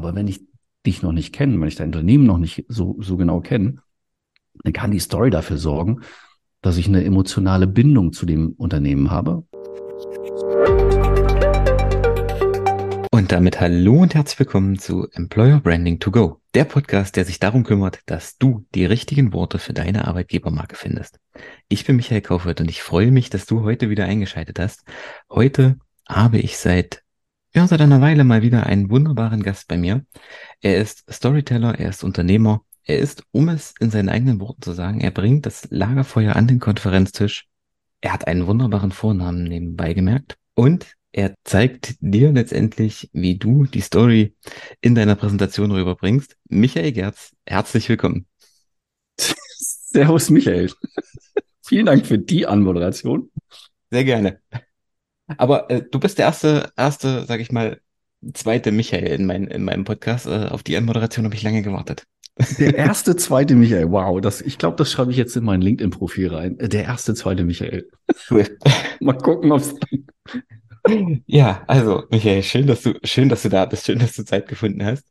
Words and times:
Aber 0.00 0.14
wenn 0.14 0.28
ich 0.28 0.40
dich 0.86 1.02
noch 1.02 1.12
nicht 1.12 1.34
kenne, 1.34 1.60
wenn 1.60 1.68
ich 1.68 1.74
dein 1.74 1.88
Unternehmen 1.88 2.24
noch 2.24 2.38
nicht 2.38 2.64
so, 2.68 2.96
so 3.00 3.18
genau 3.18 3.42
kenne, 3.42 3.82
dann 4.64 4.72
kann 4.72 4.92
die 4.92 4.98
Story 4.98 5.28
dafür 5.28 5.58
sorgen, 5.58 6.00
dass 6.62 6.78
ich 6.78 6.88
eine 6.88 7.04
emotionale 7.04 7.66
Bindung 7.66 8.14
zu 8.14 8.24
dem 8.24 8.54
Unternehmen 8.56 9.10
habe. 9.10 9.44
Und 13.10 13.30
damit 13.30 13.60
hallo 13.60 14.00
und 14.00 14.14
herzlich 14.14 14.38
willkommen 14.38 14.78
zu 14.78 15.06
Employer 15.12 15.60
Branding 15.60 15.98
to 15.98 16.10
Go, 16.10 16.40
der 16.54 16.64
Podcast, 16.64 17.16
der 17.16 17.26
sich 17.26 17.38
darum 17.38 17.62
kümmert, 17.62 18.00
dass 18.06 18.38
du 18.38 18.64
die 18.74 18.86
richtigen 18.86 19.34
Worte 19.34 19.58
für 19.58 19.74
deine 19.74 20.08
Arbeitgebermarke 20.08 20.76
findest. 20.76 21.20
Ich 21.68 21.84
bin 21.84 21.96
Michael 21.96 22.22
Kaufert 22.22 22.62
und 22.62 22.70
ich 22.70 22.82
freue 22.82 23.10
mich, 23.10 23.28
dass 23.28 23.44
du 23.44 23.64
heute 23.64 23.90
wieder 23.90 24.06
eingeschaltet 24.06 24.58
hast. 24.58 24.82
Heute 25.28 25.78
habe 26.08 26.38
ich 26.38 26.56
seit 26.56 27.02
ja, 27.54 27.66
seit 27.66 27.80
einer 27.80 28.00
Weile 28.00 28.24
mal 28.24 28.42
wieder 28.42 28.66
einen 28.66 28.90
wunderbaren 28.90 29.42
Gast 29.42 29.68
bei 29.68 29.76
mir. 29.76 30.04
Er 30.60 30.78
ist 30.78 31.04
Storyteller, 31.10 31.78
er 31.78 31.90
ist 31.90 32.04
Unternehmer, 32.04 32.64
er 32.84 32.98
ist, 32.98 33.24
um 33.32 33.48
es 33.48 33.74
in 33.80 33.90
seinen 33.90 34.08
eigenen 34.08 34.40
Worten 34.40 34.62
zu 34.62 34.72
sagen, 34.72 35.00
er 35.00 35.10
bringt 35.10 35.46
das 35.46 35.66
Lagerfeuer 35.70 36.36
an 36.36 36.46
den 36.46 36.60
Konferenztisch. 36.60 37.46
Er 38.00 38.12
hat 38.12 38.26
einen 38.26 38.46
wunderbaren 38.46 38.92
Vornamen 38.92 39.44
nebenbei 39.44 39.94
gemerkt 39.94 40.36
und 40.54 40.96
er 41.12 41.34
zeigt 41.44 41.96
dir 42.00 42.32
letztendlich, 42.32 43.10
wie 43.12 43.36
du 43.36 43.64
die 43.64 43.80
Story 43.80 44.36
in 44.80 44.94
deiner 44.94 45.16
Präsentation 45.16 45.72
rüberbringst. 45.72 46.36
Michael 46.48 46.92
Gerz, 46.92 47.32
herzlich 47.46 47.88
willkommen. 47.88 48.26
Servus, 49.18 50.30
Michael. 50.30 50.70
Vielen 51.66 51.86
Dank 51.86 52.06
für 52.06 52.18
die 52.18 52.46
Anmoderation. 52.46 53.30
Sehr 53.90 54.04
gerne. 54.04 54.40
Aber 55.38 55.70
äh, 55.70 55.82
du 55.88 56.00
bist 56.00 56.18
der 56.18 56.26
erste, 56.26 56.72
erste, 56.76 57.24
sag 57.26 57.40
ich 57.40 57.52
mal, 57.52 57.80
zweite 58.34 58.72
Michael 58.72 59.06
in, 59.08 59.26
mein, 59.26 59.46
in 59.46 59.64
meinem 59.64 59.84
Podcast. 59.84 60.26
Äh, 60.26 60.48
auf 60.50 60.62
die 60.62 60.76
Anmoderation 60.76 61.24
habe 61.24 61.34
ich 61.34 61.42
lange 61.42 61.62
gewartet. 61.62 62.04
Der 62.58 62.74
erste, 62.76 63.16
zweite 63.16 63.54
Michael. 63.54 63.90
Wow, 63.90 64.20
das, 64.20 64.40
ich 64.40 64.58
glaube, 64.58 64.76
das 64.76 64.90
schreibe 64.90 65.10
ich 65.10 65.16
jetzt 65.16 65.36
in 65.36 65.44
mein 65.44 65.60
LinkedIn-Profil 65.62 66.34
rein. 66.34 66.58
Äh, 66.58 66.68
der 66.68 66.84
erste, 66.84 67.14
zweite 67.14 67.44
Michael. 67.44 67.88
Cool. 68.30 68.58
Mal 69.00 69.18
gucken, 69.18 69.52
ob 69.52 69.60
es. 69.60 69.74
Ja, 71.26 71.62
also, 71.66 72.04
Michael, 72.10 72.42
schön, 72.42 72.66
dass 72.66 72.82
du, 72.82 72.94
schön, 73.04 73.28
dass 73.28 73.42
du 73.42 73.50
da 73.50 73.66
bist, 73.66 73.86
schön, 73.86 73.98
dass 73.98 74.14
du 74.14 74.24
Zeit 74.24 74.48
gefunden 74.48 74.84
hast. 74.84 75.04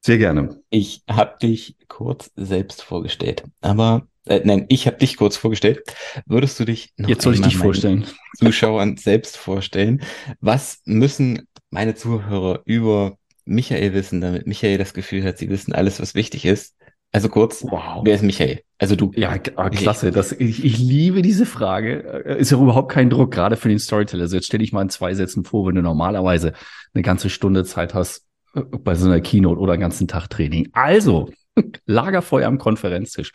Sehr 0.00 0.18
gerne. 0.18 0.62
Ich 0.70 1.02
habe 1.10 1.36
dich 1.42 1.76
kurz 1.88 2.30
selbst 2.36 2.82
vorgestellt, 2.82 3.42
aber 3.60 4.06
äh, 4.28 4.42
nein, 4.44 4.66
ich 4.68 4.86
habe 4.86 4.98
dich 4.98 5.16
kurz 5.16 5.36
vorgestellt. 5.36 5.82
Würdest 6.26 6.58
du 6.60 6.64
dich 6.64 6.92
noch 6.96 7.08
Jetzt 7.08 7.22
soll 7.22 7.34
ich 7.34 7.40
dich 7.40 7.56
vorstellen. 7.56 8.06
Zuschauern 8.36 8.96
selbst 8.96 9.36
vorstellen? 9.36 10.02
Was 10.40 10.80
müssen 10.84 11.48
meine 11.70 11.94
Zuhörer 11.94 12.62
über 12.64 13.16
Michael 13.44 13.94
wissen, 13.94 14.20
damit 14.20 14.46
Michael 14.46 14.78
das 14.78 14.94
Gefühl 14.94 15.24
hat, 15.24 15.38
sie 15.38 15.48
wissen 15.48 15.72
alles, 15.72 16.00
was 16.00 16.14
wichtig 16.14 16.44
ist? 16.44 16.74
Also 17.10 17.30
kurz, 17.30 17.64
wow. 17.64 18.02
wer 18.04 18.14
ist 18.14 18.22
Michael? 18.22 18.60
Also 18.76 18.94
du. 18.94 19.12
Ja, 19.14 19.34
ah, 19.56 19.70
klasse. 19.70 20.10
Das, 20.10 20.32
ich, 20.32 20.62
ich 20.62 20.78
liebe 20.78 21.22
diese 21.22 21.46
Frage. 21.46 22.24
Äh, 22.26 22.40
ist 22.40 22.50
ja 22.50 22.58
überhaupt 22.58 22.92
kein 22.92 23.08
Druck, 23.08 23.30
gerade 23.30 23.56
für 23.56 23.70
den 23.70 23.78
Storyteller. 23.78 24.24
Also 24.24 24.36
jetzt 24.36 24.46
stell 24.46 24.60
dich 24.60 24.72
mal 24.72 24.82
in 24.82 24.90
zwei 24.90 25.14
Sätzen 25.14 25.44
vor, 25.44 25.66
wenn 25.66 25.74
du 25.74 25.82
normalerweise 25.82 26.52
eine 26.92 27.02
ganze 27.02 27.30
Stunde 27.30 27.64
Zeit 27.64 27.94
hast 27.94 28.26
äh, 28.54 28.60
bei 28.60 28.94
so 28.94 29.06
einer 29.06 29.20
Keynote 29.20 29.58
oder 29.58 29.72
einen 29.72 29.80
ganzen 29.80 30.06
Tag 30.06 30.28
Training. 30.28 30.68
Also, 30.72 31.30
Lagerfeuer 31.86 32.46
am 32.46 32.58
Konferenztisch. 32.58 33.32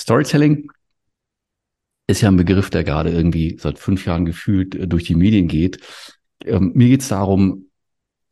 Storytelling 0.00 0.70
ist 2.06 2.22
ja 2.22 2.28
ein 2.28 2.36
Begriff, 2.36 2.70
der 2.70 2.84
gerade 2.84 3.10
irgendwie 3.10 3.58
seit 3.60 3.78
fünf 3.78 4.06
Jahren 4.06 4.24
gefühlt 4.24 4.74
äh, 4.74 4.88
durch 4.88 5.04
die 5.04 5.14
Medien 5.14 5.46
geht. 5.46 5.80
Ähm, 6.44 6.72
mir 6.74 6.88
geht 6.88 7.02
es 7.02 7.08
darum, 7.08 7.66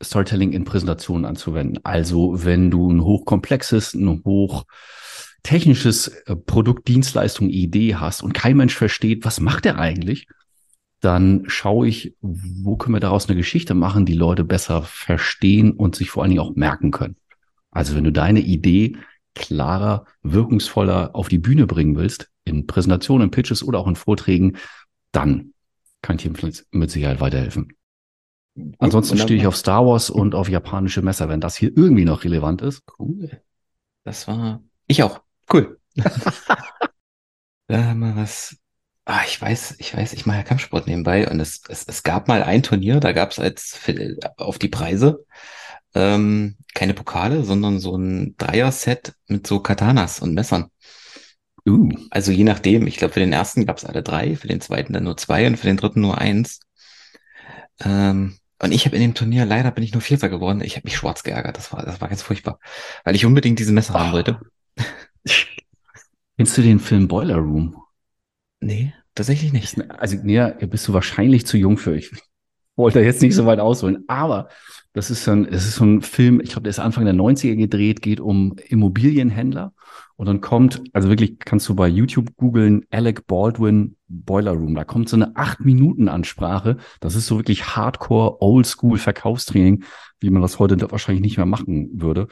Storytelling 0.03 0.53
in 0.53 0.65
Präsentationen 0.65 1.27
anzuwenden. 1.27 1.81
Also 1.85 2.45
wenn 2.45 2.71
du 2.71 2.91
ein 2.91 3.03
hochkomplexes, 3.03 3.95
ein 3.95 4.23
hoch 4.25 4.65
technisches 5.43 6.09
äh, 6.09 6.37
Produkt, 6.37 6.89
Dienstleistung, 6.89 7.51
Idee 7.51 7.97
hast 7.97 8.23
und 8.23 8.33
kein 8.33 8.57
Mensch 8.57 8.75
versteht, 8.75 9.25
was 9.25 9.41
macht 9.41 9.67
er 9.67 9.79
eigentlich, 9.79 10.27
dann 11.01 11.45
schaue 11.49 11.87
ich, 11.87 12.17
wo 12.21 12.77
können 12.77 12.97
wir 12.97 13.01
daraus 13.01 13.29
eine 13.29 13.37
Geschichte 13.37 13.75
machen, 13.75 14.07
die 14.07 14.15
Leute 14.15 14.43
besser 14.43 14.83
verstehen 14.83 15.73
und 15.73 15.95
sich 15.95 16.11
vor 16.11 16.23
allen 16.23 16.31
Dingen 16.31 16.43
auch 16.43 16.57
merken 16.57 16.91
können. 16.91 17.17
Also 17.71 17.95
wenn 17.95 18.05
du 18.05 18.11
deine 18.11 18.41
Idee 18.41 18.97
klarer, 19.39 20.05
wirkungsvoller 20.23 21.15
auf 21.15 21.29
die 21.29 21.39
Bühne 21.39 21.67
bringen 21.67 21.97
willst, 21.97 22.31
in 22.45 22.67
Präsentationen, 22.67 23.31
Pitches 23.31 23.63
oder 23.63 23.79
auch 23.79 23.87
in 23.87 23.97
Vorträgen, 23.97 24.57
dann 25.13 25.55
kann 26.03 26.17
ich 26.17 26.23
dir 26.23 26.33
mit 26.71 26.91
Sicherheit 26.91 27.21
weiterhelfen. 27.21 27.73
Ansonsten 28.79 29.19
stehe 29.19 29.39
ich 29.39 29.47
auf 29.47 29.57
Star 29.57 29.87
Wars 29.87 30.11
und 30.11 30.35
auf 30.35 30.49
japanische 30.49 31.03
Messer, 31.03 31.29
wenn 31.29 31.41
das 31.41 31.57
hier 31.57 31.71
irgendwie 31.77 32.05
noch 32.05 32.25
relevant 32.25 32.63
ist. 32.63 32.83
Cool. 32.99 33.41
Das 34.05 34.27
war 34.27 34.63
ich 34.87 35.03
auch. 35.03 35.21
Cool. 35.53 35.79
da 37.67 37.85
haben 37.85 38.01
wir 38.01 38.17
was. 38.17 38.57
Ah, 39.05 39.23
ich 39.27 39.41
weiß, 39.41 39.77
ich 39.79 39.97
weiß, 39.97 40.13
ich 40.13 40.27
mache 40.27 40.39
ja 40.39 40.43
Kampfsport 40.43 40.87
nebenbei 40.87 41.31
und 41.31 41.41
es, 41.41 41.63
es, 41.69 41.85
es 41.85 42.03
gab 42.03 42.29
mal 42.29 42.43
ein 42.43 42.63
Turnier, 42.63 43.01
da 43.01 43.13
gab 43.13 43.31
es 43.31 43.39
als 43.39 43.79
auf 44.37 44.59
die 44.59 44.69
Preise 44.69 45.25
ähm, 45.95 46.57
keine 46.75 46.95
Pokale, 46.95 47.45
sondern 47.45 47.81
so 47.81 47.97
ein 47.97 48.37
Dreier-Set 48.37 49.15
mit 49.27 49.47
so 49.47 49.61
Katanas 49.61 50.21
und 50.21 50.35
Messern. 50.35 50.71
Uh. 51.67 51.91
Also 52.11 52.33
je 52.33 52.45
nachdem, 52.45 52.87
ich 52.87 52.97
glaube, 52.97 53.15
für 53.15 53.21
den 53.21 53.33
ersten 53.33 53.67
gab 53.67 53.79
es 53.79 53.85
alle 53.85 54.03
drei, 54.03 54.37
für 54.37 54.49
den 54.49 54.61
zweiten 54.61 54.93
dann 54.93 55.05
nur 55.05 55.17
zwei 55.17 55.47
und 55.47 55.57
für 55.57 55.67
den 55.67 55.77
dritten 55.77 56.01
nur 56.01 56.19
eins. 56.19 56.61
Ähm, 57.81 58.39
und 58.61 58.73
ich 58.73 58.87
habe 58.87 58.97
in 58.97 59.03
dem 59.03 59.15
Turnier, 59.15 59.45
leider 59.45 59.71
bin 59.71 59.85
ich 59.85 59.93
nur 59.93 60.03
Vierter 60.03 60.29
geworden. 60.29 60.63
Ich 60.63 60.77
habe 60.77 60.85
mich 60.85 60.97
schwarz 60.97 61.23
geärgert. 61.23 61.57
Das 61.57 61.73
war, 61.73 61.85
das 61.85 62.01
war 62.01 62.09
ganz 62.09 62.23
furchtbar. 62.23 62.59
Weil 63.05 63.15
ich 63.15 63.25
unbedingt 63.25 63.59
diese 63.59 63.73
Messer 63.73 63.95
oh. 63.95 63.99
haben 63.99 64.13
wollte. 64.13 64.41
Kennst 66.37 66.57
du 66.57 66.63
den 66.63 66.81
Film 66.81 67.09
Boiler 67.09 67.37
Room? 67.37 67.83
Nee, 68.61 68.93
tatsächlich 69.15 69.53
nicht. 69.53 69.81
Also, 69.91 70.17
nee, 70.23 70.53
bist 70.67 70.89
du 70.89 70.93
wahrscheinlich 70.93 71.47
zu 71.47 71.57
jung 71.57 71.79
für. 71.79 71.97
Ich 71.97 72.11
wollte 72.77 73.01
jetzt 73.01 73.23
nicht 73.23 73.35
so 73.35 73.47
weit 73.47 73.61
ausholen. 73.61 74.05
Aber 74.09 74.49
das 74.99 75.13
ist 75.13 75.29
ein, 75.29 75.45
das 75.49 75.65
ist 75.65 75.77
so 75.77 75.85
ein 75.85 76.03
Film, 76.03 76.41
ich 76.41 76.51
glaube, 76.51 76.63
der 76.63 76.71
ist 76.71 76.81
Anfang 76.81 77.05
der 77.05 77.15
90er 77.15 77.55
gedreht, 77.55 78.03
geht 78.03 78.19
um 78.19 78.57
Immobilienhändler. 78.69 79.73
Und 80.17 80.27
dann 80.27 80.41
kommt, 80.41 80.83
also 80.93 81.09
wirklich 81.09 81.39
kannst 81.39 81.69
du 81.69 81.77
bei 81.77 81.87
YouTube 81.87 82.37
googeln, 82.37 82.85
Alec 82.91 83.29
Baldwin 83.29 83.95
Boiler 84.09 84.55
Room. 84.55 84.75
Da 84.75 84.83
kommt 84.83 85.09
so 85.09 85.15
eine 85.15 85.37
acht 85.37 85.61
Minuten 85.61 86.09
Ansprache. 86.09 86.79
Das 86.99 87.15
ist 87.15 87.29
so 87.29 87.37
wirklich 87.37 87.77
Hardcore, 87.77 88.43
Oldschool 88.43 88.99
Verkaufstraining, 88.99 89.85
wie 90.19 90.31
man 90.31 90.43
das 90.43 90.59
heute 90.59 90.91
wahrscheinlich 90.91 91.23
nicht 91.23 91.37
mehr 91.37 91.47
machen 91.47 91.91
würde. 91.93 92.27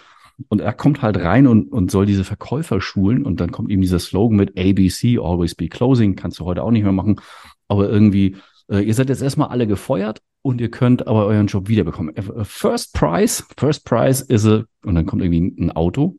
Und 0.49 0.61
er 0.61 0.73
kommt 0.73 1.03
halt 1.03 1.19
rein 1.19 1.47
und, 1.47 1.71
und 1.71 1.93
soll 1.93 2.05
diese 2.05 2.25
Verkäufer 2.25 2.81
schulen. 2.81 3.25
Und 3.25 3.41
dann 3.41 3.53
kommt 3.53 3.71
ihm 3.71 3.81
dieser 3.81 4.01
Slogan 4.01 4.39
mit 4.39 4.59
ABC, 4.59 5.19
Always 5.19 5.55
Be 5.55 5.69
Closing. 5.69 6.17
Kannst 6.17 6.41
du 6.41 6.45
heute 6.47 6.65
auch 6.65 6.73
nicht 6.73 6.83
mehr 6.83 6.91
machen. 6.91 7.21
Aber 7.69 7.89
irgendwie, 7.89 8.35
äh, 8.69 8.81
ihr 8.81 8.95
seid 8.95 9.09
jetzt 9.09 9.23
erstmal 9.23 9.51
alle 9.51 9.69
gefeuert 9.69 10.21
und 10.47 10.61
ihr 10.61 10.71
könnt 10.71 11.09
aber 11.09 11.27
euren 11.27 11.49
Job 11.49 11.69
wiederbekommen. 11.69 12.17
Äh, 12.17 12.45
first 12.45 12.95
Prize, 12.95 13.43
First 13.59 13.85
Prize 13.85 14.25
is 14.29 14.47
a, 14.47 14.65
und 14.85 14.95
dann 14.95 15.05
kommt 15.05 15.23
irgendwie 15.23 15.61
ein 15.61 15.73
Auto. 15.73 16.17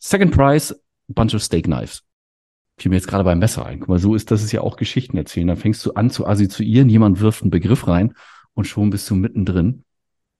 Second 0.00 0.32
Prize, 0.32 0.74
bunch 1.06 1.34
of 1.34 1.42
steak 1.42 1.64
knives. 1.64 2.02
Fiel 2.78 2.90
mir 2.90 2.96
jetzt 2.96 3.06
gerade 3.06 3.22
beim 3.22 3.38
Messer 3.38 3.64
ein. 3.64 3.78
Guck 3.78 3.88
mal, 3.88 3.98
so 3.98 4.14
ist 4.16 4.30
das 4.30 4.42
ist 4.42 4.50
ja 4.50 4.62
auch 4.62 4.76
Geschichten 4.76 5.16
erzählen. 5.16 5.46
Dann 5.46 5.56
fängst 5.56 5.86
du 5.86 5.92
an 5.92 6.10
zu 6.10 6.26
assoziieren, 6.26 6.88
jemand 6.88 7.20
wirft 7.20 7.42
einen 7.42 7.50
Begriff 7.50 7.86
rein 7.86 8.14
und 8.54 8.64
schon 8.66 8.90
bist 8.90 9.08
du 9.08 9.14
mittendrin 9.14 9.84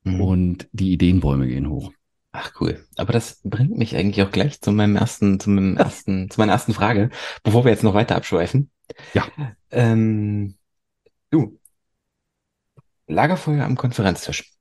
mhm. 0.03 0.21
und 0.21 0.69
die 0.73 0.93
Ideenbäume 0.93 1.47
gehen 1.47 1.69
hoch. 1.69 1.93
Ach 2.33 2.53
cool. 2.61 2.85
Aber 2.97 3.13
das 3.13 3.41
bringt 3.45 3.79
mich 3.79 3.95
eigentlich 3.97 4.25
auch 4.25 4.33
gleich 4.33 4.61
zu 4.61 4.73
meinem 4.73 4.97
ersten, 4.97 5.39
zu 5.39 5.51
meinem 5.51 5.77
ersten, 5.77 6.31
zu 6.31 6.41
meiner 6.41 6.53
ersten 6.53 6.75
Frage, 6.75 7.11
bevor 7.45 7.65
wir 7.65 7.71
jetzt 7.71 7.85
noch 7.85 7.95
weiter 7.95 8.17
abschweifen. 8.17 8.71
Ja. 9.15 9.25
Ähm, 9.71 10.57
du, 11.31 11.60
Lagerfeuer 13.11 13.65
am 13.65 13.77
Konferenztisch. 13.77 14.53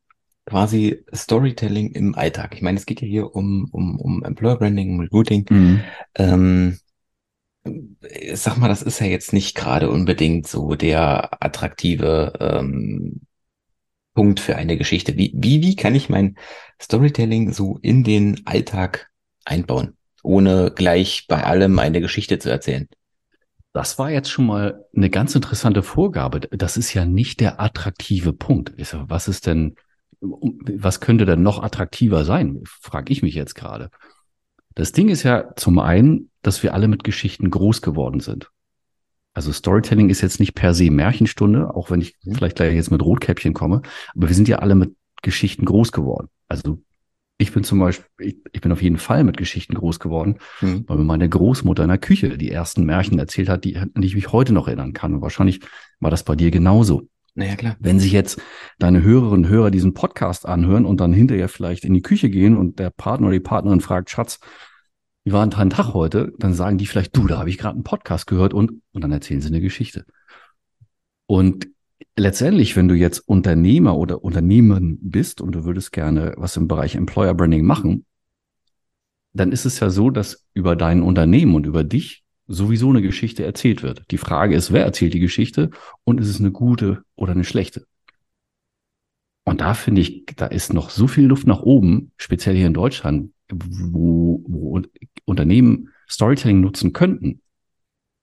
Quasi 0.45 1.05
Storytelling 1.13 1.91
im 1.91 2.15
Alltag. 2.15 2.55
Ich 2.55 2.61
meine, 2.61 2.79
es 2.79 2.85
geht 2.85 3.01
ja 3.01 3.07
hier 3.07 3.35
um, 3.35 3.69
um, 3.71 3.99
um 3.99 4.23
Employer 4.23 4.57
Branding, 4.57 4.93
um 4.93 4.99
Recruiting. 4.99 5.45
Mhm. 5.49 5.81
Ähm, 6.15 6.79
sag 8.33 8.57
mal, 8.57 8.67
das 8.67 8.81
ist 8.81 8.99
ja 8.99 9.07
jetzt 9.07 9.33
nicht 9.33 9.55
gerade 9.55 9.89
unbedingt 9.89 10.47
so 10.47 10.75
der 10.75 11.43
attraktive 11.43 12.33
ähm, 12.39 13.21
Punkt 14.15 14.39
für 14.39 14.55
eine 14.55 14.77
Geschichte. 14.77 15.17
Wie, 15.17 15.31
wie, 15.35 15.61
wie 15.61 15.75
kann 15.75 15.95
ich 15.95 16.09
mein 16.09 16.35
Storytelling 16.81 17.53
so 17.53 17.77
in 17.81 18.03
den 18.03 18.41
Alltag 18.45 19.11
einbauen, 19.45 19.95
ohne 20.23 20.71
gleich 20.75 21.25
bei 21.27 21.43
allem 21.43 21.77
eine 21.79 22.01
Geschichte 22.01 22.39
zu 22.39 22.49
erzählen? 22.49 22.87
Das 23.73 23.99
war 23.99 24.09
jetzt 24.09 24.29
schon 24.29 24.47
mal 24.47 24.85
eine 24.95 25.09
ganz 25.09 25.35
interessante 25.35 25.83
Vorgabe. 25.83 26.39
Das 26.39 26.75
ist 26.75 26.93
ja 26.93 27.05
nicht 27.05 27.39
der 27.39 27.61
attraktive 27.61 28.33
Punkt. 28.33 28.73
Was 29.07 29.27
ist 29.27 29.45
denn, 29.45 29.75
was 30.21 30.99
könnte 30.99 31.25
denn 31.25 31.43
noch 31.43 31.61
attraktiver 31.61 32.25
sein? 32.25 32.61
Frage 32.65 33.11
ich 33.13 33.21
mich 33.21 33.35
jetzt 33.35 33.53
gerade. 33.53 33.91
Das 34.73 34.91
Ding 34.91 35.09
ist 35.09 35.23
ja 35.23 35.55
zum 35.55 35.79
einen, 35.79 36.31
dass 36.41 36.63
wir 36.63 36.73
alle 36.73 36.87
mit 36.87 37.03
Geschichten 37.03 37.49
groß 37.49 37.81
geworden 37.81 38.21
sind. 38.21 38.49
Also 39.33 39.51
Storytelling 39.51 40.09
ist 40.09 40.21
jetzt 40.21 40.39
nicht 40.39 40.55
per 40.55 40.73
se 40.73 40.89
Märchenstunde, 40.89 41.75
auch 41.75 41.91
wenn 41.91 42.01
ich 42.01 42.17
mhm. 42.23 42.35
vielleicht 42.35 42.55
gleich 42.55 42.73
jetzt 42.73 42.91
mit 42.91 43.03
Rotkäppchen 43.03 43.53
komme, 43.53 43.81
aber 44.15 44.27
wir 44.27 44.35
sind 44.35 44.47
ja 44.47 44.59
alle 44.59 44.75
mit 44.75 44.95
Geschichten 45.21 45.65
groß 45.65 45.91
geworden. 45.91 46.29
Also 46.47 46.81
Ich 47.41 47.53
bin 47.53 47.63
zum 47.63 47.79
Beispiel, 47.79 48.05
ich, 48.19 48.37
ich 48.51 48.59
bin 48.59 48.71
auf 48.73 48.81
jeden 48.81 48.97
Fall 48.97 49.23
mit 49.23 49.37
Geschichten 49.37 49.73
groß 49.73 49.99
geworden, 49.99 50.39
mhm. 50.59 50.83
weil 50.87 50.97
mir 50.97 51.05
meine 51.05 51.29
Großmutter 51.29 51.83
in 51.83 51.89
der 51.89 51.97
Küche 51.97 52.37
die 52.37 52.51
ersten 52.51 52.83
Märchen 52.83 53.17
erzählt 53.17 53.47
hat, 53.47 53.63
die, 53.63 53.77
an 53.77 53.93
die 53.95 54.07
ich 54.07 54.15
mich 54.15 54.33
heute 54.33 54.51
noch 54.51 54.67
erinnern 54.67 54.91
kann. 54.91 55.13
Und 55.13 55.21
wahrscheinlich 55.21 55.61
war 56.01 56.11
das 56.11 56.23
bei 56.23 56.35
dir 56.35 56.51
genauso. 56.51 57.07
Naja, 57.35 57.55
klar. 57.55 57.77
Wenn 57.79 57.97
sich 57.97 58.11
jetzt 58.11 58.41
deine 58.77 59.01
Hörerinnen 59.01 59.45
und 59.45 59.49
Hörer 59.49 59.71
diesen 59.71 59.93
Podcast 59.93 60.45
anhören 60.45 60.85
und 60.85 60.99
dann 60.99 61.13
hinterher 61.13 61.47
vielleicht 61.47 61.85
in 61.85 61.93
die 61.93 62.01
Küche 62.01 62.29
gehen 62.29 62.57
und 62.57 62.77
der 62.77 62.89
Partner 62.89 63.27
oder 63.27 63.35
die 63.35 63.39
Partnerin 63.39 63.79
fragt, 63.79 64.09
Schatz, 64.09 64.39
wie 65.23 65.31
war 65.31 65.43
ein 65.43 65.69
Tag 65.69 65.93
heute? 65.93 66.33
Dann 66.39 66.53
sagen 66.53 66.77
die 66.77 66.87
vielleicht, 66.87 67.15
du, 67.15 67.25
da 67.25 67.39
habe 67.39 67.49
ich 67.49 67.57
gerade 67.57 67.75
einen 67.75 67.83
Podcast 67.83 68.27
gehört 68.27 68.53
und, 68.53 68.81
und 68.91 69.01
dann 69.01 69.13
erzählen 69.13 69.39
sie 69.39 69.47
eine 69.47 69.61
Geschichte. 69.61 70.05
Und 71.25 71.69
letztendlich, 72.15 72.75
wenn 72.75 72.87
du 72.87 72.95
jetzt 72.95 73.19
Unternehmer 73.19 73.97
oder 73.97 74.23
Unternehmen 74.23 74.99
bist 75.01 75.41
und 75.41 75.53
du 75.53 75.65
würdest 75.65 75.91
gerne 75.91 76.33
was 76.37 76.57
im 76.57 76.67
Bereich 76.67 76.95
Employer 76.95 77.33
Branding 77.33 77.65
machen, 77.65 78.05
dann 79.33 79.51
ist 79.51 79.65
es 79.65 79.79
ja 79.79 79.89
so, 79.89 80.09
dass 80.09 80.45
über 80.53 80.75
dein 80.75 81.01
Unternehmen 81.01 81.55
und 81.55 81.65
über 81.65 81.83
dich 81.83 82.23
sowieso 82.47 82.89
eine 82.89 83.01
Geschichte 83.01 83.45
erzählt 83.45 83.83
wird. 83.83 84.03
Die 84.11 84.17
Frage 84.17 84.55
ist, 84.55 84.71
wer 84.71 84.83
erzählt 84.83 85.13
die 85.13 85.19
Geschichte 85.19 85.69
und 86.03 86.19
ist 86.19 86.29
es 86.29 86.39
eine 86.39 86.51
gute 86.51 87.03
oder 87.15 87.33
eine 87.33 87.43
schlechte? 87.43 87.85
Und 89.45 89.61
da 89.61 89.73
finde 89.73 90.01
ich, 90.01 90.25
da 90.35 90.47
ist 90.47 90.73
noch 90.73 90.89
so 90.89 91.07
viel 91.07 91.25
Luft 91.25 91.47
nach 91.47 91.61
oben, 91.61 92.11
speziell 92.17 92.55
hier 92.55 92.67
in 92.67 92.73
Deutschland, 92.73 93.31
wo, 93.51 94.43
wo 94.47 94.81
Unternehmen 95.25 95.89
Storytelling 96.07 96.59
nutzen 96.59 96.93
könnten, 96.93 97.41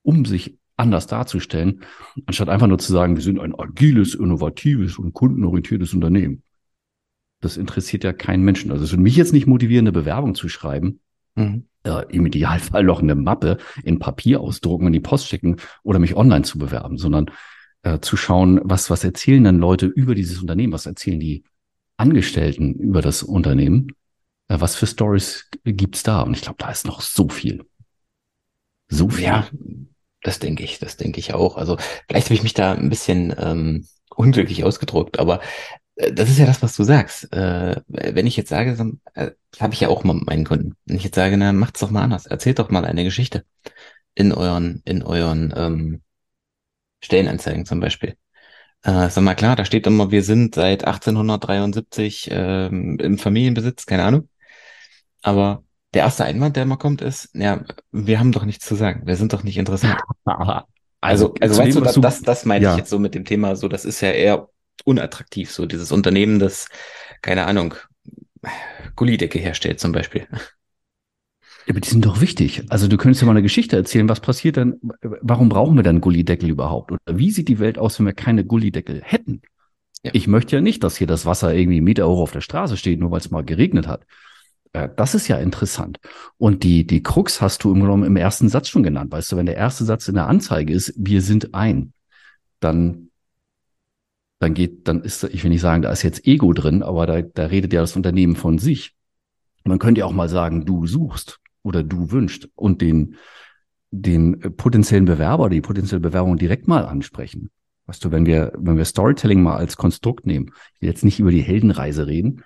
um 0.02 0.24
sich 0.24 0.58
anders 0.76 1.06
darzustellen, 1.06 1.82
anstatt 2.26 2.48
einfach 2.48 2.66
nur 2.66 2.78
zu 2.78 2.92
sagen, 2.92 3.16
wir 3.16 3.22
sind 3.22 3.40
ein 3.40 3.58
agiles, 3.58 4.14
innovatives 4.14 4.98
und 4.98 5.14
kundenorientiertes 5.14 5.94
Unternehmen. 5.94 6.42
Das 7.40 7.56
interessiert 7.56 8.04
ja 8.04 8.12
keinen 8.12 8.44
Menschen. 8.44 8.70
Also 8.70 8.84
es 8.84 8.92
würde 8.92 9.02
mich 9.02 9.16
jetzt 9.16 9.32
nicht 9.32 9.46
motivieren, 9.46 9.84
eine 9.86 9.92
Bewerbung 9.92 10.34
zu 10.34 10.48
schreiben, 10.48 11.00
mhm 11.34 11.64
äh, 11.86 12.04
im 12.12 12.26
Idealfall 12.26 12.84
noch 12.84 13.00
eine 13.00 13.14
Mappe 13.14 13.58
in 13.84 13.98
Papier 13.98 14.40
ausdrucken 14.40 14.86
und 14.86 14.92
die 14.92 15.00
Post 15.00 15.28
schicken 15.28 15.56
oder 15.82 15.98
mich 15.98 16.16
online 16.16 16.42
zu 16.42 16.58
bewerben, 16.58 16.98
sondern 16.98 17.30
äh, 17.82 18.00
zu 18.00 18.16
schauen, 18.16 18.60
was, 18.64 18.90
was 18.90 19.04
erzählen 19.04 19.44
dann 19.44 19.58
Leute 19.58 19.86
über 19.86 20.14
dieses 20.14 20.40
Unternehmen, 20.40 20.72
was 20.72 20.86
erzählen 20.86 21.20
die 21.20 21.44
Angestellten 21.96 22.74
über 22.74 23.00
das 23.00 23.22
Unternehmen, 23.22 23.92
äh, 24.48 24.60
was 24.60 24.76
für 24.76 24.86
Stories 24.86 25.48
gibt's 25.64 26.02
da? 26.02 26.22
Und 26.22 26.34
ich 26.34 26.42
glaube, 26.42 26.58
da 26.58 26.70
ist 26.70 26.86
noch 26.86 27.00
so 27.00 27.28
viel. 27.28 27.64
So 28.88 29.08
viel. 29.08 29.24
Ja, 29.24 29.48
das 30.26 30.38
denke 30.38 30.64
ich, 30.64 30.78
das 30.78 30.96
denke 30.96 31.20
ich 31.20 31.34
auch. 31.34 31.56
Also 31.56 31.76
vielleicht 32.08 32.26
habe 32.26 32.34
ich 32.34 32.42
mich 32.42 32.54
da 32.54 32.72
ein 32.72 32.88
bisschen 32.90 33.34
ähm, 33.38 33.86
unglücklich 34.14 34.64
ausgedrückt, 34.64 35.18
aber 35.18 35.40
äh, 35.96 36.12
das 36.12 36.28
ist 36.30 36.38
ja 36.38 36.46
das, 36.46 36.62
was 36.62 36.76
du 36.76 36.84
sagst. 36.84 37.32
Äh, 37.32 37.80
wenn 37.88 38.26
ich 38.26 38.36
jetzt 38.36 38.48
sage, 38.50 38.76
dann 38.76 39.00
äh, 39.14 39.32
habe 39.60 39.74
ich 39.74 39.80
ja 39.80 39.88
auch 39.88 40.04
mal 40.04 40.14
meinen 40.14 40.44
Kunden. 40.44 40.76
Wenn 40.86 40.96
ich 40.96 41.04
jetzt 41.04 41.14
sage, 41.16 41.36
na, 41.36 41.52
macht's 41.52 41.80
doch 41.80 41.90
mal 41.90 42.02
anders. 42.02 42.26
Erzählt 42.26 42.58
doch 42.58 42.70
mal 42.70 42.84
eine 42.84 43.04
Geschichte 43.04 43.44
in 44.14 44.32
euren, 44.32 44.82
in 44.84 45.02
euren 45.02 45.54
ähm, 45.56 46.02
Stellenanzeigen 47.02 47.66
zum 47.66 47.80
Beispiel. 47.80 48.16
Äh, 48.82 49.10
sag 49.10 49.22
mal 49.22 49.34
klar, 49.34 49.56
da 49.56 49.64
steht 49.64 49.86
immer, 49.86 50.10
wir 50.10 50.22
sind 50.22 50.54
seit 50.54 50.84
1873 50.84 52.28
ähm, 52.32 52.98
im 53.00 53.18
Familienbesitz, 53.18 53.86
keine 53.86 54.04
Ahnung. 54.04 54.28
Aber 55.22 55.64
der 55.96 56.04
erste 56.04 56.26
Einwand, 56.26 56.56
der 56.56 56.64
immer 56.64 56.76
kommt, 56.76 57.00
ist, 57.00 57.30
ja, 57.32 57.64
wir 57.90 58.20
haben 58.20 58.30
doch 58.30 58.44
nichts 58.44 58.66
zu 58.66 58.74
sagen. 58.74 59.06
Wir 59.06 59.16
sind 59.16 59.32
doch 59.32 59.42
nicht 59.42 59.56
interessant. 59.56 59.98
also, 61.00 61.32
also 61.40 61.62
weißt 61.62 61.74
du, 61.74 61.80
das, 61.80 61.94
das, 61.94 62.20
das 62.20 62.44
meine 62.44 62.64
ja. 62.64 62.72
ich 62.72 62.76
jetzt 62.76 62.90
so 62.90 62.98
mit 62.98 63.14
dem 63.14 63.24
Thema, 63.24 63.56
so, 63.56 63.66
das 63.66 63.86
ist 63.86 64.02
ja 64.02 64.10
eher 64.10 64.50
unattraktiv, 64.84 65.50
so 65.50 65.64
dieses 65.64 65.92
Unternehmen, 65.92 66.38
das, 66.38 66.68
keine 67.22 67.46
Ahnung, 67.46 67.76
Gullidecke 68.94 69.38
herstellt 69.38 69.80
zum 69.80 69.92
Beispiel. 69.92 70.26
Ja, 71.64 71.70
aber 71.70 71.80
die 71.80 71.88
sind 71.88 72.04
doch 72.04 72.20
wichtig. 72.20 72.64
Also 72.68 72.88
du 72.88 72.98
könntest 72.98 73.22
ja 73.22 73.26
mal 73.26 73.32
eine 73.32 73.42
Geschichte 73.42 73.74
erzählen. 73.76 74.08
Was 74.10 74.20
passiert 74.20 74.58
dann? 74.58 74.74
Warum 75.00 75.48
brauchen 75.48 75.76
wir 75.76 75.82
dann 75.82 76.02
Gullideckel 76.02 76.50
überhaupt? 76.50 76.92
Oder 76.92 77.00
wie 77.18 77.30
sieht 77.30 77.48
die 77.48 77.58
Welt 77.58 77.78
aus, 77.78 77.98
wenn 77.98 78.06
wir 78.06 78.12
keine 78.12 78.44
Gullideckel 78.44 79.00
hätten? 79.02 79.40
Ja. 80.02 80.10
Ich 80.12 80.28
möchte 80.28 80.56
ja 80.56 80.62
nicht, 80.62 80.84
dass 80.84 80.98
hier 80.98 81.06
das 81.06 81.24
Wasser 81.24 81.54
irgendwie 81.54 81.80
Meter 81.80 82.06
hoch 82.06 82.20
auf 82.20 82.32
der 82.32 82.42
Straße 82.42 82.76
steht, 82.76 83.00
nur 83.00 83.10
weil 83.10 83.20
es 83.20 83.30
mal 83.30 83.42
geregnet 83.42 83.88
hat. 83.88 84.04
Äh, 84.76 84.90
das 84.94 85.14
ist 85.14 85.28
ja 85.28 85.38
interessant. 85.38 85.98
Und 86.36 86.62
die, 86.62 86.86
die 86.86 87.02
Krux 87.02 87.40
hast 87.40 87.64
du 87.64 87.72
im 87.72 87.80
genommen 87.80 88.04
im 88.04 88.16
ersten 88.16 88.48
Satz 88.48 88.68
schon 88.68 88.82
genannt. 88.82 89.10
Weißt 89.12 89.32
du, 89.32 89.36
wenn 89.36 89.46
der 89.46 89.56
erste 89.56 89.84
Satz 89.84 90.08
in 90.08 90.14
der 90.14 90.28
Anzeige 90.28 90.72
ist, 90.72 90.92
wir 90.96 91.22
sind 91.22 91.54
ein, 91.54 91.92
dann 92.60 93.10
dann 94.38 94.52
geht, 94.52 94.86
dann 94.86 95.00
ist, 95.00 95.24
ich 95.24 95.42
will 95.42 95.50
nicht 95.50 95.62
sagen, 95.62 95.80
da 95.80 95.90
ist 95.90 96.02
jetzt 96.02 96.26
Ego 96.26 96.52
drin, 96.52 96.82
aber 96.82 97.06
da, 97.06 97.22
da 97.22 97.46
redet 97.46 97.72
ja 97.72 97.80
das 97.80 97.96
Unternehmen 97.96 98.36
von 98.36 98.58
sich. 98.58 98.94
Man 99.64 99.78
könnte 99.78 100.00
ja 100.00 100.04
auch 100.04 100.12
mal 100.12 100.28
sagen, 100.28 100.66
du 100.66 100.86
suchst 100.86 101.40
oder 101.62 101.82
du 101.82 102.10
wünscht 102.10 102.46
und 102.54 102.82
den, 102.82 103.16
den 103.90 104.38
potenziellen 104.58 105.06
Bewerber, 105.06 105.48
die 105.48 105.62
potenzielle 105.62 106.00
Bewerbung 106.00 106.36
direkt 106.36 106.68
mal 106.68 106.84
ansprechen. 106.84 107.48
Weißt 107.86 108.04
du, 108.04 108.10
wenn 108.10 108.26
wir, 108.26 108.52
wenn 108.58 108.76
wir 108.76 108.84
Storytelling 108.84 109.42
mal 109.42 109.56
als 109.56 109.78
Konstrukt 109.78 110.26
nehmen, 110.26 110.50
ich 110.74 110.82
will 110.82 110.90
jetzt 110.90 111.02
nicht 111.04 111.18
über 111.18 111.30
die 111.30 111.42
Heldenreise 111.42 112.06
reden, 112.06 112.40
äh, 112.40 112.42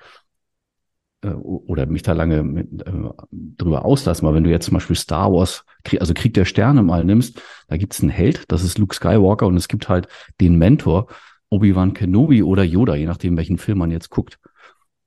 oder 1.23 1.87
mich 1.87 2.03
da 2.03 2.13
lange 2.13 2.43
mit, 2.43 2.87
äh, 2.87 2.93
drüber 3.33 3.85
auslassen, 3.85 4.27
aber 4.27 4.35
wenn 4.37 4.45
du 4.45 4.51
jetzt 4.51 4.67
zum 4.67 4.75
Beispiel 4.75 4.97
Star 4.97 5.33
Wars, 5.33 5.65
also 5.99 6.15
Krieg 6.15 6.35
der 6.35 6.47
Sterne 6.47 6.83
mal 6.83 7.05
nimmst, 7.05 7.43
da 7.69 7.77
gibt's 7.77 8.01
einen 8.01 8.11
Held, 8.11 8.45
das 8.49 8.65
ist 8.65 8.79
Luke 8.79 8.95
Skywalker 8.95 9.47
und 9.47 9.57
es 9.57 9.69
gibt 9.69 9.89
halt 9.89 10.09
den 10.41 10.57
Mentor, 10.57 11.09
Obi-Wan 11.51 11.95
Kenobi 11.95 12.43
oder 12.43 12.63
Yoda, 12.63 12.95
je 12.95 13.07
nachdem, 13.07 13.37
welchen 13.37 13.59
Film 13.59 13.79
man 13.79 13.91
jetzt 13.91 14.09
guckt. 14.09 14.39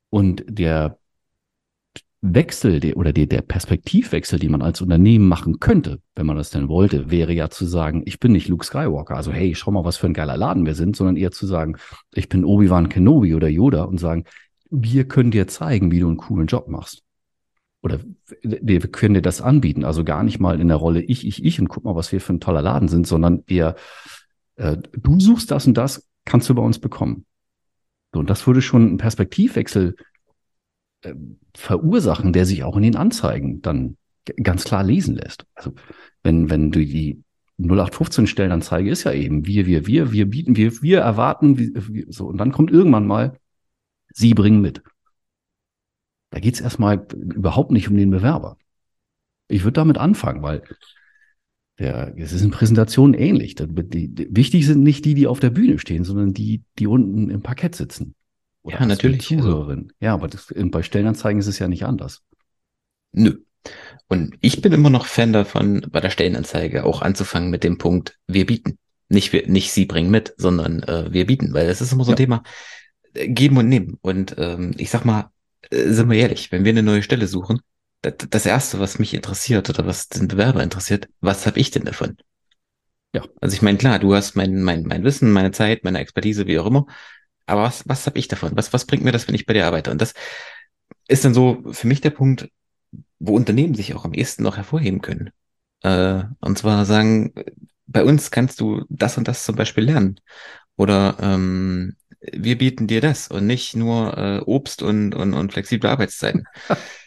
Und 0.10 0.44
der 0.48 1.00
Wechsel 2.25 2.80
der, 2.80 2.95
oder 2.95 3.12
der, 3.12 3.25
der 3.25 3.42
Perspektivwechsel, 3.42 4.39
die 4.39 4.48
man 4.48 4.62
als 4.62 4.81
Unternehmen 4.81 5.27
machen 5.27 5.60
könnte, 5.60 6.00
wenn 6.15 6.25
man 6.25 6.38
das 6.38 6.51
denn 6.51 6.69
wollte, 6.69 7.12
wäre 7.12 7.33
ja 7.33 7.50
zu 7.50 7.65
sagen, 7.65 8.04
ich 8.06 8.19
bin 8.19 8.31
nicht 8.31 8.48
Luke 8.48 8.65
Skywalker, 8.65 9.15
also 9.15 9.33
hey, 9.33 9.54
schau 9.56 9.71
mal, 9.71 9.83
was 9.83 9.98
für 9.98 10.07
ein 10.07 10.13
geiler 10.13 10.38
Laden 10.38 10.65
wir 10.65 10.74
sind, 10.74 10.95
sondern 10.95 11.18
eher 11.18 11.31
zu 11.31 11.45
sagen, 11.45 11.75
ich 12.13 12.30
bin 12.30 12.45
Obi-Wan 12.45 12.88
Kenobi 12.88 13.36
oder 13.36 13.50
Yoda 13.50 13.83
und 13.83 14.00
sagen, 14.00 14.24
wir 14.75 15.07
können 15.07 15.29
dir 15.29 15.47
zeigen, 15.47 15.91
wie 15.91 15.99
du 15.99 16.07
einen 16.07 16.17
coolen 16.17 16.47
Job 16.47 16.67
machst. 16.67 17.03
Oder 17.83 17.99
wir 18.41 18.79
können 18.79 19.13
dir 19.13 19.21
das 19.21 19.41
anbieten. 19.41 19.83
Also 19.83 20.03
gar 20.03 20.23
nicht 20.23 20.39
mal 20.39 20.59
in 20.59 20.69
der 20.69 20.77
Rolle 20.77 21.01
ich, 21.01 21.27
ich, 21.27 21.43
ich 21.43 21.59
und 21.59 21.67
guck 21.67 21.83
mal, 21.83 21.95
was 21.95 22.11
wir 22.11 22.21
für 22.21 22.33
ein 22.33 22.39
toller 22.39 22.61
Laden 22.61 22.87
sind, 22.87 23.05
sondern 23.05 23.43
eher, 23.45 23.75
äh, 24.55 24.77
du 24.97 25.19
suchst 25.19 25.51
das 25.51 25.67
und 25.67 25.75
das, 25.75 26.09
kannst 26.25 26.49
du 26.49 26.55
bei 26.55 26.61
uns 26.61 26.79
bekommen. 26.79 27.25
So, 28.13 28.19
und 28.19 28.29
das 28.29 28.47
würde 28.47 28.61
schon 28.61 28.87
einen 28.87 28.97
Perspektivwechsel 28.97 29.95
äh, 31.01 31.13
verursachen, 31.55 32.33
der 32.33 32.45
sich 32.45 32.63
auch 32.63 32.77
in 32.77 32.83
den 32.83 32.95
Anzeigen 32.95 33.61
dann 33.61 33.97
ganz 34.41 34.63
klar 34.63 34.83
lesen 34.83 35.15
lässt. 35.15 35.45
Also 35.53 35.74
wenn, 36.24 36.50
wenn 36.50 36.71
du 36.71 36.79
die 36.79 37.21
0815 37.59 38.25
Stellenanzeige 38.25 38.89
ist 38.89 39.03
ja 39.03 39.12
eben 39.12 39.45
wir, 39.45 39.67
wir, 39.67 39.86
wir, 39.86 40.12
wir 40.12 40.27
bieten, 40.27 40.55
wir, 40.55 40.81
wir 40.81 41.01
erwarten, 41.01 41.57
wir, 41.59 42.05
so, 42.09 42.25
und 42.25 42.38
dann 42.38 42.51
kommt 42.51 42.71
irgendwann 42.71 43.05
mal, 43.05 43.38
sie 44.13 44.34
bringen 44.34 44.62
mit. 44.62 44.82
Da 46.29 46.39
geht's 46.39 46.62
erstmal 46.62 47.05
überhaupt 47.13 47.72
nicht 47.72 47.89
um 47.89 47.98
den 47.98 48.10
Bewerber. 48.10 48.58
Ich 49.48 49.63
würde 49.63 49.74
damit 49.74 49.98
anfangen, 49.98 50.41
weil 50.41 50.63
der, 51.79 52.13
es 52.17 52.32
ist 52.32 52.43
in 52.43 52.51
Präsentationen 52.51 53.13
ähnlich. 53.13 53.55
Wichtig 53.60 54.65
sind 54.65 54.84
nicht 54.84 55.05
die, 55.05 55.13
die 55.15 55.27
auf 55.27 55.39
der 55.39 55.50
Bühne 55.50 55.79
stehen, 55.79 56.03
sondern 56.03 56.34
die, 56.34 56.63
die 56.79 56.88
unten 56.88 57.29
im 57.29 57.41
Parkett 57.41 57.75
sitzen. 57.75 58.15
Oder 58.62 58.79
ja, 58.79 58.86
natürlich. 58.86 59.27
Zuhörerin. 59.27 59.91
Ja, 60.00 60.13
aber 60.13 60.27
das, 60.27 60.53
bei 60.55 60.84
Stellenanzeigen 60.84 61.39
ist 61.39 61.48
es 61.48 61.60
ja 61.60 61.67
nicht 61.67 61.86
anders. 61.86 62.22
Nö. 63.12 63.39
Und 64.08 64.36
ich 64.41 64.62
bin 64.62 64.74
immer 64.74 64.89
noch 64.89 65.05
Fan 65.05 65.34
davon, 65.34 65.86
bei 65.91 66.00
der 66.00 66.10
Stellenanzeige 66.10 66.84
auch 66.84 67.01
anzufangen 67.01 67.50
mit 67.50 67.63
dem 67.63 67.77
Punkt, 67.77 68.17
wir 68.27 68.46
bieten. 68.46 68.77
Nicht, 69.10 69.34
wir, 69.34 69.48
nicht 69.48 69.72
sie 69.72 69.86
bringen 69.86 70.10
mit, 70.10 70.34
sondern 70.38 70.82
äh, 70.84 71.12
wir 71.12 71.27
bieten, 71.27 71.53
weil 71.53 71.67
es 71.67 71.82
ist 71.82 71.91
immer 71.91 72.03
so 72.03 72.12
ein 72.12 72.13
ja. 72.13 72.17
Thema, 72.17 72.43
geben 73.13 73.58
und 73.58 73.70
nehmen. 73.70 73.98
Und 74.01 74.36
ähm, 74.38 74.74
ich 74.77 74.89
sag 74.89 75.05
mal, 75.05 75.32
äh, 75.70 75.89
sind 75.89 76.10
wir 76.10 76.17
ehrlich, 76.17 76.51
wenn 76.51 76.65
wir 76.65 76.72
eine 76.72 76.84
neue 76.84 77.03
Stelle 77.03 77.27
suchen, 77.27 77.62
das 78.01 78.46
erste, 78.46 78.79
was 78.79 79.00
mich 79.00 79.13
interessiert 79.13 79.70
oder 79.70 79.86
was 79.86 80.10
den 80.10 80.27
Bewerber 80.27 80.62
interessiert, 80.62 81.08
was 81.22 81.46
habe 81.46 81.60
ich 81.60 81.72
denn 81.72 81.86
davon? 81.86 82.17
Ja. 83.13 83.24
Also 83.39 83.55
ich 83.55 83.62
meine, 83.62 83.77
klar, 83.77 84.00
du 84.00 84.13
hast 84.13 84.36
mein, 84.36 84.62
mein, 84.63 84.84
mein 84.84 85.03
Wissen, 85.03 85.32
meine 85.32 85.51
Zeit, 85.51 85.84
meine 85.84 86.00
Expertise, 86.00 86.48
wie 86.48 86.60
auch 86.60 86.65
immer. 86.65 86.86
Aber 87.46 87.63
was, 87.63 87.88
was 87.88 88.05
habe 88.08 88.20
ich 88.20 88.27
davon? 88.27 88.51
Was, 88.55 88.74
was 88.74 88.86
bringt 88.86 89.03
mir 89.03 89.12
das, 89.12 89.27
wenn 89.27 89.36
ich 89.36 89.46
bei 89.46 89.53
dir 89.53 89.67
arbeite? 89.67 89.91
Und 89.91 90.01
das 90.01 90.13
ist 91.08 91.24
dann 91.25 91.34
so 91.34 91.63
für 91.72 91.88
mich 91.88 92.01
der 92.01 92.10
Punkt, 92.10 92.50
wo 93.20 93.36
Unternehmen 93.36 93.75
sich 93.75 93.93
auch 93.93 94.05
am 94.05 94.13
ehesten 94.13 94.43
noch 94.43 94.58
hervorheben 94.58 95.01
können. 95.01 95.32
Äh, 95.82 96.24
und 96.39 96.58
zwar 96.58 96.86
sagen, 96.86 97.34
bei 97.88 98.03
uns 98.03 98.32
kannst 98.32 98.60
du 98.60 98.86
das 98.89 99.17
und 99.17 99.27
das 99.27 99.46
zum 99.46 99.55
Beispiel 99.55 99.86
lernen. 99.86 100.20
Oder 100.75 101.17
ähm, 101.22 101.96
wir 102.32 102.58
bieten 102.58 102.88
dir 102.88 103.01
das 103.01 103.27
und 103.27 103.46
nicht 103.48 103.75
nur 103.75 104.18
äh, 104.18 104.39
Obst 104.39 104.82
und, 104.82 105.13
und, 105.15 105.34
und 105.34 105.51
flexible 105.51 105.89
Arbeitszeiten. 105.89 106.46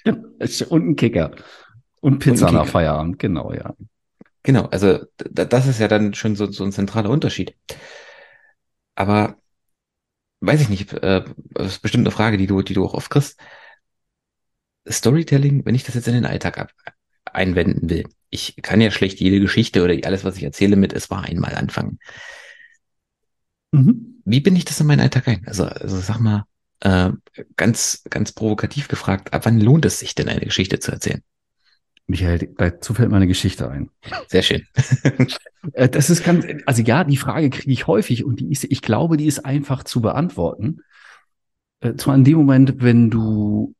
und 0.69 0.89
ein 0.89 0.97
Kicker. 0.97 1.33
Und 2.01 2.19
Pizza 2.19 2.49
und 2.49 2.55
nach 2.55 2.67
Feierabend, 2.67 3.19
genau, 3.19 3.53
ja. 3.53 3.75
Genau, 4.43 4.67
also 4.67 5.01
das 5.17 5.67
ist 5.67 5.81
ja 5.81 5.89
dann 5.89 6.15
schon 6.15 6.37
so, 6.37 6.51
so 6.53 6.63
ein 6.65 6.73
zentraler 6.73 7.11
Unterschied. 7.11 7.57
Aber 8.95 9.37
weiß 10.41 10.61
ich 10.61 10.69
nicht, 10.69 10.93
äh, 10.93 11.25
das 11.51 11.67
ist 11.67 11.83
bestimmt 11.83 12.07
eine 12.07 12.13
Frage, 12.13 12.37
die 12.37 12.47
du, 12.47 12.63
die 12.63 12.75
du 12.75 12.85
auch 12.85 12.95
oft 12.95 13.11
kriegst. 13.11 13.41
Storytelling, 14.89 15.65
wenn 15.65 15.75
ich 15.75 15.83
das 15.83 15.97
jetzt 15.97 16.07
in 16.07 16.15
den 16.15 16.27
Alltag 16.27 16.59
ab 16.59 16.73
einwenden 17.25 17.91
will. 17.91 18.05
Ich 18.31 18.57
kann 18.63 18.81
ja 18.81 18.91
schlecht 18.91 19.21
jede 19.21 19.41
Geschichte 19.41 19.83
oder 19.83 19.95
alles, 20.05 20.25
was 20.25 20.37
ich 20.37 20.45
erzähle, 20.45 20.77
mit 20.77 20.93
es 20.93 21.11
war 21.11 21.25
einmal 21.25 21.55
anfangen. 21.55 21.99
Mhm. 23.73 24.16
Wie 24.27 24.41
bin 24.41 24.57
ich 24.57 24.65
das 24.65 24.81
in 24.81 24.89
meinen 24.89 25.01
Alltag 25.01 25.29
ein? 25.29 25.47
Also, 25.47 25.65
also 25.65 25.97
sag 25.99 26.19
mal, 26.19 26.45
äh, 26.81 27.13
ganz, 27.57 28.03
ganz 28.11 28.33
provokativ 28.33 28.89
gefragt, 28.89 29.33
ab 29.33 29.47
wann 29.47 29.61
lohnt 29.61 29.85
es 29.85 30.01
sich 30.01 30.15
denn, 30.15 30.29
eine 30.29 30.41
Geschichte 30.41 30.81
zu 30.81 30.91
erzählen? 30.91 31.23
Michael, 32.09 32.53
dazu 32.59 32.93
fällt 32.93 33.11
meine 33.11 33.27
Geschichte 33.27 33.71
ein. 33.71 33.91
Sehr 34.29 34.43
schön. 34.43 34.67
Äh, 35.73 35.89
das 35.89 36.11
ist 36.11 36.23
ganz, 36.23 36.47
also 36.67 36.81
ja, 36.83 37.03
die 37.03 37.17
Frage 37.17 37.51
kriege 37.51 37.73
ich 37.73 37.89
häufig 37.89 38.25
und 38.25 38.39
die 38.39 38.53
ist, 38.53 38.63
ich 38.63 38.83
glaube, 38.83 39.17
die 39.17 39.27
ist 39.27 39.45
einfach 39.45 39.83
zu 39.83 40.01
beantworten. 40.01 40.79
Äh, 41.81 41.95
zwar 41.95 42.15
in 42.15 42.23
dem 42.23 42.37
Moment, 42.37 42.81
wenn 42.83 43.11
du, 43.11 43.75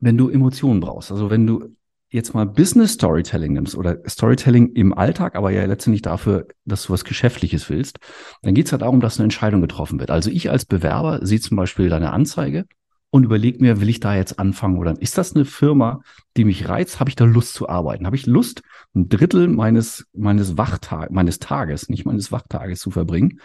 wenn 0.00 0.18
du 0.18 0.28
Emotionen 0.28 0.80
brauchst. 0.80 1.12
Also 1.12 1.30
wenn 1.30 1.46
du 1.46 1.76
jetzt 2.10 2.34
mal 2.34 2.46
Business 2.46 2.94
Storytelling 2.94 3.52
nimmst 3.52 3.74
oder 3.74 3.98
Storytelling 4.08 4.72
im 4.72 4.94
Alltag, 4.94 5.36
aber 5.36 5.50
ja 5.50 5.64
letztendlich 5.64 6.02
dafür, 6.02 6.46
dass 6.64 6.84
du 6.84 6.92
was 6.92 7.04
Geschäftliches 7.04 7.68
willst, 7.68 7.98
dann 8.42 8.54
geht 8.54 8.66
es 8.66 8.72
halt 8.72 8.82
darum, 8.82 9.00
dass 9.00 9.18
eine 9.18 9.24
Entscheidung 9.24 9.60
getroffen 9.60 10.00
wird. 10.00 10.10
Also 10.10 10.30
ich 10.30 10.50
als 10.50 10.64
Bewerber 10.64 11.24
sehe 11.24 11.40
zum 11.40 11.56
Beispiel 11.56 11.88
deine 11.88 12.12
Anzeige 12.12 12.64
und 13.10 13.24
überlege 13.24 13.60
mir, 13.60 13.80
will 13.80 13.88
ich 13.88 14.00
da 14.00 14.14
jetzt 14.14 14.38
anfangen 14.38 14.78
oder 14.78 15.00
ist 15.00 15.18
das 15.18 15.34
eine 15.34 15.44
Firma, 15.44 16.00
die 16.36 16.44
mich 16.44 16.68
reizt? 16.68 17.00
Habe 17.00 17.10
ich 17.10 17.16
da 17.16 17.24
Lust 17.24 17.54
zu 17.54 17.68
arbeiten? 17.68 18.06
Habe 18.06 18.16
ich 18.16 18.26
Lust, 18.26 18.62
ein 18.94 19.08
Drittel 19.08 19.48
meines, 19.48 20.06
meines 20.12 20.56
Wachtag, 20.56 21.10
meines 21.10 21.38
Tages, 21.38 21.88
nicht 21.88 22.06
meines 22.06 22.32
Wachtages 22.32 22.80
zu 22.80 22.90
verbringen? 22.90 23.40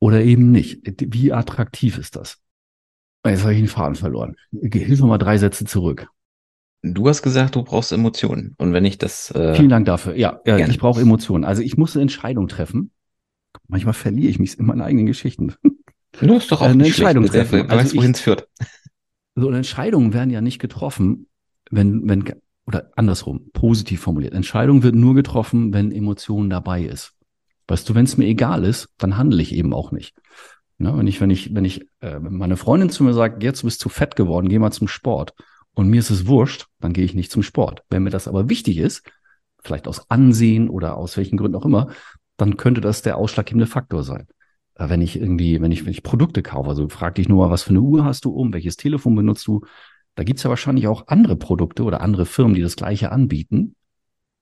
Oder 0.00 0.22
eben 0.22 0.52
nicht? 0.52 0.82
Wie 0.84 1.32
attraktiv 1.32 1.98
ist 1.98 2.16
das? 2.16 2.38
Jetzt 3.26 3.42
habe 3.42 3.52
ich 3.52 3.58
den 3.58 3.68
Faden 3.68 3.96
verloren. 3.96 4.36
Hilf 4.52 5.00
mir 5.00 5.06
mal 5.06 5.18
drei 5.18 5.38
Sätze 5.38 5.64
zurück. 5.64 6.08
Du 6.82 7.08
hast 7.08 7.22
gesagt, 7.22 7.56
du 7.56 7.62
brauchst 7.62 7.92
Emotionen. 7.92 8.54
Und 8.58 8.72
wenn 8.72 8.84
ich 8.84 8.98
das. 8.98 9.30
Äh, 9.32 9.54
Vielen 9.54 9.68
Dank 9.68 9.86
dafür. 9.86 10.14
Ja, 10.16 10.40
ja 10.46 10.58
ich 10.58 10.78
brauche 10.78 11.00
Emotionen. 11.00 11.44
Also 11.44 11.62
ich 11.62 11.76
muss 11.76 11.96
eine 11.96 12.02
Entscheidung 12.02 12.48
treffen. 12.48 12.92
Manchmal 13.66 13.94
verliere 13.94 14.30
ich 14.30 14.38
mich 14.38 14.58
in 14.58 14.66
meinen 14.66 14.82
eigenen 14.82 15.06
Geschichten. 15.06 15.54
Du 16.20 16.34
hast 16.34 16.50
doch 16.50 16.62
auch 16.62 16.66
eine 16.66 16.86
Entscheidung 16.86 17.28
schlecht. 17.28 17.50
treffen. 17.50 17.70
Also 17.70 17.76
weißt, 17.76 17.96
wohin 17.96 18.10
es 18.10 18.20
führt. 18.20 18.48
So 19.36 19.50
Entscheidungen 19.50 20.14
werden 20.14 20.30
ja 20.30 20.40
nicht 20.40 20.58
getroffen, 20.58 21.28
wenn, 21.70 22.08
wenn, 22.08 22.24
oder 22.66 22.90
andersrum, 22.96 23.50
positiv 23.52 24.00
formuliert. 24.00 24.32
Entscheidung 24.32 24.82
wird 24.82 24.96
nur 24.96 25.14
getroffen, 25.14 25.72
wenn 25.74 25.92
Emotion 25.92 26.50
dabei 26.50 26.82
ist. 26.82 27.12
Weißt 27.68 27.88
du, 27.88 27.94
wenn 27.94 28.06
es 28.06 28.16
mir 28.16 28.26
egal 28.26 28.64
ist, 28.64 28.88
dann 28.96 29.16
handle 29.16 29.40
ich 29.40 29.54
eben 29.54 29.72
auch 29.72 29.92
nicht. 29.92 30.16
Ne, 30.78 30.96
wenn 30.96 31.06
ich, 31.06 31.20
wenn 31.20 31.30
ich, 31.30 31.54
wenn 31.54 31.64
ich, 31.64 31.82
äh, 32.00 32.18
wenn 32.20 32.34
meine 32.34 32.56
Freundin 32.56 32.88
zu 32.88 33.04
mir 33.04 33.12
sagt, 33.12 33.42
jetzt 33.42 33.62
bist 33.62 33.80
du 33.80 33.84
zu 33.84 33.88
fett 33.90 34.16
geworden, 34.16 34.48
geh 34.48 34.58
mal 34.58 34.72
zum 34.72 34.88
Sport 34.88 35.34
und 35.78 35.90
mir 35.90 36.00
ist 36.00 36.10
es 36.10 36.26
wurscht, 36.26 36.66
dann 36.80 36.92
gehe 36.92 37.04
ich 37.04 37.14
nicht 37.14 37.30
zum 37.30 37.44
Sport. 37.44 37.84
Wenn 37.88 38.02
mir 38.02 38.10
das 38.10 38.26
aber 38.26 38.48
wichtig 38.48 38.78
ist, 38.78 39.08
vielleicht 39.62 39.86
aus 39.86 40.10
Ansehen 40.10 40.68
oder 40.68 40.96
aus 40.96 41.16
welchen 41.16 41.36
Gründen 41.36 41.54
auch 41.54 41.64
immer, 41.64 41.86
dann 42.36 42.56
könnte 42.56 42.80
das 42.80 43.02
der 43.02 43.16
ausschlaggebende 43.16 43.68
Faktor 43.68 44.02
sein. 44.02 44.26
Äh, 44.74 44.88
wenn 44.88 45.00
ich 45.00 45.14
irgendwie, 45.14 45.60
wenn 45.60 45.70
ich, 45.70 45.84
wenn 45.84 45.92
ich 45.92 46.02
Produkte 46.02 46.42
kaufe, 46.42 46.68
also 46.68 46.88
frag 46.88 47.14
dich 47.14 47.28
nur 47.28 47.46
mal, 47.46 47.52
was 47.52 47.62
für 47.62 47.70
eine 47.70 47.80
Uhr 47.80 48.04
hast 48.04 48.24
du 48.24 48.32
um, 48.32 48.52
welches 48.52 48.76
Telefon 48.76 49.14
benutzt 49.14 49.46
du? 49.46 49.60
Da 50.16 50.24
gibt's 50.24 50.42
ja 50.42 50.50
wahrscheinlich 50.50 50.88
auch 50.88 51.06
andere 51.06 51.36
Produkte 51.36 51.84
oder 51.84 52.00
andere 52.00 52.26
Firmen, 52.26 52.56
die 52.56 52.60
das 52.60 52.74
gleiche 52.74 53.12
anbieten. 53.12 53.76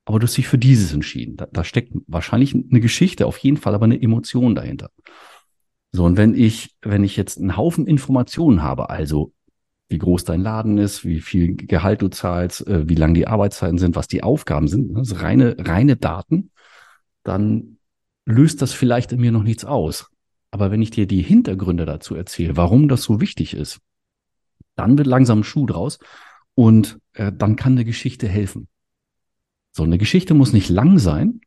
Aber 0.07 0.19
du 0.19 0.27
hast 0.27 0.39
dich 0.39 0.49
für 0.49 0.57
dieses 0.57 0.95
entschieden. 0.95 1.37
Da, 1.37 1.49
da 1.53 1.65
steckt 1.65 1.93
wahrscheinlich 2.07 2.55
eine 2.55 2.81
Geschichte, 2.81 3.27
auf 3.27 3.37
jeden 3.37 3.59
Fall 3.59 3.75
aber 3.75 3.85
eine 3.85 4.01
Emotion 4.01 4.55
dahinter. 4.55 4.89
So, 5.93 6.07
und 6.07 6.17
wenn 6.17 6.35
ich, 6.35 6.79
wenn 6.81 7.05
ich 7.05 7.15
jetzt 7.19 7.39
einen 7.39 7.59
Haufen 7.59 7.87
Informationen 7.87 8.63
habe, 8.63 8.89
also 8.89 9.35
wie 9.89 9.99
groß 9.99 10.25
dein 10.25 10.41
Laden 10.41 10.79
ist, 10.79 11.05
wie 11.05 11.21
viel 11.21 11.55
Gehalt 11.55 12.03
du 12.03 12.09
zahlst, 12.09 12.67
äh, 12.67 12.89
wie 12.89 12.95
lang 12.95 13.15
die 13.15 13.27
Arbeitszeiten 13.27 13.79
sind, 13.79 13.95
was 13.95 14.09
die 14.09 14.23
Aufgaben 14.23 14.69
sind, 14.69 14.97
also 14.97 15.17
reine, 15.17 15.57
reine 15.59 15.97
Daten, 15.97 16.51
dann 17.23 17.79
löst 18.25 18.63
das 18.63 18.73
vielleicht 18.73 19.13
in 19.13 19.21
mir 19.21 19.33
noch 19.33 19.45
nichts 19.45 19.65
aus. 19.65 20.11
Aber 20.51 20.71
wenn 20.71 20.83
ich 20.83 20.91
dir 20.91 21.07
die 21.07 21.23
Hintergründe 21.23 21.87
dazu 21.87 22.15
erzähle, 22.15 22.57
warum 22.57 22.89
das 22.89 23.03
so 23.03 23.21
wichtig 23.21 23.55
ist, 23.55 23.79
dann 24.75 24.99
wird 24.99 25.07
langsam 25.07 25.41
ein 25.41 25.45
Schuh 25.45 25.67
draus 25.67 25.99
und 26.55 26.99
äh, 27.13 27.33
dann 27.33 27.57
kann 27.57 27.73
eine 27.73 27.85
Geschichte 27.85 28.29
helfen. 28.29 28.69
So, 29.73 29.85
eine 29.85 29.99
Geschichte 29.99 30.35
muss 30.35 30.53
nicht 30.53 30.69
lang 30.69 30.99
sein. 30.99 31.41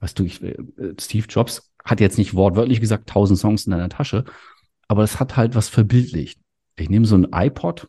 Weißt 0.00 0.18
du, 0.18 0.24
ich, 0.24 0.42
äh, 0.42 0.56
Steve 1.00 1.26
Jobs 1.28 1.72
hat 1.84 2.00
jetzt 2.00 2.18
nicht 2.18 2.34
wortwörtlich 2.34 2.80
gesagt, 2.80 3.08
tausend 3.08 3.38
Songs 3.38 3.66
in 3.66 3.72
deiner 3.72 3.88
Tasche, 3.88 4.24
aber 4.88 5.04
es 5.04 5.20
hat 5.20 5.36
halt 5.36 5.54
was 5.54 5.68
verbildlicht 5.68 6.38
ich 6.80 6.90
nehme 6.90 7.06
so 7.06 7.16
ein 7.16 7.28
iPod, 7.32 7.88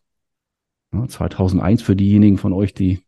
2001 0.92 1.82
für 1.82 1.96
diejenigen 1.96 2.38
von 2.38 2.52
euch, 2.52 2.74
die 2.74 3.04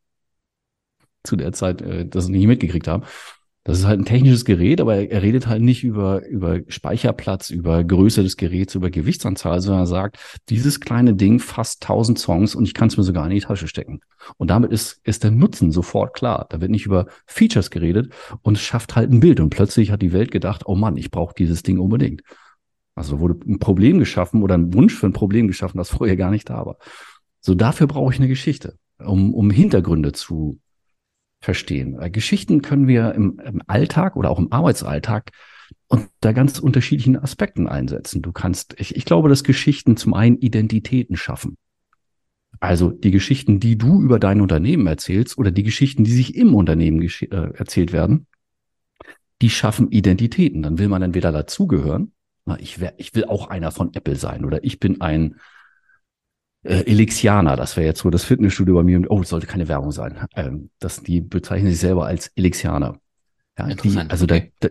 zu 1.25 1.37
der 1.37 1.53
Zeit 1.53 1.83
äh, 1.83 2.07
das 2.07 2.29
nicht 2.29 2.47
mitgekriegt 2.47 2.89
haben. 2.89 3.05
Das 3.65 3.79
ist 3.79 3.87
halt 3.87 4.01
ein 4.01 4.05
technisches 4.05 4.45
Gerät, 4.45 4.81
aber 4.81 4.97
er, 4.97 5.11
er, 5.13 5.23
redet 5.23 5.47
halt 5.47 5.63
nicht 5.63 5.85
über, 5.85 6.27
über 6.27 6.61
Speicherplatz, 6.67 7.51
über 7.51 7.85
Größe 7.85 8.25
des 8.25 8.37
Geräts, 8.37 8.75
über 8.75 8.91
Gewichtsanzahl, 8.91 9.61
sondern 9.61 9.85
er 9.85 9.87
sagt, 9.87 10.19
dieses 10.49 10.81
kleine 10.81 11.15
Ding 11.15 11.39
fasst 11.39 11.85
1000 11.85 12.19
Songs 12.19 12.57
und 12.57 12.65
ich 12.65 12.75
kann 12.75 12.89
es 12.89 12.97
mir 12.97 13.05
sogar 13.05 13.25
in 13.25 13.31
die 13.31 13.41
Tasche 13.41 13.69
stecken. 13.69 14.01
Und 14.37 14.51
damit 14.51 14.73
ist, 14.73 15.01
ist 15.05 15.23
der 15.23 15.31
Nutzen 15.31 15.71
sofort 15.71 16.13
klar. 16.13 16.47
Da 16.51 16.61
wird 16.61 16.73
nicht 16.73 16.87
über 16.87 17.07
Features 17.27 17.71
geredet 17.71 18.13
und 18.43 18.57
es 18.57 18.63
schafft 18.63 18.97
halt 18.97 19.13
ein 19.13 19.21
Bild. 19.21 19.39
Und 19.39 19.51
plötzlich 19.51 19.93
hat 19.93 20.03
die 20.03 20.13
Welt 20.13 20.33
gedacht, 20.33 20.63
oh 20.67 20.75
Mann, 20.75 20.97
ich 20.97 21.13
brauche 21.13 21.35
dieses 21.39 21.63
Ding 21.63 21.79
unbedingt. 21.79 22.23
Also 22.95 23.21
wurde 23.21 23.39
ein 23.47 23.59
Problem 23.59 23.99
geschaffen 23.99 24.43
oder 24.43 24.55
ein 24.55 24.75
Wunsch 24.75 24.95
für 24.95 25.07
ein 25.07 25.13
Problem 25.13 25.49
geschaffen, 25.49 25.79
das 25.79 25.91
vorher 25.91 26.17
gar 26.17 26.31
nicht 26.31 26.51
da 26.51 26.67
war. 26.67 26.77
So 27.41 27.55
dafür 27.55 27.87
brauche 27.87 28.13
ich 28.13 28.19
eine 28.19 28.29
Geschichte, 28.29 28.79
um, 28.99 29.35
um 29.35 29.51
Hintergründe 29.51 30.13
zu 30.13 30.61
verstehen. 31.41 31.99
Äh, 32.01 32.11
Geschichten 32.11 32.63
können 32.63 32.87
wir 32.87 33.15
im, 33.15 33.41
im 33.45 33.63
Alltag 33.67 34.17
oder 34.17 34.31
auch 34.31 34.39
im 34.39 34.53
Arbeitsalltag 34.53 35.31
unter 35.89 36.33
ganz 36.33 36.59
unterschiedlichen 36.59 37.19
Aspekten 37.19 37.67
einsetzen. 37.67 38.23
Du 38.23 38.33
kannst, 38.33 38.75
ich, 38.79 38.95
ich 38.97 39.05
glaube, 39.05 39.29
dass 39.29 39.43
Geschichten 39.43 39.97
zum 39.97 40.15
einen 40.15 40.39
Identitäten 40.39 41.17
schaffen. 41.17 41.57
Also 42.61 42.91
die 42.91 43.11
Geschichten, 43.11 43.59
die 43.59 43.77
du 43.77 44.01
über 44.03 44.19
dein 44.19 44.41
Unternehmen 44.41 44.87
erzählst 44.87 45.37
oder 45.37 45.51
die 45.51 45.65
Geschichten, 45.65 46.05
die 46.05 46.13
sich 46.13 46.37
im 46.37 46.55
Unternehmen 46.55 47.03
äh, 47.03 47.27
erzählt 47.55 47.93
werden, 47.93 48.27
die 49.41 49.51
schaffen 49.51 49.91
Identitäten. 49.91 50.63
Dann 50.63 50.79
will 50.79 50.89
man 50.89 51.03
entweder 51.03 51.33
dazugehören 51.33 52.13
ich, 52.59 52.81
wär, 52.81 52.95
ich 52.99 53.15
will 53.15 53.25
auch 53.25 53.49
einer 53.49 53.71
von 53.71 53.95
Apple 53.95 54.17
sein 54.17 54.45
oder 54.45 54.65
ich 54.65 54.81
bin 54.81 55.01
ein 55.01 55.37
äh, 56.63 56.85
Elixianer, 56.85 57.57
das 57.57 57.77
wäre 57.77 57.87
jetzt 57.87 58.01
so 58.01 58.11
das 58.11 58.25
Fitnessstudio 58.25 58.75
bei 58.75 58.83
mir. 58.83 59.03
Oh, 59.11 59.23
sollte 59.25 59.47
keine 59.47 59.69
Werbung 59.69 59.93
sein. 59.93 60.27
Ähm, 60.35 60.71
das, 60.79 61.03
die 61.03 61.21
bezeichnen 61.21 61.71
sich 61.71 61.81
selber 61.81 62.07
als 62.07 62.29
Elixianer. 62.35 62.99
Ja. 63.59 63.67
Die, 63.67 63.99
also 64.09 64.25
okay. 64.25 64.53
da, 64.61 64.69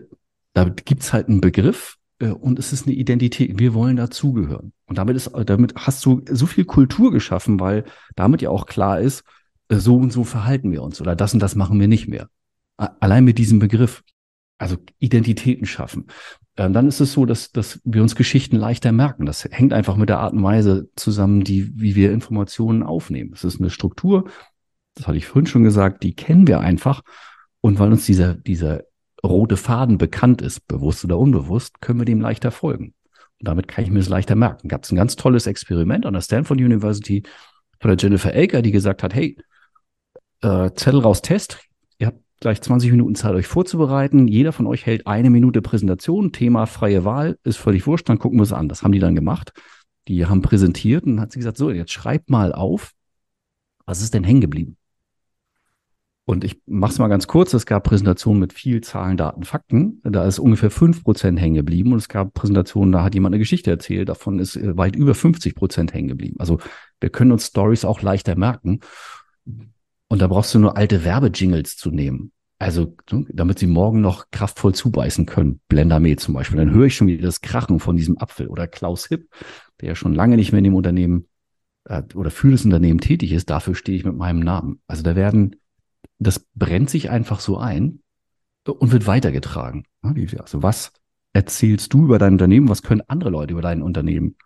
da, 0.54 0.64
da 0.64 0.68
gibt's 0.70 1.12
halt 1.12 1.28
einen 1.28 1.40
Begriff 1.40 1.98
äh, 2.18 2.28
und 2.28 2.58
es 2.58 2.72
ist 2.72 2.86
eine 2.86 2.96
Identität. 2.96 3.58
Wir 3.58 3.74
wollen 3.74 3.96
dazugehören. 3.96 4.72
Und 4.86 4.98
damit 4.98 5.16
ist, 5.16 5.30
damit 5.46 5.74
hast 5.76 6.04
du 6.04 6.22
so 6.30 6.46
viel 6.46 6.64
Kultur 6.64 7.12
geschaffen, 7.12 7.60
weil 7.60 7.84
damit 8.16 8.42
ja 8.42 8.50
auch 8.50 8.66
klar 8.66 9.00
ist, 9.00 9.24
äh, 9.68 9.76
so 9.76 9.96
und 9.96 10.12
so 10.12 10.24
verhalten 10.24 10.72
wir 10.72 10.82
uns 10.82 11.00
oder 11.00 11.14
das 11.14 11.34
und 11.34 11.40
das 11.40 11.54
machen 11.54 11.78
wir 11.78 11.88
nicht 11.88 12.08
mehr. 12.08 12.28
Allein 12.76 13.24
mit 13.24 13.38
diesem 13.38 13.58
Begriff. 13.58 14.02
Also 14.58 14.76
Identitäten 14.98 15.66
schaffen. 15.66 16.06
Ähm, 16.56 16.72
dann 16.72 16.86
ist 16.86 17.00
es 17.00 17.12
so, 17.12 17.24
dass, 17.24 17.50
dass 17.50 17.80
wir 17.84 18.02
uns 18.02 18.14
Geschichten 18.14 18.56
leichter 18.56 18.92
merken. 18.92 19.24
Das 19.24 19.44
hängt 19.50 19.72
einfach 19.72 19.96
mit 19.96 20.08
der 20.08 20.18
Art 20.18 20.34
und 20.34 20.42
Weise 20.42 20.90
zusammen, 20.96 21.44
die, 21.44 21.72
wie 21.80 21.94
wir 21.94 22.12
Informationen 22.12 22.82
aufnehmen. 22.82 23.32
Es 23.34 23.44
ist 23.44 23.60
eine 23.60 23.70
Struktur, 23.70 24.28
das 24.94 25.06
hatte 25.06 25.16
ich 25.16 25.26
vorhin 25.26 25.46
schon 25.46 25.62
gesagt, 25.62 26.02
die 26.02 26.14
kennen 26.14 26.46
wir 26.46 26.60
einfach. 26.60 27.02
Und 27.60 27.78
weil 27.78 27.92
uns 27.92 28.06
dieser, 28.06 28.34
dieser 28.34 28.82
rote 29.24 29.56
Faden 29.56 29.98
bekannt 29.98 30.42
ist, 30.42 30.66
bewusst 30.66 31.04
oder 31.04 31.18
unbewusst, 31.18 31.80
können 31.80 32.00
wir 32.00 32.04
dem 32.04 32.20
leichter 32.20 32.50
folgen. 32.50 32.94
Und 33.38 33.48
damit 33.48 33.68
kann 33.68 33.84
ich 33.84 33.90
mir 33.90 34.00
es 34.00 34.08
leichter 34.08 34.34
merken. 34.34 34.68
Gab 34.68 34.84
es 34.84 34.92
ein 34.92 34.96
ganz 34.96 35.16
tolles 35.16 35.46
Experiment 35.46 36.06
an 36.06 36.14
der 36.14 36.20
Stanford 36.20 36.60
University 36.60 37.22
von 37.80 37.88
der 37.88 37.98
Jennifer 37.98 38.32
Elker, 38.32 38.62
die 38.62 38.72
gesagt 38.72 39.02
hat, 39.02 39.14
hey, 39.14 39.36
äh, 40.42 40.70
Zettel 40.74 41.00
raus 41.00 41.22
Test, 41.22 41.60
gleich 42.42 42.60
20 42.60 42.90
Minuten 42.90 43.14
Zeit, 43.14 43.34
euch 43.34 43.46
vorzubereiten. 43.46 44.28
Jeder 44.28 44.52
von 44.52 44.66
euch 44.66 44.84
hält 44.84 45.06
eine 45.06 45.30
Minute 45.30 45.62
Präsentation, 45.62 46.32
Thema 46.32 46.66
freie 46.66 47.04
Wahl, 47.04 47.38
ist 47.44 47.56
völlig 47.56 47.86
wurscht, 47.86 48.08
dann 48.08 48.18
gucken 48.18 48.38
wir 48.38 48.44
es 48.44 48.52
an. 48.52 48.68
Das 48.68 48.82
haben 48.82 48.92
die 48.92 48.98
dann 48.98 49.14
gemacht. 49.14 49.52
Die 50.08 50.26
haben 50.26 50.42
präsentiert 50.42 51.04
und 51.04 51.20
hat 51.20 51.32
sie 51.32 51.38
gesagt, 51.38 51.56
so, 51.56 51.70
jetzt 51.70 51.92
schreibt 51.92 52.28
mal 52.28 52.52
auf, 52.52 52.92
was 53.86 54.02
ist 54.02 54.12
denn 54.14 54.24
hängen 54.24 54.40
geblieben? 54.40 54.76
Und 56.24 56.44
ich 56.44 56.60
mache 56.66 56.92
es 56.92 56.98
mal 56.98 57.08
ganz 57.08 57.26
kurz. 57.26 57.52
Es 57.52 57.66
gab 57.66 57.84
Präsentationen 57.84 58.40
mit 58.40 58.52
viel 58.52 58.80
Zahlen, 58.80 59.16
Daten, 59.16 59.42
Fakten. 59.42 60.00
Da 60.04 60.24
ist 60.24 60.38
ungefähr 60.38 60.70
fünf 60.70 61.02
Prozent 61.02 61.40
hängen 61.40 61.56
geblieben. 61.56 61.92
Und 61.92 61.98
es 61.98 62.08
gab 62.08 62.32
Präsentationen, 62.34 62.92
da 62.92 63.02
hat 63.02 63.14
jemand 63.14 63.34
eine 63.34 63.40
Geschichte 63.40 63.70
erzählt. 63.70 64.08
Davon 64.08 64.38
ist 64.38 64.56
äh, 64.56 64.76
weit 64.76 64.94
über 64.94 65.14
50 65.14 65.54
Prozent 65.56 65.92
hängen 65.92 66.08
geblieben. 66.08 66.36
Also 66.38 66.58
wir 67.00 67.10
können 67.10 67.32
uns 67.32 67.46
Stories 67.46 67.84
auch 67.84 68.02
leichter 68.02 68.36
merken. 68.36 68.80
Und 70.12 70.20
da 70.20 70.26
brauchst 70.26 70.54
du 70.54 70.58
nur 70.58 70.76
alte 70.76 71.06
Werbejingles 71.06 71.78
zu 71.78 71.90
nehmen. 71.90 72.32
Also, 72.58 72.94
damit 73.08 73.58
sie 73.58 73.66
morgen 73.66 74.02
noch 74.02 74.30
kraftvoll 74.30 74.74
zubeißen 74.74 75.24
können. 75.24 75.62
Blendermehl 75.68 76.18
zum 76.18 76.34
Beispiel. 76.34 76.58
Dann 76.58 76.70
höre 76.70 76.84
ich 76.84 76.96
schon 76.96 77.06
wieder 77.06 77.22
das 77.22 77.40
Krachen 77.40 77.80
von 77.80 77.96
diesem 77.96 78.18
Apfel. 78.18 78.48
Oder 78.48 78.68
Klaus 78.68 79.06
Hipp, 79.06 79.30
der 79.80 79.88
ja 79.88 79.94
schon 79.94 80.12
lange 80.12 80.36
nicht 80.36 80.52
mehr 80.52 80.58
in 80.58 80.64
dem 80.64 80.74
Unternehmen 80.74 81.28
äh, 81.84 82.02
oder 82.14 82.30
für 82.30 82.50
das 82.50 82.66
Unternehmen 82.66 83.00
tätig 83.00 83.32
ist, 83.32 83.48
dafür 83.48 83.74
stehe 83.74 83.96
ich 83.96 84.04
mit 84.04 84.14
meinem 84.14 84.40
Namen. 84.40 84.82
Also 84.86 85.02
da 85.02 85.16
werden, 85.16 85.56
das 86.18 86.46
brennt 86.54 86.90
sich 86.90 87.08
einfach 87.08 87.40
so 87.40 87.56
ein 87.56 88.00
und 88.68 88.92
wird 88.92 89.06
weitergetragen. 89.06 89.86
Also 90.02 90.62
was 90.62 90.92
erzählst 91.32 91.94
du 91.94 92.04
über 92.04 92.18
dein 92.18 92.34
Unternehmen? 92.34 92.68
Was 92.68 92.82
können 92.82 93.00
andere 93.08 93.30
Leute 93.30 93.52
über 93.52 93.62
dein 93.62 93.80
Unternehmen 93.80 94.36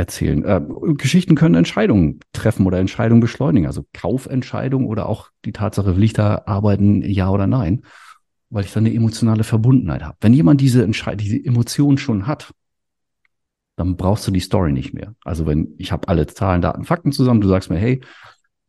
erzählen? 0.00 0.44
Äh, 0.44 0.60
Geschichten 0.94 1.34
können 1.34 1.54
Entscheidungen 1.54 2.20
treffen 2.32 2.66
oder 2.66 2.78
Entscheidungen 2.78 3.20
beschleunigen. 3.20 3.66
Also 3.66 3.84
Kaufentscheidungen 3.92 4.88
oder 4.88 5.06
auch 5.08 5.30
die 5.44 5.52
Tatsache, 5.52 5.96
will 5.96 6.02
ich 6.02 6.12
da 6.12 6.42
arbeiten, 6.46 7.02
ja 7.02 7.30
oder 7.30 7.46
nein? 7.46 7.82
Weil 8.48 8.64
ich 8.64 8.72
da 8.72 8.80
eine 8.80 8.92
emotionale 8.92 9.44
Verbundenheit 9.44 10.02
habe. 10.02 10.16
Wenn 10.20 10.34
jemand 10.34 10.60
diese 10.60 10.82
Entscheidung, 10.82 11.18
diese 11.18 11.44
Emotion 11.44 11.98
schon 11.98 12.26
hat, 12.26 12.52
dann 13.76 13.96
brauchst 13.96 14.26
du 14.26 14.30
die 14.30 14.40
Story 14.40 14.72
nicht 14.72 14.92
mehr. 14.92 15.14
Also 15.24 15.46
wenn 15.46 15.74
ich 15.78 15.92
habe 15.92 16.08
alle 16.08 16.26
Zahlen, 16.26 16.60
Daten, 16.60 16.84
Fakten 16.84 17.12
zusammen, 17.12 17.40
du 17.40 17.48
sagst 17.48 17.70
mir, 17.70 17.78
hey, 17.78 18.00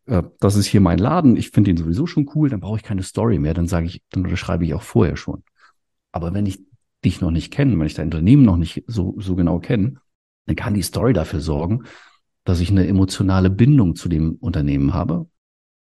äh, 0.06 0.24
das 0.40 0.56
ist 0.56 0.68
hier 0.68 0.82
mein 0.82 1.00
Laden, 1.00 1.36
ich 1.36 1.50
finde 1.50 1.72
den 1.72 1.78
sowieso 1.78 2.06
schon 2.06 2.30
cool, 2.36 2.50
dann 2.50 2.60
brauche 2.60 2.78
ich 2.78 2.84
keine 2.84 3.04
Story 3.04 3.40
mehr, 3.40 3.54
dann 3.54 3.68
sage 3.68 3.88
ich, 3.88 4.04
dann 4.10 4.24
unterschreibe 4.24 4.66
ich 4.66 4.74
auch 4.74 4.84
vorher 4.84 5.18
schon. 5.18 5.44
Aber 6.12 6.34
wenn 6.34 6.46
ich 6.46 6.60
dich 7.04 7.22
noch 7.22 7.32
nicht 7.32 7.52
kenne, 7.52 7.78
wenn 7.80 7.88
ich 7.88 7.94
dein 7.94 8.08
Unternehmen 8.08 8.44
noch 8.44 8.58
nicht 8.58 8.84
so, 8.88 9.16
so 9.18 9.36
genau 9.36 9.60
kenne, 9.60 9.96
dann 10.46 10.56
kann 10.56 10.74
die 10.74 10.82
Story 10.82 11.14
dafür 11.14 11.40
sorgen, 11.40 11.84
dass 12.44 12.60
ich 12.60 12.72
eine 12.72 12.88
emotionale 12.88 13.50
Bindung 13.50 13.96
zu 13.96 14.10
dem 14.10 14.36
Unternehmen 14.36 14.94
habe 14.94 15.28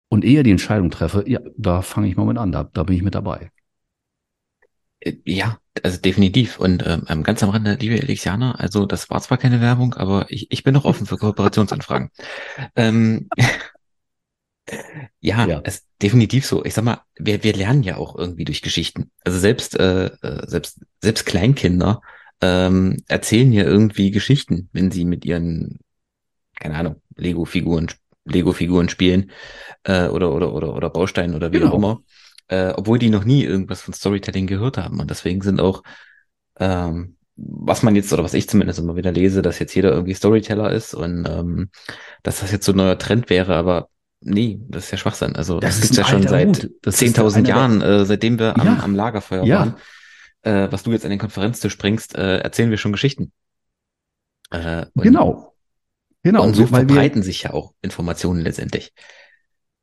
und 0.08 0.24
eher 0.24 0.42
die 0.42 0.50
Entscheidung 0.50 0.90
treffe, 0.90 1.24
ja, 1.26 1.40
da 1.56 1.82
fange 1.82 2.08
ich 2.08 2.16
mal 2.16 2.26
mit 2.26 2.38
an, 2.38 2.52
da, 2.52 2.64
da 2.64 2.84
bin 2.84 2.96
ich 2.96 3.02
mit 3.02 3.14
dabei. 3.14 3.50
Äh, 5.00 5.16
ja, 5.24 5.58
also 5.82 6.00
definitiv. 6.00 6.58
Und 6.58 6.84
ähm, 6.86 7.22
ganz 7.22 7.42
am 7.42 7.50
Rande, 7.50 7.74
liebe 7.74 7.98
Elixianer, 7.98 8.58
also 8.60 8.86
das 8.86 9.10
war 9.10 9.20
zwar 9.20 9.38
keine 9.38 9.60
Werbung, 9.60 9.94
aber 9.94 10.26
ich, 10.30 10.50
ich 10.50 10.62
bin 10.62 10.74
noch 10.74 10.84
offen 10.84 11.06
für 11.06 11.18
Kooperationsanfragen. 11.18 12.10
ähm, 12.76 13.28
ja, 15.20 15.46
ja. 15.46 15.58
ist 15.60 15.86
definitiv 16.02 16.46
so. 16.46 16.64
Ich 16.64 16.74
sag 16.74 16.84
mal, 16.84 17.00
wir, 17.16 17.42
wir 17.42 17.54
lernen 17.54 17.82
ja 17.82 17.96
auch 17.96 18.16
irgendwie 18.16 18.44
durch 18.44 18.62
Geschichten. 18.62 19.10
Also 19.24 19.38
selbst, 19.38 19.78
äh, 19.78 20.06
äh 20.06 20.48
selbst, 20.48 20.80
selbst 21.00 21.26
Kleinkinder 21.26 22.00
ähm, 22.40 22.96
erzählen 23.08 23.52
ja 23.52 23.64
irgendwie 23.64 24.10
Geschichten, 24.10 24.68
wenn 24.72 24.90
sie 24.90 25.04
mit 25.04 25.24
ihren, 25.24 25.78
keine 26.58 26.76
Ahnung, 26.76 27.02
Lego-Figuren, 27.16 27.88
Lego-Figuren 28.24 28.88
spielen 28.88 29.30
äh, 29.84 30.08
oder, 30.08 30.32
oder, 30.32 30.52
oder, 30.52 30.74
oder 30.74 30.90
Bausteinen 30.90 31.34
oder 31.34 31.52
wie 31.52 31.58
genau. 31.58 31.70
auch 31.70 31.74
immer 31.76 32.00
äh, 32.48 32.72
obwohl 32.76 32.98
die 32.98 33.10
noch 33.10 33.24
nie 33.24 33.44
irgendwas 33.44 33.80
von 33.82 33.94
Storytelling 33.94 34.46
gehört 34.46 34.78
haben. 34.78 35.00
Und 35.00 35.10
deswegen 35.10 35.40
sind 35.42 35.60
auch, 35.60 35.82
ähm, 36.58 37.16
was 37.36 37.82
man 37.82 37.96
jetzt, 37.96 38.12
oder 38.12 38.24
was 38.24 38.34
ich 38.34 38.48
zumindest 38.48 38.78
immer 38.78 38.96
wieder 38.96 39.12
lese, 39.12 39.42
dass 39.42 39.58
jetzt 39.58 39.74
jeder 39.74 39.92
irgendwie 39.92 40.14
Storyteller 40.14 40.70
ist 40.72 40.94
und 40.94 41.26
ähm, 41.28 41.70
dass 42.22 42.40
das 42.40 42.52
jetzt 42.52 42.64
so 42.64 42.72
ein 42.72 42.76
neuer 42.76 42.98
Trend 42.98 43.28
wäre, 43.28 43.54
aber 43.54 43.88
nee, 44.20 44.58
das 44.68 44.84
ist 44.84 44.90
ja 44.92 44.98
Schwachsinn. 44.98 45.36
Also 45.36 45.60
das, 45.60 45.74
das 45.74 45.80
gibt's 45.82 45.96
ja 45.98 46.04
schon 46.04 46.26
seit 46.26 46.70
10.000 46.86 47.46
Jahren, 47.46 47.82
äh, 47.82 48.04
seitdem 48.06 48.38
wir 48.38 48.58
am, 48.58 48.66
ja. 48.66 48.80
am 48.82 48.94
Lagerfeuer 48.94 49.44
ja. 49.44 49.58
waren. 49.58 49.74
Äh, 50.46 50.70
was 50.70 50.82
du 50.82 50.92
jetzt 50.92 51.04
an 51.04 51.10
den 51.10 51.18
Konferenztisch 51.18 51.76
bringst, 51.76 52.14
äh, 52.14 52.38
erzählen 52.38 52.70
wir 52.70 52.78
schon 52.78 52.92
Geschichten. 52.92 53.32
Äh, 54.50 54.86
genau. 54.94 55.54
Genau. 56.22 56.44
Und 56.44 56.54
so 56.54 56.66
verbreiten 56.66 57.22
sich 57.22 57.42
ja 57.42 57.52
auch 57.52 57.74
Informationen 57.82 58.40
letztendlich 58.40 58.92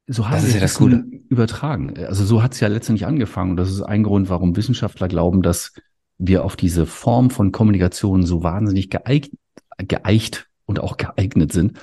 so 0.08 0.29
haben 0.29 0.41
sie 0.41 0.55
ja 0.55 0.60
das 0.60 0.77
Gute. 0.77 1.03
übertragen. 1.29 1.98
Also 1.98 2.25
so 2.25 2.43
hat 2.43 2.53
es 2.53 2.60
ja 2.60 2.67
letztendlich 2.67 3.05
angefangen. 3.05 3.51
Und 3.51 3.58
das 3.58 3.72
ist 3.72 3.82
ein 3.82 4.03
Grund, 4.03 4.29
warum 4.29 4.55
Wissenschaftler 4.55 5.08
glauben, 5.08 5.41
dass 5.41 5.74
wir 6.17 6.43
auf 6.43 6.55
diese 6.55 6.86
Form 6.86 7.29
von 7.29 7.51
Kommunikation 7.51 8.25
so 8.25 8.43
wahnsinnig 8.43 8.89
geeignet, 8.89 9.39
geeicht 9.77 10.48
und 10.65 10.79
auch 10.79 10.98
geeignet 10.98 11.53
sind, 11.53 11.79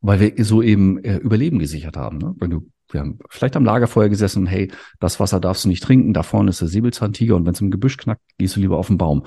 weil 0.00 0.20
wir 0.20 0.44
so 0.44 0.62
eben 0.62 1.02
äh, 1.02 1.16
Überleben 1.16 1.58
gesichert 1.58 1.96
haben. 1.96 2.18
Ne? 2.18 2.34
Wenn 2.38 2.50
du, 2.50 2.70
wir 2.94 3.00
haben 3.00 3.18
vielleicht 3.28 3.56
am 3.56 3.64
Lagerfeuer 3.64 4.08
gesessen 4.08 4.44
und 4.44 4.46
hey, 4.46 4.72
das 5.00 5.20
Wasser 5.20 5.40
darfst 5.40 5.64
du 5.64 5.68
nicht 5.68 5.82
trinken, 5.82 6.14
da 6.14 6.22
vorne 6.22 6.50
ist 6.50 6.60
der 6.60 6.68
Säbelzahntiger 6.68 7.36
und 7.36 7.44
wenn 7.44 7.52
es 7.52 7.60
im 7.60 7.70
Gebüsch 7.70 7.96
knackt, 7.96 8.22
gehst 8.38 8.56
du 8.56 8.60
lieber 8.60 8.78
auf 8.78 8.86
den 8.86 8.96
Baum. 8.96 9.26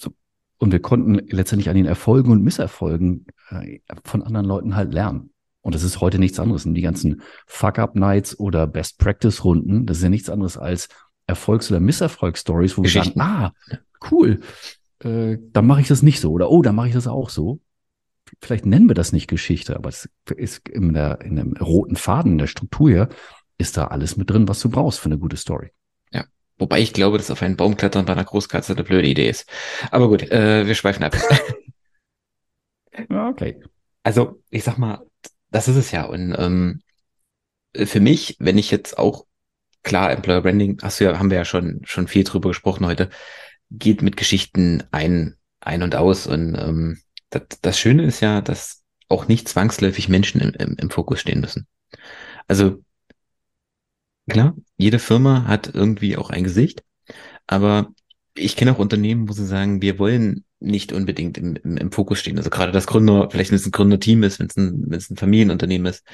So. 0.00 0.10
Und 0.58 0.72
wir 0.72 0.80
konnten 0.80 1.14
letztendlich 1.28 1.68
an 1.68 1.76
den 1.76 1.86
Erfolgen 1.86 2.32
und 2.32 2.42
Misserfolgen 2.42 3.26
äh, 3.50 3.78
von 4.04 4.22
anderen 4.22 4.46
Leuten 4.46 4.74
halt 4.74 4.92
lernen. 4.92 5.30
Und 5.60 5.74
das 5.74 5.82
ist 5.82 6.00
heute 6.00 6.18
nichts 6.18 6.38
anderes. 6.38 6.64
Und 6.64 6.74
die 6.74 6.82
ganzen 6.82 7.22
Fuck-Up-Nights 7.46 8.38
oder 8.38 8.66
Best-Practice-Runden, 8.66 9.84
das 9.84 9.98
ist 9.98 10.02
ja 10.04 10.08
nichts 10.08 10.30
anderes 10.30 10.56
als 10.56 10.88
Erfolgs- 11.26 11.70
oder 11.70 11.80
Misserfolgs-Stories, 11.80 12.78
wo 12.78 12.82
wir 12.84 12.90
sagen, 12.90 13.20
ah, 13.20 13.52
cool, 14.10 14.40
äh, 15.00 15.38
dann 15.52 15.66
mache 15.66 15.80
ich 15.80 15.88
das 15.88 16.02
nicht 16.02 16.20
so. 16.20 16.30
Oder 16.30 16.50
oh, 16.50 16.62
dann 16.62 16.76
mache 16.76 16.88
ich 16.88 16.94
das 16.94 17.08
auch 17.08 17.30
so. 17.30 17.60
Vielleicht 18.40 18.66
nennen 18.66 18.88
wir 18.88 18.94
das 18.94 19.12
nicht 19.12 19.28
Geschichte, 19.28 19.76
aber 19.76 19.88
es 19.88 20.08
ist 20.36 20.68
in, 20.68 20.92
der, 20.92 21.20
in 21.22 21.36
dem 21.36 21.52
roten 21.56 21.96
Faden, 21.96 22.32
in 22.32 22.38
der 22.38 22.46
Struktur 22.46 22.88
hier, 22.88 23.08
ist 23.58 23.76
da 23.76 23.86
alles 23.86 24.16
mit 24.16 24.30
drin, 24.30 24.48
was 24.48 24.60
du 24.60 24.68
brauchst 24.68 25.00
für 25.00 25.06
eine 25.06 25.18
gute 25.18 25.36
Story. 25.36 25.70
Ja. 26.12 26.24
Wobei 26.58 26.80
ich 26.80 26.92
glaube, 26.92 27.18
dass 27.18 27.30
auf 27.30 27.42
einen 27.42 27.56
Baum 27.56 27.76
klettern 27.76 28.04
bei 28.04 28.12
einer 28.12 28.24
Großkatze 28.24 28.72
eine 28.72 28.84
blöde 28.84 29.08
Idee 29.08 29.28
ist. 29.28 29.48
Aber 29.90 30.08
gut, 30.08 30.30
äh, 30.30 30.66
wir 30.66 30.74
schweifen 30.74 31.04
ab. 31.04 31.16
okay. 33.30 33.60
Also, 34.02 34.42
ich 34.50 34.64
sag 34.64 34.78
mal, 34.78 35.04
das 35.50 35.68
ist 35.68 35.76
es 35.76 35.90
ja. 35.90 36.04
Und 36.04 36.34
ähm, 36.38 36.82
für 37.74 38.00
mich, 38.00 38.36
wenn 38.38 38.58
ich 38.58 38.70
jetzt 38.70 38.98
auch, 38.98 39.26
klar, 39.82 40.10
Employer 40.10 40.42
Branding, 40.42 40.78
hast 40.82 41.00
du 41.00 41.04
ja, 41.04 41.18
haben 41.18 41.30
wir 41.30 41.38
ja 41.38 41.44
schon, 41.44 41.80
schon 41.84 42.08
viel 42.08 42.24
drüber 42.24 42.50
gesprochen 42.50 42.86
heute, 42.86 43.10
geht 43.70 44.02
mit 44.02 44.16
Geschichten 44.16 44.84
ein, 44.90 45.36
ein 45.60 45.82
und 45.82 45.96
aus. 45.96 46.26
Und 46.26 46.54
ähm, 46.54 46.98
das, 47.30 47.42
das 47.62 47.78
Schöne 47.78 48.04
ist 48.04 48.20
ja, 48.20 48.40
dass 48.40 48.82
auch 49.08 49.28
nicht 49.28 49.48
zwangsläufig 49.48 50.08
Menschen 50.08 50.40
im, 50.40 50.50
im, 50.54 50.76
im 50.76 50.90
Fokus 50.90 51.20
stehen 51.20 51.40
müssen. 51.40 51.66
Also 52.48 52.82
klar, 54.28 54.56
jede 54.76 54.98
Firma 54.98 55.44
hat 55.44 55.72
irgendwie 55.74 56.16
auch 56.16 56.30
ein 56.30 56.44
Gesicht, 56.44 56.82
aber 57.46 57.92
ich 58.34 58.56
kenne 58.56 58.72
auch 58.72 58.78
Unternehmen, 58.78 59.28
wo 59.28 59.32
sie 59.32 59.46
sagen, 59.46 59.80
wir 59.80 59.98
wollen 59.98 60.44
nicht 60.60 60.92
unbedingt 60.92 61.38
im, 61.38 61.56
im, 61.56 61.76
im 61.76 61.92
Fokus 61.92 62.18
stehen. 62.18 62.38
Also 62.38 62.50
gerade 62.50 62.72
das 62.72 62.86
Gründer, 62.86 63.28
vielleicht 63.30 63.50
wenn 63.50 63.56
es 63.56 63.66
ein 63.66 63.72
Gründerteam 63.72 64.22
ist, 64.22 64.38
wenn 64.40 64.46
es 64.48 64.56
ein, 64.56 64.84
wenn 64.86 64.98
es 64.98 65.10
ein 65.10 65.16
Familienunternehmen 65.16 65.86
ist, 65.86 66.04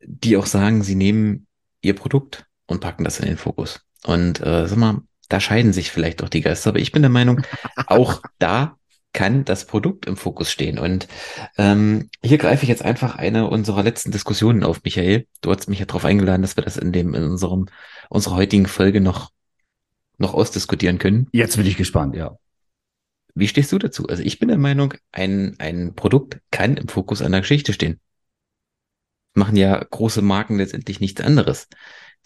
die 0.00 0.36
auch 0.36 0.46
sagen, 0.46 0.82
sie 0.82 0.94
nehmen 0.94 1.46
ihr 1.80 1.94
Produkt 1.94 2.46
und 2.66 2.80
packen 2.80 3.04
das 3.04 3.20
in 3.20 3.26
den 3.26 3.36
Fokus. 3.36 3.80
Und 4.04 4.40
äh, 4.40 4.66
sag 4.66 4.78
mal, 4.78 5.02
da 5.28 5.40
scheiden 5.40 5.72
sich 5.72 5.90
vielleicht 5.90 6.22
auch 6.22 6.28
die 6.28 6.40
Geister. 6.40 6.70
Aber 6.70 6.78
ich 6.78 6.92
bin 6.92 7.02
der 7.02 7.10
Meinung, 7.10 7.42
auch 7.86 8.22
da 8.38 8.77
kann 9.12 9.44
das 9.44 9.66
Produkt 9.66 10.06
im 10.06 10.16
Fokus 10.16 10.50
stehen. 10.50 10.78
Und 10.78 11.08
ähm, 11.56 12.10
hier 12.22 12.38
greife 12.38 12.62
ich 12.62 12.68
jetzt 12.68 12.84
einfach 12.84 13.16
eine 13.16 13.48
unserer 13.48 13.82
letzten 13.82 14.10
Diskussionen 14.10 14.62
auf, 14.62 14.82
Michael. 14.84 15.26
Du 15.40 15.50
hast 15.50 15.68
mich 15.68 15.78
ja 15.78 15.86
darauf 15.86 16.04
eingeladen, 16.04 16.42
dass 16.42 16.56
wir 16.56 16.64
das 16.64 16.76
in 16.76 16.92
dem 16.92 17.14
in 17.14 17.24
unserem 17.24 17.66
unserer 18.10 18.36
heutigen 18.36 18.66
Folge 18.66 19.00
noch 19.00 19.30
noch 20.18 20.34
ausdiskutieren 20.34 20.98
können. 20.98 21.28
Jetzt 21.32 21.56
bin 21.56 21.66
ich 21.66 21.76
gespannt, 21.76 22.16
ja. 22.16 22.36
Wie 23.34 23.48
stehst 23.48 23.70
du 23.70 23.78
dazu? 23.78 24.06
Also 24.08 24.22
ich 24.22 24.40
bin 24.40 24.48
der 24.48 24.58
Meinung, 24.58 24.94
ein, 25.12 25.54
ein 25.58 25.94
Produkt 25.94 26.40
kann 26.50 26.76
im 26.76 26.88
Fokus 26.88 27.22
einer 27.22 27.40
Geschichte 27.40 27.72
stehen. 27.72 28.00
Machen 29.34 29.54
ja 29.54 29.78
große 29.78 30.22
Marken 30.22 30.58
letztendlich 30.58 30.98
nichts 30.98 31.20
anderes. 31.20 31.68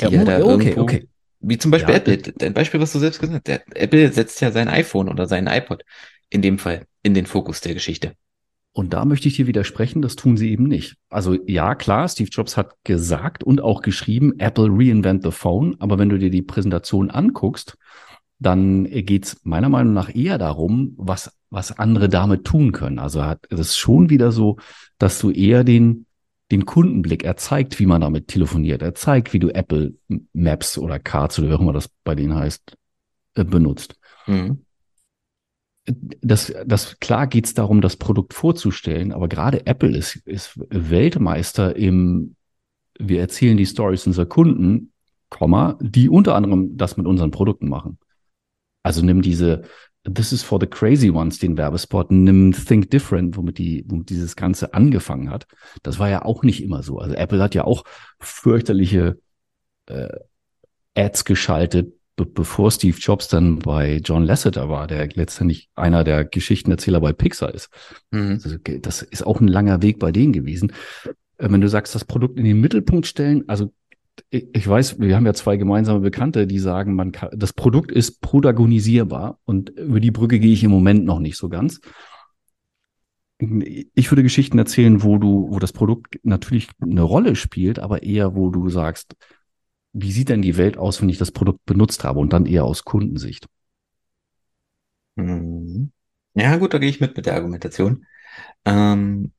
Die 0.00 0.06
ja, 0.06 0.10
ja 0.10 0.24
da 0.24 0.38
okay, 0.38 0.68
irgendwo, 0.68 0.80
okay. 0.80 1.08
Wie 1.40 1.58
zum 1.58 1.70
Beispiel 1.70 1.92
ja, 1.92 1.98
Apple. 1.98 2.18
Dein 2.18 2.54
Beispiel, 2.54 2.80
was 2.80 2.92
du 2.92 2.98
selbst 2.98 3.20
gesagt 3.20 3.48
hast. 3.48 3.76
Apple 3.76 4.12
setzt 4.12 4.40
ja 4.40 4.52
sein 4.52 4.68
iPhone 4.68 5.08
oder 5.08 5.26
sein 5.26 5.48
iPod 5.48 5.84
in 6.32 6.42
dem 6.42 6.58
Fall 6.58 6.86
in 7.02 7.14
den 7.14 7.26
Fokus 7.26 7.60
der 7.60 7.74
Geschichte. 7.74 8.14
Und 8.72 8.94
da 8.94 9.04
möchte 9.04 9.28
ich 9.28 9.36
dir 9.36 9.46
widersprechen, 9.46 10.00
das 10.00 10.16
tun 10.16 10.38
sie 10.38 10.50
eben 10.50 10.64
nicht. 10.64 10.96
Also 11.10 11.36
ja, 11.46 11.74
klar, 11.74 12.08
Steve 12.08 12.30
Jobs 12.30 12.56
hat 12.56 12.72
gesagt 12.84 13.44
und 13.44 13.60
auch 13.60 13.82
geschrieben, 13.82 14.38
Apple 14.38 14.68
reinvent 14.70 15.22
the 15.22 15.30
phone. 15.30 15.76
Aber 15.78 15.98
wenn 15.98 16.08
du 16.08 16.18
dir 16.18 16.30
die 16.30 16.40
Präsentation 16.40 17.10
anguckst, 17.10 17.76
dann 18.38 18.84
geht 18.84 19.26
es 19.26 19.40
meiner 19.44 19.68
Meinung 19.68 19.92
nach 19.92 20.14
eher 20.14 20.38
darum, 20.38 20.94
was, 20.96 21.36
was 21.50 21.78
andere 21.78 22.08
damit 22.08 22.44
tun 22.44 22.72
können. 22.72 22.98
Also 22.98 23.24
hat 23.24 23.46
es 23.50 23.60
ist 23.60 23.76
schon 23.76 24.08
wieder 24.08 24.32
so, 24.32 24.56
dass 24.96 25.18
du 25.18 25.30
eher 25.30 25.64
den, 25.64 26.06
den 26.50 26.64
Kundenblick, 26.64 27.24
er 27.24 27.36
zeigt, 27.36 27.78
wie 27.78 27.86
man 27.86 28.00
damit 28.00 28.28
telefoniert, 28.28 28.80
er 28.80 28.94
zeigt, 28.94 29.34
wie 29.34 29.38
du 29.38 29.50
Apple 29.50 29.94
Maps 30.32 30.78
oder 30.78 30.98
Cards 30.98 31.38
oder 31.38 31.50
wie 31.50 31.54
auch 31.54 31.60
immer 31.60 31.74
das 31.74 31.90
bei 32.04 32.14
denen 32.14 32.34
heißt, 32.34 32.74
äh, 33.34 33.44
benutzt. 33.44 33.96
Mhm. 34.26 34.64
Das, 35.84 36.52
das, 36.64 37.00
klar 37.00 37.26
geht 37.26 37.46
es 37.46 37.54
darum, 37.54 37.80
das 37.80 37.96
Produkt 37.96 38.34
vorzustellen, 38.34 39.12
aber 39.12 39.28
gerade 39.28 39.66
Apple 39.66 39.96
ist, 39.96 40.16
ist 40.26 40.58
Weltmeister 40.70 41.74
im, 41.74 42.36
wir 42.98 43.20
erzählen 43.20 43.56
die 43.56 43.66
Stories 43.66 44.06
unserer 44.06 44.26
Kunden, 44.26 44.92
Komma, 45.28 45.78
die 45.80 46.08
unter 46.08 46.34
anderem 46.34 46.76
das 46.76 46.96
mit 46.96 47.06
unseren 47.06 47.30
Produkten 47.30 47.68
machen. 47.68 47.98
Also 48.82 49.02
nimm 49.02 49.22
diese 49.22 49.62
This 50.04 50.32
is 50.32 50.42
for 50.42 50.58
the 50.60 50.66
crazy 50.66 51.10
ones, 51.10 51.38
den 51.38 51.56
Werbespot, 51.56 52.10
nimm 52.10 52.52
Think 52.52 52.90
Different, 52.90 53.36
womit 53.36 53.58
die, 53.58 53.84
womit 53.86 54.10
dieses 54.10 54.34
Ganze 54.34 54.74
angefangen 54.74 55.30
hat. 55.30 55.46
Das 55.84 56.00
war 56.00 56.10
ja 56.10 56.24
auch 56.24 56.42
nicht 56.42 56.62
immer 56.62 56.82
so. 56.82 56.98
Also 56.98 57.14
Apple 57.14 57.40
hat 57.40 57.54
ja 57.54 57.64
auch 57.64 57.84
fürchterliche 58.18 59.20
äh, 59.86 60.08
Ads 60.96 61.24
geschaltet, 61.24 61.94
be 62.16 62.26
bevor 62.26 62.70
Steve 62.70 62.96
Jobs 62.98 63.28
dann 63.28 63.58
bei 63.58 63.96
John 64.04 64.24
Lasseter 64.24 64.68
war, 64.68 64.86
der 64.86 65.08
letztendlich 65.14 65.70
einer 65.74 66.04
der 66.04 66.24
Geschichtenerzähler 66.24 67.00
bei 67.00 67.12
Pixar 67.12 67.54
ist. 67.54 67.70
Mhm. 68.10 68.40
Also, 68.42 68.56
das 68.58 69.02
ist 69.02 69.26
auch 69.26 69.40
ein 69.40 69.48
langer 69.48 69.82
Weg 69.82 69.98
bei 69.98 70.12
denen 70.12 70.32
gewesen. 70.32 70.72
Äh, 71.38 71.48
wenn 71.50 71.60
du 71.60 71.68
sagst, 71.68 71.94
das 71.94 72.04
Produkt 72.04 72.38
in 72.38 72.44
den 72.44 72.60
Mittelpunkt 72.60 73.06
stellen, 73.06 73.48
also 73.48 73.72
ich 74.30 74.66
weiß, 74.66 75.00
wir 75.00 75.16
haben 75.16 75.26
ja 75.26 75.34
zwei 75.34 75.56
gemeinsame 75.56 76.00
Bekannte, 76.00 76.46
die 76.46 76.58
sagen, 76.58 76.94
man 76.94 77.12
kann, 77.12 77.30
das 77.34 77.52
Produkt 77.52 77.90
ist 77.90 78.20
protagonisierbar 78.20 79.38
und 79.44 79.70
über 79.70 80.00
die 80.00 80.10
Brücke 80.10 80.38
gehe 80.38 80.52
ich 80.52 80.64
im 80.64 80.70
Moment 80.70 81.04
noch 81.04 81.18
nicht 81.18 81.36
so 81.36 81.48
ganz. 81.48 81.80
Ich 83.38 84.10
würde 84.10 84.22
Geschichten 84.22 84.58
erzählen, 84.58 85.02
wo 85.02 85.18
du, 85.18 85.48
wo 85.50 85.58
das 85.58 85.72
Produkt 85.72 86.20
natürlich 86.22 86.68
eine 86.80 87.02
Rolle 87.02 87.34
spielt, 87.36 87.78
aber 87.78 88.02
eher, 88.02 88.36
wo 88.36 88.50
du 88.50 88.68
sagst, 88.68 89.16
wie 89.92 90.12
sieht 90.12 90.28
denn 90.28 90.42
die 90.42 90.56
Welt 90.56 90.78
aus, 90.78 91.00
wenn 91.00 91.08
ich 91.08 91.18
das 91.18 91.32
Produkt 91.32 91.64
benutzt 91.66 92.04
habe 92.04 92.18
und 92.18 92.32
dann 92.32 92.46
eher 92.46 92.64
aus 92.64 92.84
Kundensicht. 92.84 93.46
Mhm. 95.16 95.92
Ja, 96.34 96.56
gut, 96.56 96.72
da 96.72 96.78
gehe 96.78 96.88
ich 96.88 97.00
mit 97.00 97.16
mit 97.16 97.26
der 97.26 97.34
Argumentation. 97.34 98.06
Ähm, 98.64 99.32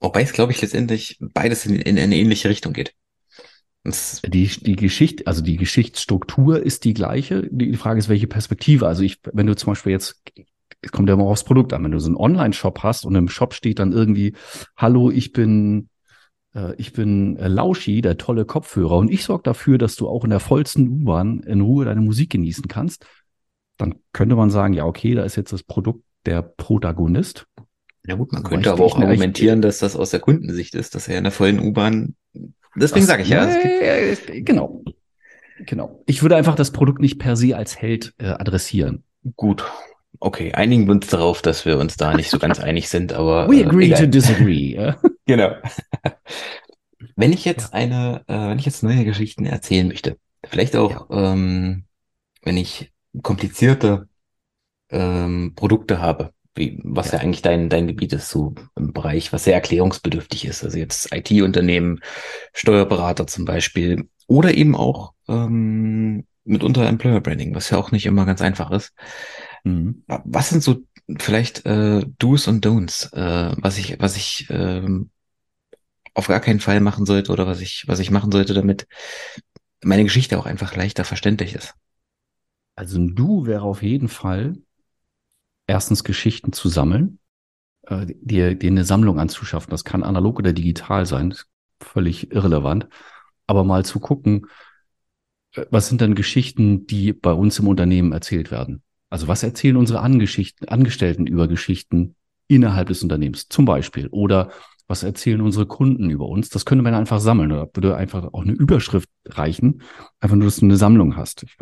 wobei 0.00 0.22
es, 0.22 0.32
glaube 0.32 0.52
ich, 0.52 0.62
letztendlich 0.62 1.18
beides 1.20 1.66
in, 1.66 1.76
in 1.76 1.98
eine 1.98 2.16
ähnliche 2.16 2.48
Richtung 2.48 2.72
geht. 2.72 2.94
Die, 4.24 4.46
die 4.46 4.76
Geschichte, 4.76 5.26
also 5.26 5.42
die 5.42 5.56
Geschichtsstruktur 5.56 6.62
ist 6.62 6.84
die 6.84 6.94
gleiche. 6.94 7.46
Die 7.50 7.76
Frage 7.76 7.98
ist, 7.98 8.08
welche 8.08 8.26
Perspektive. 8.26 8.86
Also 8.86 9.02
ich, 9.02 9.18
wenn 9.32 9.46
du 9.46 9.54
zum 9.54 9.72
Beispiel 9.72 9.92
jetzt, 9.92 10.22
es 10.80 10.90
kommt 10.90 11.08
ja 11.08 11.14
immer 11.14 11.24
aufs 11.24 11.44
Produkt 11.44 11.74
an, 11.74 11.84
wenn 11.84 11.90
du 11.90 11.98
so 12.00 12.06
einen 12.06 12.16
Online-Shop 12.16 12.82
hast 12.82 13.04
und 13.04 13.14
im 13.14 13.28
Shop 13.28 13.52
steht 13.52 13.78
dann 13.78 13.92
irgendwie, 13.92 14.34
hallo, 14.76 15.10
ich 15.10 15.32
bin, 15.32 15.90
ich 16.76 16.92
bin 16.92 17.36
äh, 17.36 17.48
Lauschi, 17.48 18.00
der 18.00 18.16
tolle 18.16 18.44
Kopfhörer 18.44 18.96
und 18.96 19.10
ich 19.10 19.24
sorge 19.24 19.42
dafür, 19.42 19.78
dass 19.78 19.96
du 19.96 20.08
auch 20.08 20.24
in 20.24 20.30
der 20.30 20.40
vollsten 20.40 20.88
U-Bahn 20.88 21.40
in 21.40 21.60
Ruhe 21.60 21.84
deine 21.84 22.00
Musik 22.00 22.30
genießen 22.30 22.68
kannst, 22.68 23.06
dann 23.76 23.96
könnte 24.12 24.36
man 24.36 24.50
sagen, 24.50 24.74
ja, 24.74 24.84
okay, 24.84 25.14
da 25.14 25.24
ist 25.24 25.36
jetzt 25.36 25.52
das 25.52 25.62
Produkt 25.62 26.04
der 26.26 26.42
Protagonist. 26.42 27.46
Ja 28.06 28.16
gut, 28.16 28.32
man 28.32 28.42
könnte 28.42 28.70
aber 28.70 28.84
auch 28.84 28.98
argumentieren, 28.98 29.62
dass 29.62 29.78
das 29.78 29.96
aus 29.96 30.10
der 30.10 30.20
Kundensicht 30.20 30.74
ist, 30.74 30.94
dass 30.94 31.08
er 31.08 31.18
in 31.18 31.24
der 31.24 31.32
vollen 31.32 31.58
U-Bahn 31.58 32.14
Deswegen 32.76 33.06
sage 33.06 33.22
ich 33.22 33.28
ja. 33.28 33.46
Äh, 33.46 34.16
genau. 34.42 34.82
Genau. 35.60 36.02
Ich 36.06 36.22
würde 36.22 36.36
einfach 36.36 36.56
das 36.56 36.72
Produkt 36.72 37.00
nicht 37.00 37.18
per 37.18 37.36
se 37.36 37.56
als 37.56 37.80
Held 37.80 38.14
äh, 38.18 38.26
adressieren. 38.26 39.04
Gut. 39.36 39.64
Okay, 40.24 40.54
einigen 40.54 40.86
wir 40.86 40.92
uns 40.92 41.08
darauf, 41.08 41.42
dass 41.42 41.66
wir 41.66 41.76
uns 41.78 41.98
da 41.98 42.14
nicht 42.14 42.30
so 42.30 42.38
ganz 42.38 42.58
einig 42.60 42.88
sind, 42.88 43.12
aber. 43.12 43.46
We 43.46 43.62
agree 43.62 43.90
äh, 43.90 43.94
to 43.94 44.06
disagree. 44.06 44.94
genau. 45.26 45.54
wenn 47.16 47.34
ich 47.34 47.44
jetzt 47.44 47.74
ja. 47.74 47.78
eine, 47.78 48.22
äh, 48.26 48.48
wenn 48.48 48.58
ich 48.58 48.64
jetzt 48.64 48.82
neue 48.82 49.04
Geschichten 49.04 49.44
erzählen 49.44 49.86
möchte, 49.86 50.16
vielleicht 50.42 50.76
auch, 50.76 51.10
ja. 51.10 51.32
ähm, 51.32 51.84
wenn 52.42 52.56
ich 52.56 52.90
komplizierte 53.22 54.08
ähm, 54.88 55.52
Produkte 55.56 56.00
habe, 56.00 56.30
wie, 56.54 56.80
was 56.82 57.08
ja. 57.08 57.18
ja 57.18 57.20
eigentlich 57.20 57.42
dein, 57.42 57.68
dein 57.68 57.86
Gebiet 57.86 58.14
ist, 58.14 58.30
so 58.30 58.54
im 58.76 58.94
Bereich, 58.94 59.30
was 59.30 59.44
sehr 59.44 59.54
erklärungsbedürftig 59.54 60.46
ist. 60.46 60.64
Also 60.64 60.78
jetzt 60.78 61.14
IT-Unternehmen, 61.14 62.00
Steuerberater 62.54 63.26
zum 63.26 63.44
Beispiel 63.44 64.08
oder 64.26 64.54
eben 64.54 64.74
auch 64.74 65.12
ähm, 65.28 66.24
mitunter 66.44 66.88
Employer 66.88 67.20
Branding, 67.20 67.54
was 67.54 67.68
ja 67.68 67.76
auch 67.76 67.90
nicht 67.90 68.06
immer 68.06 68.24
ganz 68.24 68.40
einfach 68.40 68.70
ist. 68.70 68.94
Mhm. 69.64 70.04
Was 70.06 70.50
sind 70.50 70.62
so 70.62 70.84
vielleicht 71.18 71.66
äh, 71.66 72.04
Do's 72.18 72.46
und 72.48 72.64
Don'ts, 72.64 73.12
äh, 73.12 73.54
was 73.58 73.78
ich, 73.78 73.98
was 74.00 74.16
ich 74.16 74.46
ähm, 74.50 75.10
auf 76.14 76.28
gar 76.28 76.40
keinen 76.40 76.60
Fall 76.60 76.80
machen 76.80 77.06
sollte 77.06 77.32
oder 77.32 77.46
was 77.46 77.60
ich, 77.60 77.84
was 77.86 77.98
ich 77.98 78.10
machen 78.10 78.30
sollte, 78.30 78.54
damit 78.54 78.86
meine 79.82 80.04
Geschichte 80.04 80.38
auch 80.38 80.46
einfach 80.46 80.76
leichter 80.76 81.04
verständlich 81.04 81.54
ist? 81.54 81.74
Also 82.76 82.98
ein 82.98 83.14
Do 83.14 83.46
wäre 83.46 83.62
auf 83.62 83.82
jeden 83.82 84.08
Fall, 84.08 84.56
erstens 85.66 86.04
Geschichten 86.04 86.52
zu 86.52 86.68
sammeln, 86.68 87.18
äh, 87.86 88.06
dir, 88.20 88.54
dir 88.54 88.70
eine 88.70 88.84
Sammlung 88.84 89.18
anzuschaffen. 89.18 89.70
Das 89.70 89.84
kann 89.84 90.02
analog 90.02 90.38
oder 90.38 90.52
digital 90.52 91.06
sein, 91.06 91.34
völlig 91.80 92.32
irrelevant. 92.32 92.88
Aber 93.46 93.64
mal 93.64 93.84
zu 93.84 94.00
gucken, 94.00 94.46
äh, 95.52 95.66
was 95.70 95.88
sind 95.88 96.00
dann 96.00 96.14
Geschichten, 96.14 96.86
die 96.86 97.12
bei 97.12 97.32
uns 97.32 97.58
im 97.58 97.68
Unternehmen 97.68 98.12
erzählt 98.12 98.50
werden? 98.50 98.83
Also 99.14 99.28
was 99.28 99.42
erzählen 99.42 99.76
unsere 99.76 100.00
Angestellten 100.00 101.26
über 101.26 101.48
Geschichten 101.48 102.16
innerhalb 102.48 102.88
des 102.88 103.02
Unternehmens 103.02 103.48
zum 103.48 103.64
Beispiel? 103.64 104.08
Oder 104.08 104.50
was 104.86 105.02
erzählen 105.02 105.40
unsere 105.40 105.66
Kunden 105.66 106.10
über 106.10 106.28
uns? 106.28 106.50
Das 106.50 106.64
könnte 106.66 106.84
man 106.84 106.94
einfach 106.94 107.20
sammeln 107.20 107.52
oder 107.52 107.70
würde 107.72 107.96
einfach 107.96 108.34
auch 108.34 108.42
eine 108.42 108.52
Überschrift 108.52 109.08
reichen, 109.26 109.82
einfach 110.20 110.36
nur, 110.36 110.46
dass 110.46 110.56
du 110.56 110.66
eine 110.66 110.76
Sammlung 110.76 111.16
hast. 111.16 111.42
Ich, 111.44 111.56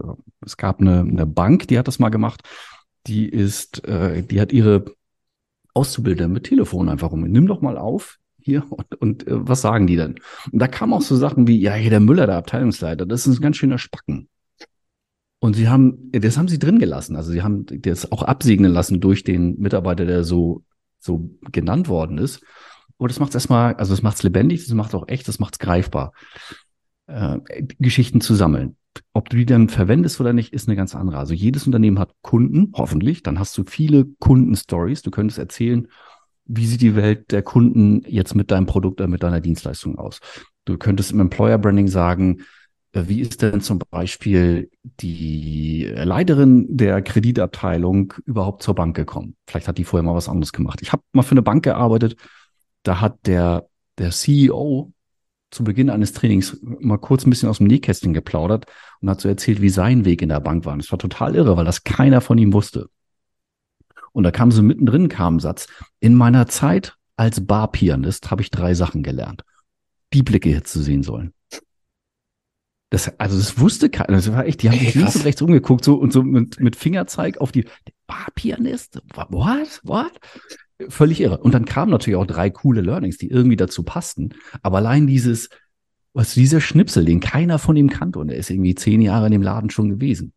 es 0.45 0.57
gab 0.57 0.81
eine, 0.81 1.01
eine 1.01 1.27
Bank, 1.27 1.69
die 1.69 1.79
hat 1.79 1.87
das 1.87 1.99
mal 1.99 2.09
gemacht 2.09 2.43
die 3.07 3.29
ist, 3.29 3.85
äh, 3.87 4.23
die 4.23 4.41
hat 4.41 4.53
ihre 4.53 4.85
Auszubildenden 5.75 6.33
mit 6.33 6.45
Telefon 6.45 6.89
einfach 6.89 7.11
rum. 7.11 7.23
Nimm 7.23 7.47
doch 7.47 7.61
mal 7.61 7.79
auf 7.79 8.19
hier 8.41 8.65
und, 8.71 8.95
und 8.97 9.27
äh, 9.27 9.49
was 9.49 9.61
sagen 9.61 9.87
die 9.87 9.97
denn? 9.97 10.17
Und 10.51 10.59
da 10.59 10.69
kamen 10.69 10.93
auch 10.93 11.03
so 11.03 11.17
Sachen 11.17 11.47
wie, 11.47 11.61
ja, 11.61 11.75
hier 11.75 11.91
der 11.91 12.01
Müller, 12.01 12.27
der 12.27 12.37
Abteilungsleiter, 12.37 13.07
das 13.07 13.27
ist 13.27 13.39
ein 13.39 13.43
ganz 13.43 13.57
schöner 13.57 13.79
Spacken. 13.79 14.29
Und 15.43 15.55
sie 15.55 15.69
haben, 15.69 16.13
das 16.13 16.39
haben 16.39 16.47
sie 16.47 16.61
drin 16.61 16.79
gelassen. 16.79 17.17
Also 17.17 17.33
sie 17.33 17.43
haben 17.43 17.67
das 17.67 18.13
auch 18.13 18.23
absegnen 18.23 18.71
lassen 18.71 19.01
durch 19.01 19.25
den 19.25 19.59
Mitarbeiter, 19.59 20.07
der 20.07 20.23
so, 20.23 20.63
so 21.01 21.31
genannt 21.51 21.89
worden 21.89 22.19
ist. 22.19 22.45
Und 22.97 23.11
das 23.11 23.19
macht 23.19 23.31
es 23.31 23.35
erstmal, 23.35 23.75
also 23.75 23.93
das 23.93 24.03
macht 24.03 24.19
es 24.19 24.23
lebendig, 24.23 24.65
das 24.65 24.73
macht 24.73 24.91
es 24.91 24.95
auch 24.95 25.09
echt, 25.09 25.27
das 25.27 25.41
macht 25.41 25.55
es 25.55 25.59
greifbar, 25.59 26.13
äh, 27.09 27.41
Geschichten 27.81 28.21
zu 28.21 28.37
sammeln. 28.37 28.77
Ob 29.15 29.31
du 29.31 29.37
die 29.37 29.45
dann 29.45 29.69
verwendest 29.69 30.21
oder 30.21 30.33
nicht, 30.33 30.53
ist 30.53 30.69
eine 30.69 30.77
ganz 30.77 30.95
andere. 30.95 31.19
Also 31.19 31.35
jedes 31.35 31.67
Unternehmen 31.67 31.99
hat 31.99 32.15
Kunden, 32.23 32.71
hoffentlich. 32.77 33.25
Dann 33.25 33.41
hast 33.41 33.59
du 33.59 33.65
viele 33.67 34.05
Kundenstories. 34.21 35.03
Du 35.03 35.11
könntest 35.11 35.41
erzählen, 35.41 35.89
wie 36.45 36.67
sieht 36.67 36.83
die 36.83 36.95
Welt 36.95 37.33
der 37.33 37.43
Kunden 37.43 38.03
jetzt 38.07 38.37
mit 38.37 38.53
deinem 38.53 38.67
Produkt 38.67 39.01
oder 39.01 39.09
mit 39.09 39.25
deiner 39.25 39.41
Dienstleistung 39.41 39.99
aus. 39.99 40.21
Du 40.67 40.79
könntest 40.79 41.11
im 41.11 41.19
Employer 41.19 41.59
Branding 41.59 41.89
sagen, 41.89 42.43
wie 42.95 43.21
ist 43.21 43.41
denn 43.41 43.61
zum 43.63 43.79
Beispiel 43.91 44.71
die 44.83 45.85
Leiterin 45.85 46.67
der 46.69 47.01
Kreditabteilung 47.01 48.13
überhaupt 48.27 48.63
zur 48.63 48.75
Bank 48.75 48.95
gekommen? 48.95 49.37
Vielleicht 49.47 49.67
hat 49.67 49.79
die 49.79 49.85
vorher 49.85 50.05
mal 50.05 50.15
was 50.15 50.29
anderes 50.29 50.53
gemacht. 50.53 50.81
Ich 50.83 50.93
habe 50.93 51.03
mal 51.13 51.23
für 51.23 51.33
eine 51.33 51.43
Bank 51.43 51.65
gearbeitet. 51.65 52.17
Da 52.83 53.01
hat 53.01 53.27
der, 53.27 53.67
der 53.97 54.11
CEO 54.11 54.93
zu 55.51 55.65
Beginn 55.65 55.89
eines 55.91 56.13
Trainings 56.13 56.59
mal 56.63 56.99
kurz 56.99 57.27
ein 57.27 57.31
bisschen 57.31 57.49
aus 57.49 57.59
dem 57.59 57.67
Nähkästchen 57.67 58.13
geplaudert 58.13 58.67
und 59.01 59.09
hat 59.09 59.21
so 59.21 59.29
erzählt, 59.29 59.63
wie 59.63 59.69
sein 59.71 60.05
Weg 60.05 60.21
in 60.21 60.29
der 60.29 60.41
Bank 60.41 60.67
war. 60.67 60.75
Und 60.75 60.81
es 60.81 60.91
war 60.91 60.99
total 60.99 61.35
irre, 61.35 61.57
weil 61.57 61.65
das 61.65 61.85
keiner 61.85 62.21
von 62.21 62.37
ihm 62.37 62.53
wusste. 62.53 62.89
Und 64.13 64.25
da 64.25 64.31
kam 64.31 64.51
so 64.51 64.63
mittendrin 64.63 65.09
kam 65.09 65.37
ein 65.37 65.41
Satz. 65.41 65.67
In 66.01 66.15
meiner 66.15 66.47
Zeit 66.47 66.97
als 67.17 67.47
Barpianist 67.47 68.31
habe 68.31 68.43
ich 68.43 68.51
drei 68.51 68.75
Sachen 68.75 69.03
gelernt. 69.03 69.45
Die 70.13 70.23
Blicke 70.23 70.51
hier 70.51 70.65
zu 70.65 70.83
sehen 70.83 71.03
sollen. 71.03 71.33
Das, 72.93 73.19
also 73.19 73.39
das 73.39 73.59
wusste 73.59 73.89
keiner. 73.89 74.19
Das 74.19 74.31
war 74.31 74.45
echt, 74.45 74.63
die 74.63 74.69
haben 74.69 74.79
sich 74.79 74.95
links 74.95 75.17
und 75.17 75.25
rechts 75.25 75.41
umgeguckt 75.41 75.83
so 75.83 75.95
und 75.95 76.13
so 76.13 76.23
mit, 76.23 76.61
mit 76.61 76.77
Fingerzeig 76.77 77.39
auf 77.39 77.51
die 77.51 77.65
Barpianist. 78.07 79.01
What? 79.31 79.81
What? 79.83 80.13
völlig 80.91 81.23
irre. 81.23 81.39
Und 81.39 81.55
dann 81.55 81.65
kamen 81.65 81.91
natürlich 81.91 82.19
auch 82.19 82.27
drei 82.27 82.51
coole 82.51 82.83
Learnings, 82.83 83.17
die 83.17 83.31
irgendwie 83.31 83.57
dazu 83.57 83.83
passten. 83.83 84.35
Aber 84.61 84.77
allein 84.77 85.07
dieses, 85.07 85.49
was 86.13 86.35
dieser 86.35 86.61
Schnipsel, 86.61 87.07
den 87.07 87.21
keiner 87.21 87.59
von 87.59 87.77
ihm 87.77 87.89
kannte, 87.89 88.19
und 88.19 88.29
er 88.29 88.37
ist 88.37 88.51
irgendwie 88.51 88.75
zehn 88.75 89.01
Jahre 89.01 89.25
in 89.27 89.33
dem 89.33 89.43
Laden 89.43 89.71
schon 89.71 89.89
gewesen. 89.89 90.35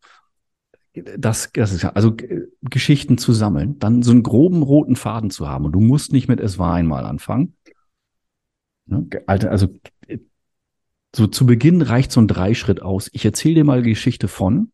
Das, 0.94 1.50
das 1.52 1.74
ist 1.74 1.82
ja, 1.82 1.90
also 1.90 2.16
Geschichten 2.62 3.18
zu 3.18 3.34
sammeln, 3.34 3.80
dann 3.80 4.02
so 4.02 4.12
einen 4.12 4.24
groben 4.24 4.64
roten 4.64 4.96
Faden 4.96 5.30
zu 5.30 5.50
haben. 5.50 5.66
Und 5.66 5.74
du 5.74 5.82
musst 5.82 6.14
nicht 6.14 6.30
mit 6.30 6.40
Es 6.40 6.58
war 6.58 6.74
einmal 6.74 7.04
anfangen. 7.04 7.58
Ne? 8.86 9.10
Also 9.26 9.68
so 11.16 11.28
zu 11.28 11.46
Beginn 11.46 11.82
reicht 11.82 12.12
so 12.12 12.20
ein 12.20 12.28
Dreischritt 12.28 12.82
aus. 12.82 13.10
Ich 13.14 13.24
erzähle 13.24 13.56
dir 13.56 13.64
mal 13.64 13.82
die 13.82 13.92
Geschichte 13.92 14.28
von 14.28 14.72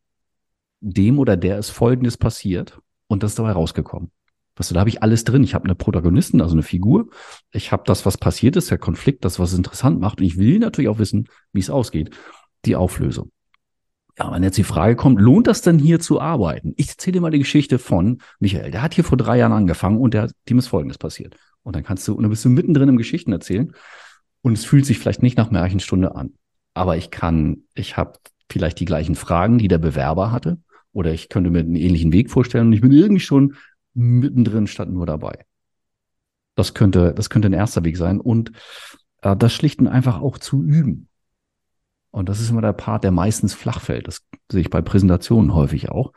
dem 0.80 1.20
oder 1.20 1.38
der 1.38 1.60
ist 1.60 1.70
Folgendes 1.70 2.18
passiert 2.18 2.80
und 3.08 3.22
das 3.22 3.32
ist 3.32 3.40
dabei 3.40 3.52
rausgekommen. 3.52 4.12
Weißt 4.56 4.72
du, 4.72 4.74
da 4.74 4.80
habe 4.80 4.90
ich 4.90 5.04
alles 5.04 5.24
drin. 5.24 5.44
Ich 5.44 5.54
habe 5.54 5.66
eine 5.66 5.76
Protagonisten, 5.76 6.42
also 6.42 6.54
eine 6.54 6.64
Figur. 6.64 7.08
Ich 7.52 7.72
habe 7.72 7.84
das, 7.86 8.06
was 8.06 8.18
passiert 8.18 8.56
ist, 8.56 8.72
der 8.72 8.78
Konflikt, 8.80 9.24
das, 9.24 9.40
was 9.40 9.52
es 9.52 9.58
interessant 9.58 10.00
macht. 10.00 10.20
Und 10.20 10.26
ich 10.26 10.38
will 10.38 10.60
natürlich 10.60 10.90
auch 10.90 11.00
wissen, 11.00 11.30
wie 11.54 11.60
es 11.60 11.70
ausgeht. 11.70 12.12
Die 12.66 12.76
Auflösung. 12.76 13.32
Ja, 14.18 14.32
wenn 14.32 14.44
jetzt 14.44 14.58
die 14.58 14.64
Frage 14.64 14.96
kommt, 14.96 15.22
lohnt 15.22 15.48
das 15.48 15.62
denn 15.62 15.80
hier 15.80 16.00
zu 16.00 16.20
arbeiten? 16.20 16.74
Ich 16.76 16.90
erzähle 16.90 17.14
dir 17.14 17.22
mal 17.22 17.32
die 17.32 17.40
Geschichte 17.40 17.80
von 17.80 18.20
Michael. 18.40 18.72
Der 18.72 18.82
hat 18.82 18.94
hier 18.94 19.04
vor 19.04 19.18
drei 19.18 19.38
Jahren 19.38 19.54
angefangen 19.54 19.98
und 19.98 20.14
der, 20.14 20.30
dem 20.50 20.60
ist 20.60 20.68
Folgendes 20.68 20.98
passiert. 20.98 21.38
Und 21.64 21.76
dann 21.76 21.84
kannst 21.84 22.08
du, 22.08 22.14
und 22.14 22.24
dann 22.24 22.30
bist 22.30 22.44
du 22.44 22.50
mittendrin 22.50 22.90
im 22.90 22.98
Geschichten 22.98 23.32
erzählen. 23.32 23.74
Und 24.42 24.54
es 24.54 24.66
fühlt 24.66 24.86
sich 24.86 25.00
vielleicht 25.00 25.22
nicht 25.22 25.38
nach 25.38 25.52
Märchenstunde 25.52 26.16
an. 26.16 26.34
Aber 26.74 26.98
ich 26.98 27.12
kann, 27.12 27.64
ich 27.76 27.98
habe 27.98 28.20
vielleicht 28.50 28.80
die 28.80 28.86
gleichen 28.86 29.16
Fragen, 29.16 29.58
die 29.58 29.68
der 29.68 29.78
Bewerber 29.78 30.32
hatte. 30.32 30.60
Oder 30.94 31.14
ich 31.14 31.30
könnte 31.30 31.50
mir 31.50 31.60
einen 31.60 31.76
ähnlichen 31.76 32.12
Weg 32.12 32.30
vorstellen 32.30 32.68
und 32.68 32.74
ich 32.74 32.82
bin 32.82 32.92
irgendwie 32.92 33.22
schon 33.22 33.56
mittendrin 33.94 34.68
statt 34.68 34.90
nur 34.90 35.06
dabei. 35.06 35.46
Das 36.56 36.74
könnte, 36.74 37.14
das 37.14 37.30
könnte 37.30 37.50
ein 37.50 37.54
erster 37.54 37.84
Weg 37.86 37.98
sein 37.98 38.20
und 38.20 38.52
äh, 39.22 39.36
das 39.36 39.54
schlichten 39.54 39.88
einfach 39.88 40.20
auch 40.22 40.38
zu 40.38 40.64
üben. 40.64 41.08
Und 42.12 42.28
das 42.28 42.42
ist 42.42 42.50
immer 42.50 42.62
der 42.62 42.74
Part, 42.74 43.06
der 43.06 43.12
meistens 43.12 43.54
flach 43.54 43.80
fällt. 43.80 44.08
Das 44.08 44.26
sehe 44.52 44.62
ich 44.62 44.70
bei 44.70 44.82
Präsentationen 44.82 45.54
häufig 45.54 45.90
auch. 45.90 46.12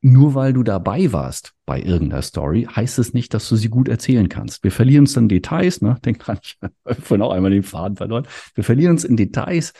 Nur 0.00 0.34
weil 0.34 0.52
du 0.52 0.62
dabei 0.62 1.12
warst 1.12 1.54
bei 1.66 1.82
irgendeiner 1.82 2.22
Story, 2.22 2.68
heißt 2.70 3.00
es 3.00 3.14
nicht, 3.14 3.34
dass 3.34 3.48
du 3.48 3.56
sie 3.56 3.68
gut 3.68 3.88
erzählen 3.88 4.28
kannst. 4.28 4.62
Wir 4.62 4.70
verlieren 4.70 5.02
uns 5.02 5.14
dann 5.14 5.28
Details, 5.28 5.82
ne? 5.82 5.96
Denk 6.04 6.20
dran, 6.20 6.38
ich 6.40 6.56
habe 6.62 7.02
vorhin 7.02 7.22
auch 7.22 7.32
einmal 7.32 7.50
den 7.50 7.64
Faden 7.64 7.96
verloren. 7.96 8.26
Wir 8.54 8.62
verlieren 8.62 8.92
uns 8.92 9.04
in 9.04 9.16
Details. 9.16 9.72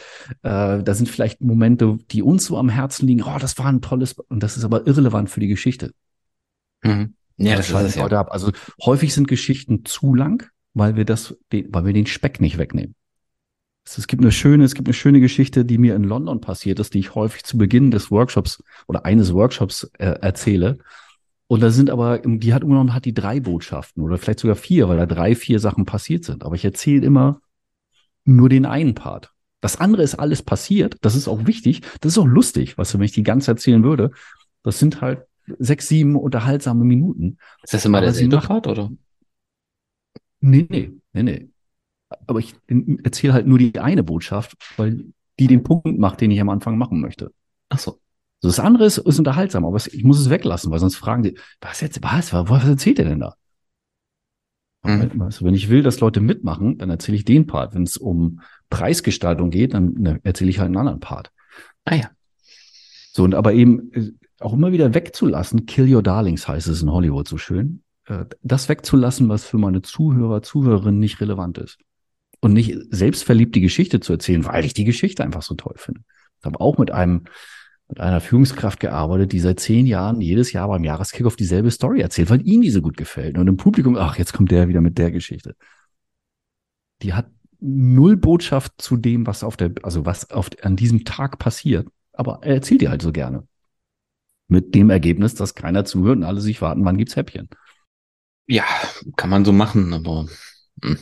Äh, 0.43 0.83
da 0.83 0.95
sind 0.95 1.09
vielleicht 1.09 1.41
Momente, 1.41 1.99
die 2.11 2.23
uns 2.23 2.47
so 2.47 2.59
am 2.59 2.69
Herzen 2.69 3.07
liegen. 3.07 3.23
Oh, 3.23 3.39
das 3.39 3.59
war 3.59 3.67
ein 3.67 3.81
tolles, 3.81 4.15
und 4.15 4.43
das 4.43 4.57
ist 4.57 4.65
aber 4.65 4.87
irrelevant 4.89 5.31
für 5.31 5.41
die 5.41 5.49
Geschichte. 5.49 5.93
Mhm. 6.83 7.15
Ja, 7.37 7.55
das, 7.55 7.69
das 7.69 7.83
ist 7.83 7.89
es 7.91 7.95
ja. 7.95 8.07
Ab. 8.07 8.33
Also 8.33 8.51
häufig 8.85 9.15
sind 9.15 9.29
Geschichten 9.29 9.85
zu 9.85 10.15
lang, 10.15 10.51
weil 10.75 10.97
wir 10.97 11.05
das, 11.05 11.37
weil 11.51 11.87
wir 11.87 11.93
den 11.93 12.07
Speck 12.07 12.41
nicht 12.41 12.59
wegnehmen. 12.59 12.97
Es 13.97 14.07
gibt 14.07 14.23
eine 14.23 14.33
schöne, 14.33 14.65
es 14.65 14.75
gibt 14.75 14.89
eine 14.89 14.95
schöne 14.95 15.21
Geschichte, 15.21 15.65
die 15.65 15.79
mir 15.79 15.95
in 15.95 16.05
London 16.05 16.41
passiert 16.41 16.81
ist, 16.81 16.95
die 16.95 16.99
ich 16.99 17.15
häufig 17.15 17.45
zu 17.45 17.57
Beginn 17.57 17.91
des 17.91 18.11
Workshops 18.11 18.63
oder 18.87 19.05
eines 19.05 19.33
Workshops 19.33 19.85
äh, 19.99 20.19
erzähle. 20.21 20.79
Und 21.47 21.63
da 21.63 21.71
sind 21.71 21.89
aber, 21.89 22.19
die 22.19 22.53
hat 22.53 22.63
umgenommen, 22.63 22.93
hat 22.93 23.07
die 23.07 23.15
drei 23.15 23.41
Botschaften 23.41 24.03
oder 24.03 24.19
vielleicht 24.19 24.41
sogar 24.41 24.57
vier, 24.57 24.89
weil 24.89 24.99
da 24.99 25.07
drei, 25.07 25.35
vier 25.35 25.61
Sachen 25.61 25.87
passiert 25.87 26.25
sind. 26.25 26.45
Aber 26.45 26.57
ich 26.57 26.65
erzähle 26.65 27.07
immer 27.07 27.41
nur 28.25 28.51
den 28.51 28.67
einen 28.67 28.95
Part. 28.95 29.33
Das 29.61 29.81
andere 29.81 30.03
ist 30.03 30.17
alles 30.17 30.43
passiert. 30.43 30.97
Das 31.01 31.15
ist 31.15 31.27
auch 31.27 31.47
wichtig. 31.47 31.81
Das 32.01 32.13
ist 32.13 32.19
auch 32.19 32.27
lustig, 32.27 32.77
was 32.77 32.93
wenn 32.93 33.01
ich 33.03 33.13
die 33.13 33.23
ganze 33.23 33.53
erzählen 33.53 33.83
würde. 33.83 34.11
Das 34.63 34.79
sind 34.79 35.01
halt 35.01 35.23
sechs, 35.59 35.89
sieben 35.89 36.17
unterhaltsame 36.17 36.85
Minuten. 36.85 37.39
Ist 37.63 37.73
das 37.73 37.85
immer 37.87 38.03
derselbe 38.03 38.39
Part, 38.39 38.67
oder? 38.67 38.91
Nee, 40.41 40.67
nee, 40.69 40.93
nee, 41.13 41.23
nee 41.23 41.49
aber 42.27 42.39
ich 42.39 42.55
erzähle 43.05 43.33
halt 43.33 43.47
nur 43.47 43.59
die 43.59 43.79
eine 43.79 44.03
Botschaft, 44.03 44.57
weil 44.77 45.05
die 45.39 45.47
den 45.47 45.63
Punkt 45.63 45.99
macht, 45.99 46.21
den 46.21 46.31
ich 46.31 46.41
am 46.41 46.49
Anfang 46.49 46.79
machen 46.79 47.01
möchte. 47.01 47.33
Ach 47.69 47.79
so. 47.79 48.01
Also 48.43 48.57
das 48.57 48.61
andere 48.61 48.85
ist, 48.85 48.99
ist 48.99 49.19
unterhaltsam, 49.19 49.65
aber 49.65 49.77
ich 49.77 50.05
muss 50.05 50.21
es 50.21 50.31
weglassen, 50.31 50.71
weil 50.71 50.79
sonst 50.79 50.97
fragen 50.97 51.25
die, 51.25 51.37
was 51.61 51.81
jetzt, 51.81 52.03
was, 52.03 52.33
was 52.33 52.65
erzählt 52.65 52.99
er 53.01 53.07
denn 53.07 53.21
da? 53.21 53.35
Mhm. 54.85 55.23
Also 55.23 55.45
wenn 55.45 55.55
ich 55.55 55.69
will, 55.69 55.83
dass 55.83 56.01
Leute 56.01 56.21
mitmachen, 56.21 56.79
dann 56.79 56.89
erzähle 56.89 57.17
ich 57.17 57.25
den 57.25 57.47
Part. 57.47 57.75
Wenn 57.75 57.83
es 57.83 57.97
um 57.97 58.41
Preisgestaltung 58.71 59.51
geht, 59.51 59.75
dann 59.75 59.95
ne, 59.95 60.21
erzähle 60.23 60.51
ich 60.51 60.61
halt 60.61 60.67
einen 60.67 60.77
anderen 60.77 61.01
Part. 61.01 61.33
Ah 61.85 61.97
ja. 61.97 62.11
So, 63.13 63.25
und 63.25 63.35
aber 63.35 63.55
eben 63.55 63.93
äh, 63.93 64.13
auch 64.39 64.53
immer 64.53 64.71
wieder 64.71 64.95
wegzulassen, 64.95 65.67
Kill 65.67 65.93
Your 65.93 66.03
Darlings 66.03 66.47
heißt 66.47 66.69
es 66.69 66.81
in 66.81 66.93
Hollywood 66.93 67.27
so 67.27 67.39
schön, 67.39 67.83
äh, 68.07 68.25
das 68.43 68.69
wegzulassen, 68.69 69.29
was 69.29 69.45
für 69.45 69.59
meine 69.59 69.83
Zuhörer, 69.83 70.43
Zuhörerinnen 70.43 71.01
nicht 71.01 71.21
relevant 71.21 71.59
ist 71.59 71.79
und 72.41 72.53
nicht 72.53 72.77
selbstverliebt 72.91 73.55
die 73.55 73.61
Geschichte 73.61 74.01
zu 74.01 74.13
erzählen, 74.13 74.45
weil 74.45 74.65
ich 74.65 74.75
die 74.75 74.85
Geschichte 74.85 75.25
einfach 75.25 75.43
so 75.43 75.55
toll 75.55 75.75
finde. 75.77 76.03
Ich 76.41 76.45
habe 76.45 76.61
auch 76.61 76.79
mit 76.79 76.91
einem 76.91 77.25
mit 77.89 78.01
einer 78.01 78.21
Führungskraft 78.21 78.81
gearbeitet, 78.81 79.33
die 79.33 79.41
seit 79.41 79.61
zehn 79.61 79.87
Jahren 79.87 80.21
jedes 80.21 80.53
Jahr 80.53 80.69
beim 80.69 80.85
Jahreskickoff 80.85 81.37
dieselbe 81.37 81.71
Story 81.71 82.01
erzählt, 82.01 82.29
weil 82.29 82.47
ihm 82.47 82.61
diese 82.61 82.83
gut 82.83 82.99
gefällt. 82.99 83.39
Und 83.39 83.49
im 83.49 83.57
Publikum, 83.57 83.97
ach, 83.97 84.19
jetzt 84.19 84.35
kommt 84.35 84.51
der 84.51 84.69
wieder 84.69 84.83
mit 84.83 84.99
der 84.99 85.11
Geschichte. 85.11 85.57
Die 87.03 87.15
hat 87.15 87.31
null 87.61 88.17
Botschaft 88.17 88.75
zu 88.79 88.97
dem, 88.97 89.27
was 89.27 89.43
auf 89.43 89.57
der, 89.57 89.73
also 89.83 90.05
was 90.05 90.31
auf, 90.31 90.51
an 90.63 90.77
diesem 90.77 91.05
Tag 91.05 91.39
passiert. 91.39 91.89
Aber 92.13 92.41
er 92.43 92.57
erzählt 92.57 92.83
die 92.83 92.91
halt 92.91 93.01
so 93.01 93.11
gerne. 93.11 93.49
Mit 94.49 94.75
dem 94.75 94.91
Ergebnis, 94.91 95.35
dass 95.35 95.55
keiner 95.55 95.85
zuhört 95.87 96.19
und 96.19 96.25
alle 96.25 96.41
sich 96.41 96.61
warten, 96.61 96.85
wann 96.85 96.99
gibt's 96.99 97.17
Häppchen. 97.17 97.49
Ja, 98.47 98.65
kann 99.17 99.31
man 99.31 99.45
so 99.45 99.53
machen, 99.53 99.93
aber 99.93 100.27
hm. 100.83 100.99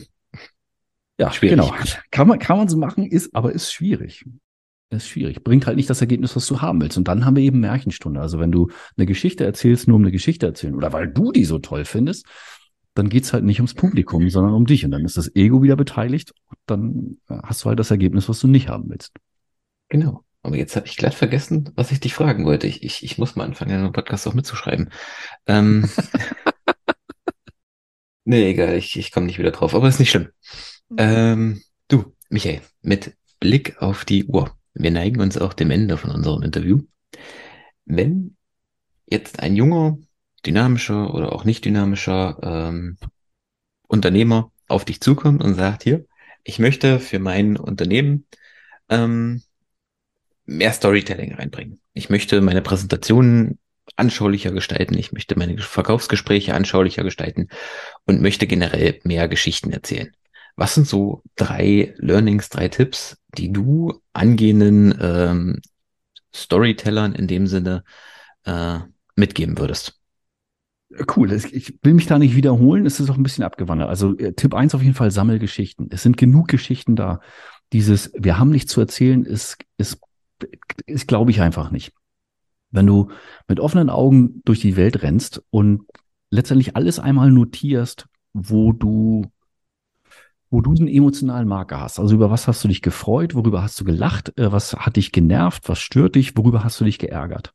Ja, 1.17 1.31
schwierig. 1.31 1.57
genau. 1.57 1.73
Kann 2.11 2.27
man, 2.27 2.39
kann 2.39 2.57
man 2.57 2.67
so 2.67 2.77
machen, 2.77 3.05
ist, 3.05 3.35
aber 3.35 3.51
ist 3.51 3.71
schwierig. 3.71 4.25
Ist 4.89 5.09
schwierig. 5.09 5.43
Bringt 5.43 5.65
halt 5.67 5.75
nicht 5.75 5.89
das 5.89 5.99
Ergebnis, 5.99 6.35
was 6.35 6.47
du 6.47 6.61
haben 6.61 6.79
willst. 6.81 6.97
Und 6.97 7.07
dann 7.07 7.25
haben 7.25 7.35
wir 7.35 7.43
eben 7.43 7.59
Märchenstunde. 7.59 8.21
Also 8.21 8.39
wenn 8.39 8.51
du 8.51 8.69
eine 8.95 9.05
Geschichte 9.05 9.43
erzählst, 9.43 9.87
nur 9.87 9.97
um 9.97 10.03
eine 10.03 10.11
Geschichte 10.11 10.45
erzählen 10.45 10.75
oder 10.75 10.93
weil 10.93 11.07
du 11.07 11.31
die 11.31 11.43
so 11.45 11.59
toll 11.59 11.83
findest, 11.83 12.25
dann 12.93 13.09
geht's 13.09 13.33
halt 13.33 13.43
nicht 13.43 13.59
ums 13.59 13.73
Publikum, 13.73 14.29
sondern 14.29 14.53
um 14.53 14.65
dich. 14.65 14.85
Und 14.85 14.91
dann 14.91 15.05
ist 15.05 15.17
das 15.17 15.35
Ego 15.35 15.61
wieder 15.61 15.75
beteiligt. 15.75 16.33
Und 16.49 16.57
dann 16.67 17.17
äh, 17.29 17.39
hast 17.43 17.63
du 17.63 17.69
halt 17.69 17.79
das 17.79 17.91
Ergebnis, 17.91 18.29
was 18.29 18.39
du 18.39 18.47
nicht 18.47 18.69
haben 18.69 18.89
willst. 18.89 19.11
Genau. 19.89 20.23
Aber 20.41 20.55
jetzt 20.55 20.75
habe 20.77 20.87
ich 20.87 20.95
glatt 20.95 21.13
vergessen, 21.13 21.71
was 21.75 21.91
ich 21.91 21.99
dich 21.99 22.13
fragen 22.13 22.45
wollte. 22.45 22.67
Ich, 22.67 22.81
ich, 22.83 23.03
ich 23.03 23.17
muss 23.17 23.35
mal 23.35 23.43
anfangen, 23.43 23.71
einen 23.71 23.91
Podcast 23.91 24.27
auch 24.27 24.33
mitzuschreiben. 24.33 24.89
Ähm, 25.45 25.89
nee, 28.23 28.51
egal, 28.51 28.75
ich, 28.75 28.97
ich 28.97 29.11
komme 29.11 29.25
nicht 29.25 29.39
wieder 29.39 29.51
drauf, 29.51 29.75
aber 29.75 29.89
ist 29.89 29.99
nicht 29.99 30.11
schlimm. 30.11 30.29
Ähm, 30.95 31.61
du, 31.87 32.15
Michael, 32.29 32.61
mit 32.81 33.15
Blick 33.39 33.81
auf 33.81 34.05
die 34.05 34.25
Uhr. 34.25 34.55
Wir 34.73 34.91
neigen 34.91 35.19
uns 35.19 35.37
auch 35.37 35.53
dem 35.53 35.71
Ende 35.71 35.97
von 35.97 36.11
unserem 36.11 36.43
Interview. 36.43 36.81
Wenn 37.85 38.35
jetzt 39.05 39.39
ein 39.39 39.55
junger, 39.55 39.97
dynamischer 40.45 41.13
oder 41.13 41.33
auch 41.33 41.43
nicht 41.43 41.65
dynamischer 41.65 42.37
ähm, 42.43 42.97
Unternehmer 43.87 44.51
auf 44.67 44.85
dich 44.85 45.01
zukommt 45.01 45.43
und 45.43 45.55
sagt, 45.55 45.83
hier, 45.83 46.05
ich 46.43 46.59
möchte 46.59 46.99
für 46.99 47.19
mein 47.19 47.57
Unternehmen 47.57 48.25
ähm, 48.89 49.41
mehr 50.45 50.71
Storytelling 50.71 51.35
reinbringen. 51.35 51.81
Ich 51.93 52.09
möchte 52.09 52.39
meine 52.41 52.61
Präsentationen 52.61 53.59
anschaulicher 53.95 54.51
gestalten. 54.51 54.97
Ich 54.97 55.11
möchte 55.11 55.37
meine 55.37 55.57
Verkaufsgespräche 55.57 56.53
anschaulicher 56.53 57.03
gestalten 57.03 57.49
und 58.05 58.21
möchte 58.21 58.47
generell 58.47 58.99
mehr 59.03 59.27
Geschichten 59.27 59.71
erzählen. 59.71 60.11
Was 60.57 60.73
sind 60.73 60.87
so 60.87 61.21
drei 61.35 61.93
Learnings, 61.97 62.49
drei 62.49 62.67
Tipps, 62.67 63.17
die 63.37 63.53
du 63.53 64.01
angehenden 64.11 64.97
ähm, 64.99 65.61
Storytellern 66.33 67.13
in 67.13 67.27
dem 67.27 67.45
Sinne 67.45 67.83
äh, 68.43 68.79
mitgeben 69.15 69.59
würdest? 69.59 69.99
Cool. 71.15 71.31
Ich 71.31 71.77
will 71.83 71.93
mich 71.93 72.07
da 72.07 72.17
nicht 72.17 72.35
wiederholen. 72.35 72.87
Es 72.87 72.99
ist 72.99 73.09
auch 73.11 73.17
ein 73.17 73.23
bisschen 73.23 73.43
abgewandert. 73.43 73.87
Also 73.87 74.17
äh, 74.17 74.33
Tipp 74.33 74.55
eins 74.55 74.73
auf 74.73 74.81
jeden 74.81 74.95
Fall, 74.95 75.11
sammel 75.11 75.37
Geschichten. 75.37 75.89
Es 75.91 76.01
sind 76.01 76.17
genug 76.17 76.47
Geschichten 76.47 76.95
da. 76.95 77.21
Dieses, 77.71 78.11
wir 78.17 78.39
haben 78.39 78.49
nichts 78.49 78.71
zu 78.71 78.81
erzählen, 78.81 79.25
ist, 79.25 79.57
ist, 79.77 79.99
ist 80.87 81.07
glaube 81.07 81.29
ich 81.29 81.39
einfach 81.41 81.69
nicht. 81.69 81.93
Wenn 82.71 82.87
du 82.87 83.11
mit 83.47 83.59
offenen 83.59 83.91
Augen 83.91 84.41
durch 84.43 84.59
die 84.59 84.75
Welt 84.75 85.03
rennst 85.03 85.43
und 85.51 85.83
letztendlich 86.31 86.75
alles 86.75 86.97
einmal 86.99 87.31
notierst, 87.31 88.07
wo 88.33 88.73
du 88.73 89.29
wo 90.49 90.61
du 90.61 90.71
einen 90.71 90.87
emotionalen 90.87 91.47
Marker 91.47 91.81
hast. 91.81 91.99
Also 91.99 92.15
über 92.15 92.31
was 92.31 92.47
hast 92.47 92.63
du 92.63 92.67
dich 92.67 92.81
gefreut, 92.81 93.35
worüber 93.35 93.61
hast 93.61 93.79
du 93.79 93.83
gelacht, 93.83 94.37
äh, 94.37 94.51
was 94.51 94.73
hat 94.73 94.95
dich 94.95 95.11
genervt, 95.11 95.67
was 95.67 95.79
stört 95.79 96.15
dich, 96.15 96.37
worüber 96.37 96.63
hast 96.63 96.79
du 96.79 96.85
dich 96.85 96.99
geärgert. 96.99 97.53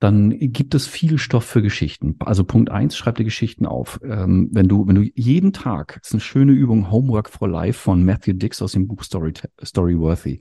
Dann 0.00 0.38
gibt 0.38 0.76
es 0.76 0.86
viel 0.86 1.18
Stoff 1.18 1.44
für 1.44 1.60
Geschichten. 1.60 2.14
Also 2.20 2.44
Punkt 2.44 2.70
eins, 2.70 2.96
schreib 2.96 3.16
dir 3.16 3.24
Geschichten 3.24 3.66
auf. 3.66 3.98
Ähm, 4.04 4.48
wenn 4.52 4.68
du, 4.68 4.86
wenn 4.86 4.94
du 4.94 5.10
jeden 5.14 5.52
Tag, 5.52 5.98
ist 6.02 6.12
eine 6.12 6.20
schöne 6.20 6.52
Übung, 6.52 6.90
Homework 6.90 7.28
for 7.28 7.48
Life 7.48 7.80
von 7.80 8.04
Matthew 8.04 8.34
Dix 8.34 8.62
aus 8.62 8.72
dem 8.72 8.86
Buch 8.86 9.02
Story, 9.02 9.32
Storyworthy. 9.60 10.40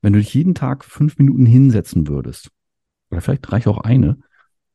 Wenn 0.00 0.14
du 0.14 0.18
dich 0.18 0.32
jeden 0.32 0.54
Tag 0.54 0.84
fünf 0.84 1.18
Minuten 1.18 1.44
hinsetzen 1.44 2.08
würdest, 2.08 2.50
oder 3.10 3.20
vielleicht 3.20 3.52
reicht 3.52 3.66
auch 3.66 3.78
eine, 3.78 4.18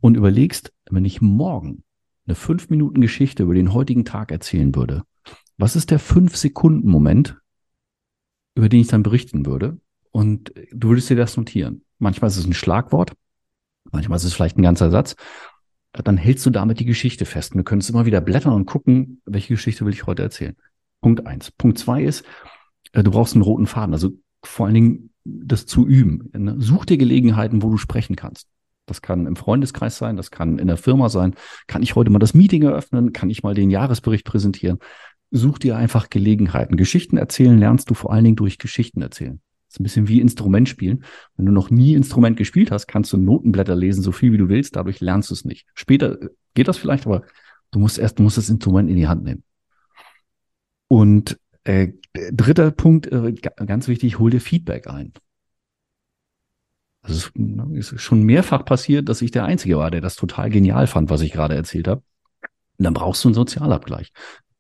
und 0.01 0.17
überlegst, 0.17 0.71
wenn 0.91 1.05
ich 1.05 1.21
morgen 1.21 1.83
eine 2.27 2.35
fünf 2.35 2.69
Minuten 2.69 3.01
Geschichte 3.01 3.41
über 3.41 3.55
den 3.55 3.73
heutigen 3.73 4.05
Tag 4.05 4.31
erzählen 4.31 4.75
würde, 4.75 5.01
was 5.57 5.75
ist 5.75 5.91
der 5.91 5.99
Fünf-Sekunden-Moment, 5.99 7.37
über 8.55 8.69
den 8.69 8.81
ich 8.81 8.87
dann 8.87 9.03
berichten 9.03 9.45
würde? 9.45 9.79
Und 10.11 10.53
du 10.71 10.89
würdest 10.89 11.09
dir 11.09 11.15
das 11.15 11.37
notieren. 11.37 11.83
Manchmal 11.99 12.29
ist 12.29 12.37
es 12.37 12.45
ein 12.45 12.53
Schlagwort, 12.53 13.13
manchmal 13.91 14.17
ist 14.17 14.23
es 14.23 14.33
vielleicht 14.33 14.57
ein 14.57 14.63
ganzer 14.63 14.91
Satz. 14.91 15.15
Dann 15.93 16.17
hältst 16.17 16.45
du 16.45 16.49
damit 16.49 16.79
die 16.79 16.85
Geschichte 16.85 17.25
fest. 17.25 17.53
Und 17.53 17.59
du 17.59 17.63
könntest 17.63 17.89
immer 17.89 18.05
wieder 18.05 18.19
blättern 18.19 18.53
und 18.53 18.65
gucken, 18.65 19.21
welche 19.25 19.53
Geschichte 19.53 19.85
will 19.85 19.93
ich 19.93 20.05
heute 20.05 20.23
erzählen. 20.23 20.55
Punkt 21.01 21.25
eins. 21.25 21.51
Punkt 21.51 21.77
zwei 21.77 22.03
ist, 22.03 22.25
äh, 22.91 23.03
du 23.03 23.11
brauchst 23.11 23.33
einen 23.33 23.43
roten 23.43 23.65
Faden. 23.65 23.93
Also 23.93 24.11
vor 24.43 24.65
allen 24.65 24.75
Dingen 24.75 25.09
das 25.23 25.65
zu 25.65 25.87
üben. 25.87 26.29
Ne? 26.33 26.55
Such 26.59 26.85
dir 26.85 26.97
Gelegenheiten, 26.97 27.61
wo 27.61 27.69
du 27.69 27.77
sprechen 27.77 28.15
kannst. 28.15 28.47
Das 28.85 29.01
kann 29.01 29.25
im 29.25 29.35
Freundeskreis 29.35 29.97
sein, 29.97 30.15
das 30.15 30.29
kann 30.29 30.59
in 30.59 30.67
der 30.67 30.77
Firma 30.77 31.09
sein. 31.09 31.33
Kann 31.65 31.81
ich 31.81 31.95
heute 31.95 32.11
mal 32.11 32.19
das 32.19 32.35
Meeting 32.35 32.63
eröffnen? 32.63 33.13
Kann 33.13 33.31
ich 33.31 33.41
mal 33.41 33.55
den 33.55 33.71
Jahresbericht 33.71 34.25
präsentieren? 34.25 34.79
Such 35.31 35.59
dir 35.59 35.77
einfach 35.77 36.09
Gelegenheiten. 36.09 36.77
Geschichten 36.77 37.17
erzählen 37.17 37.57
lernst 37.57 37.89
du 37.89 37.93
vor 37.93 38.11
allen 38.11 38.23
Dingen 38.23 38.35
durch 38.35 38.57
Geschichten 38.57 39.01
erzählen. 39.01 39.41
Das 39.67 39.75
ist 39.75 39.79
ein 39.79 39.83
bisschen 39.83 40.07
wie 40.07 40.21
Instrument 40.21 40.69
spielen. 40.69 41.03
Wenn 41.35 41.47
du 41.47 41.51
noch 41.51 41.69
nie 41.69 41.95
Instrument 41.95 42.37
gespielt 42.37 42.71
hast, 42.71 42.87
kannst 42.87 43.11
du 43.11 43.17
Notenblätter 43.17 43.75
lesen, 43.75 44.03
so 44.03 44.11
viel 44.11 44.31
wie 44.31 44.37
du 44.37 44.49
willst, 44.49 44.75
dadurch 44.75 45.01
lernst 45.01 45.29
du 45.31 45.33
es 45.33 45.45
nicht. 45.45 45.67
Später 45.73 46.21
äh, 46.21 46.29
geht 46.53 46.67
das 46.67 46.77
vielleicht, 46.77 47.05
aber 47.05 47.23
du 47.71 47.79
musst 47.79 47.97
erst, 47.97 48.19
du 48.19 48.23
musst 48.23 48.37
das 48.37 48.49
Instrument 48.49 48.89
in 48.89 48.95
die 48.95 49.07
Hand 49.07 49.23
nehmen. 49.23 49.43
Und 50.87 51.39
äh, 51.63 51.93
dritter 52.31 52.71
Punkt, 52.71 53.07
äh, 53.07 53.33
ganz 53.33 53.87
wichtig, 53.87 54.19
hol 54.19 54.29
dir 54.29 54.39
Feedback 54.39 54.87
ein. 54.87 55.13
Also 57.01 57.29
es 57.77 57.91
ist 57.91 58.01
schon 58.01 58.23
mehrfach 58.23 58.65
passiert, 58.65 59.09
dass 59.09 59.21
ich 59.21 59.29
der 59.29 59.45
Einzige 59.45 59.77
war, 59.77 59.91
der 59.91 60.01
das 60.01 60.15
total 60.15 60.49
genial 60.49 60.87
fand, 60.87 61.09
was 61.09 61.21
ich 61.21 61.31
gerade 61.31 61.55
erzählt 61.55 61.87
habe. 61.87 62.01
Und 62.77 62.83
dann 62.83 62.93
brauchst 62.93 63.23
du 63.23 63.27
einen 63.27 63.35
Sozialabgleich 63.35 64.11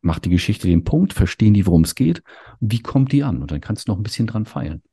macht 0.05 0.25
die 0.25 0.29
Geschichte 0.29 0.67
den 0.67 0.83
Punkt, 0.83 1.13
verstehen 1.13 1.53
die, 1.53 1.65
worum 1.65 1.83
es 1.83 1.95
geht, 1.95 2.21
wie 2.59 2.81
kommt 2.81 3.11
die 3.11 3.23
an? 3.23 3.41
Und 3.41 3.51
dann 3.51 3.59
kannst 3.59 3.87
du 3.87 3.91
noch 3.91 3.97
ein 3.97 4.03
bisschen 4.03 4.27
dran 4.27 4.45
feilen. 4.45 4.83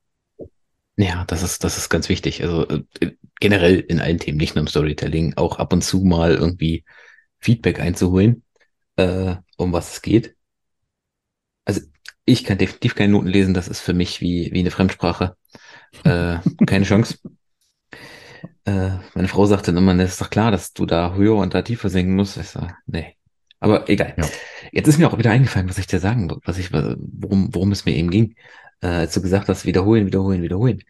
Ja, 0.96 1.24
das 1.26 1.42
ist, 1.42 1.64
das 1.64 1.76
ist 1.76 1.90
ganz 1.90 2.08
wichtig. 2.08 2.42
Also 2.42 2.66
äh, 2.68 3.12
generell 3.38 3.78
in 3.80 4.00
allen 4.00 4.18
Themen, 4.18 4.38
nicht 4.38 4.54
nur 4.54 4.62
im 4.62 4.68
Storytelling, 4.68 5.34
auch 5.36 5.58
ab 5.58 5.72
und 5.72 5.82
zu 5.82 6.02
mal 6.02 6.34
irgendwie 6.34 6.84
Feedback 7.40 7.78
einzuholen, 7.78 8.42
äh, 8.96 9.36
um 9.58 9.72
was 9.72 9.92
es 9.94 10.02
geht. 10.02 10.34
Also 11.64 11.82
ich 12.24 12.44
kann 12.44 12.58
definitiv 12.58 12.94
keine 12.94 13.12
Noten 13.12 13.28
lesen, 13.28 13.54
das 13.54 13.68
ist 13.68 13.80
für 13.80 13.94
mich 13.94 14.20
wie, 14.20 14.50
wie 14.52 14.60
eine 14.60 14.70
Fremdsprache. 14.70 15.36
Äh, 16.04 16.38
keine 16.66 16.84
Chance. 16.84 17.18
Äh, 18.64 18.98
meine 19.14 19.28
Frau 19.28 19.44
sagt 19.44 19.68
dann 19.68 19.76
immer, 19.76 19.94
es 19.98 20.12
ist 20.12 20.20
doch 20.20 20.30
klar, 20.30 20.50
dass 20.50 20.72
du 20.72 20.86
da 20.86 21.14
höher 21.14 21.36
und 21.36 21.52
da 21.52 21.62
tiefer 21.62 21.90
singen 21.90 22.14
musst. 22.14 22.36
Ich 22.38 22.48
sage, 22.48 22.74
nee. 22.86 23.16
Aber 23.62 23.88
egal. 23.88 24.14
Ja. 24.16 24.28
Jetzt 24.72 24.88
ist 24.88 24.98
mir 24.98 25.08
auch 25.08 25.18
wieder 25.18 25.30
eingefallen, 25.30 25.68
was 25.68 25.78
ich 25.78 25.86
dir 25.86 26.00
sagen, 26.00 26.30
was 26.44 26.58
ich, 26.58 26.72
worum, 26.72 27.54
worum 27.54 27.72
es 27.72 27.84
mir 27.84 27.94
eben 27.94 28.10
ging 28.10 28.34
äh, 28.82 28.88
als 28.88 29.14
du 29.14 29.22
gesagt 29.22 29.48
hast, 29.48 29.64
wiederholen, 29.64 30.06
wiederholen, 30.06 30.42
wiederholen. 30.42 30.82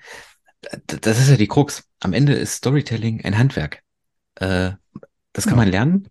Das 0.86 1.18
ist 1.18 1.28
ja 1.30 1.36
die 1.36 1.48
Krux. 1.48 1.84
Am 2.00 2.12
Ende 2.12 2.34
ist 2.34 2.54
Storytelling 2.54 3.24
ein 3.24 3.38
Handwerk. 3.38 3.82
Äh, 4.36 4.72
das 5.32 5.44
kann 5.44 5.54
ja. 5.54 5.64
man 5.64 5.68
lernen, 5.68 6.08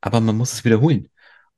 aber 0.00 0.20
man 0.20 0.36
muss 0.36 0.52
es 0.52 0.64
wiederholen. 0.64 1.08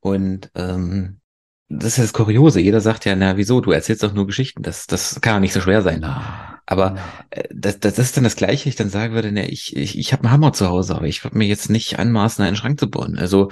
Und 0.00 0.50
ähm, 0.54 1.20
das 1.68 1.98
ist 1.98 1.98
das 1.98 2.12
Kuriose. 2.12 2.60
Jeder 2.60 2.80
sagt 2.80 3.04
ja, 3.04 3.16
na 3.16 3.36
wieso, 3.36 3.60
du 3.60 3.70
erzählst 3.70 4.02
doch 4.02 4.12
nur 4.12 4.26
Geschichten. 4.26 4.62
Das, 4.62 4.86
das 4.86 5.20
kann 5.20 5.34
ja 5.34 5.40
nicht 5.40 5.52
so 5.52 5.60
schwer 5.60 5.82
sein. 5.82 6.04
Aber. 6.04 6.98
Äh, 7.30 7.48
das, 7.50 7.80
das 7.80 7.98
ist 7.98 8.16
dann 8.16 8.24
das 8.24 8.36
Gleiche, 8.36 8.68
ich 8.68 8.76
dann 8.76 8.90
sagen 8.90 9.14
würde, 9.14 9.32
na, 9.32 9.44
ich, 9.44 9.76
ich, 9.76 9.98
ich 9.98 10.12
habe 10.12 10.24
einen 10.24 10.32
Hammer 10.32 10.52
zu 10.52 10.68
Hause, 10.68 10.96
aber 10.96 11.06
ich 11.06 11.24
würde 11.24 11.38
mir 11.38 11.46
jetzt 11.46 11.70
nicht 11.70 11.98
anmaßen, 11.98 12.44
einen 12.44 12.56
Schrank 12.56 12.78
zu 12.78 12.90
bauen. 12.90 13.18
Also, 13.18 13.50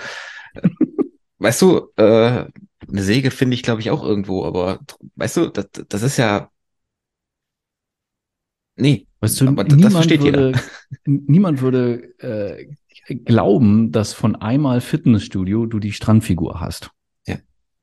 weißt 1.39 1.63
du, 1.63 1.89
äh, 1.97 2.47
eine 2.89 3.03
Säge 3.03 3.31
finde 3.31 3.55
ich, 3.55 3.63
glaube 3.63 3.81
ich, 3.81 3.91
auch 3.91 4.03
irgendwo, 4.03 4.45
aber 4.45 4.81
weißt 5.17 5.37
du, 5.37 5.47
das, 5.49 5.69
das 5.89 6.03
ist 6.03 6.17
ja. 6.17 6.51
Nee, 8.77 9.07
weißt 9.21 9.41
du, 9.41 9.49
aber 9.49 9.65
das 9.65 9.93
versteht 9.93 10.23
würde, 10.23 10.53
jeder. 10.53 10.63
Niemand 11.05 11.61
würde 11.61 12.19
äh, 12.19 12.67
glauben, 13.15 13.93
dass 13.93 14.13
von 14.13 14.37
einmal 14.37 14.81
Fitnessstudio 14.81 15.67
du 15.67 15.79
die 15.79 15.93
Strandfigur 15.93 16.61
hast. 16.61 16.91
Ja. 17.27 17.37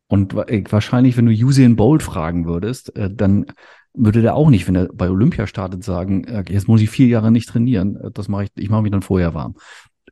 Und 0.07 0.33
äh, 0.33 0.63
wahrscheinlich, 0.69 1.17
wenn 1.17 1.25
du 1.25 1.31
Usain 1.31 1.75
Bolt 1.75 2.03
fragen 2.03 2.45
würdest, 2.45 2.95
äh, 2.95 3.13
dann 3.13 3.45
würde 3.93 4.21
der 4.21 4.35
auch 4.35 4.49
nicht, 4.49 4.67
wenn 4.67 4.75
er 4.75 4.87
bei 4.93 5.09
Olympia 5.09 5.47
startet, 5.47 5.83
sagen, 5.83 6.23
äh, 6.25 6.43
jetzt 6.49 6.67
muss 6.67 6.81
ich 6.81 6.89
vier 6.89 7.07
Jahre 7.07 7.31
nicht 7.31 7.49
trainieren. 7.49 7.97
Äh, 7.97 8.11
das 8.11 8.27
mache 8.27 8.45
ich, 8.45 8.49
ich 8.55 8.69
mache 8.69 8.83
mich 8.83 8.91
dann 8.91 9.01
vorher 9.01 9.33
warm. 9.33 9.55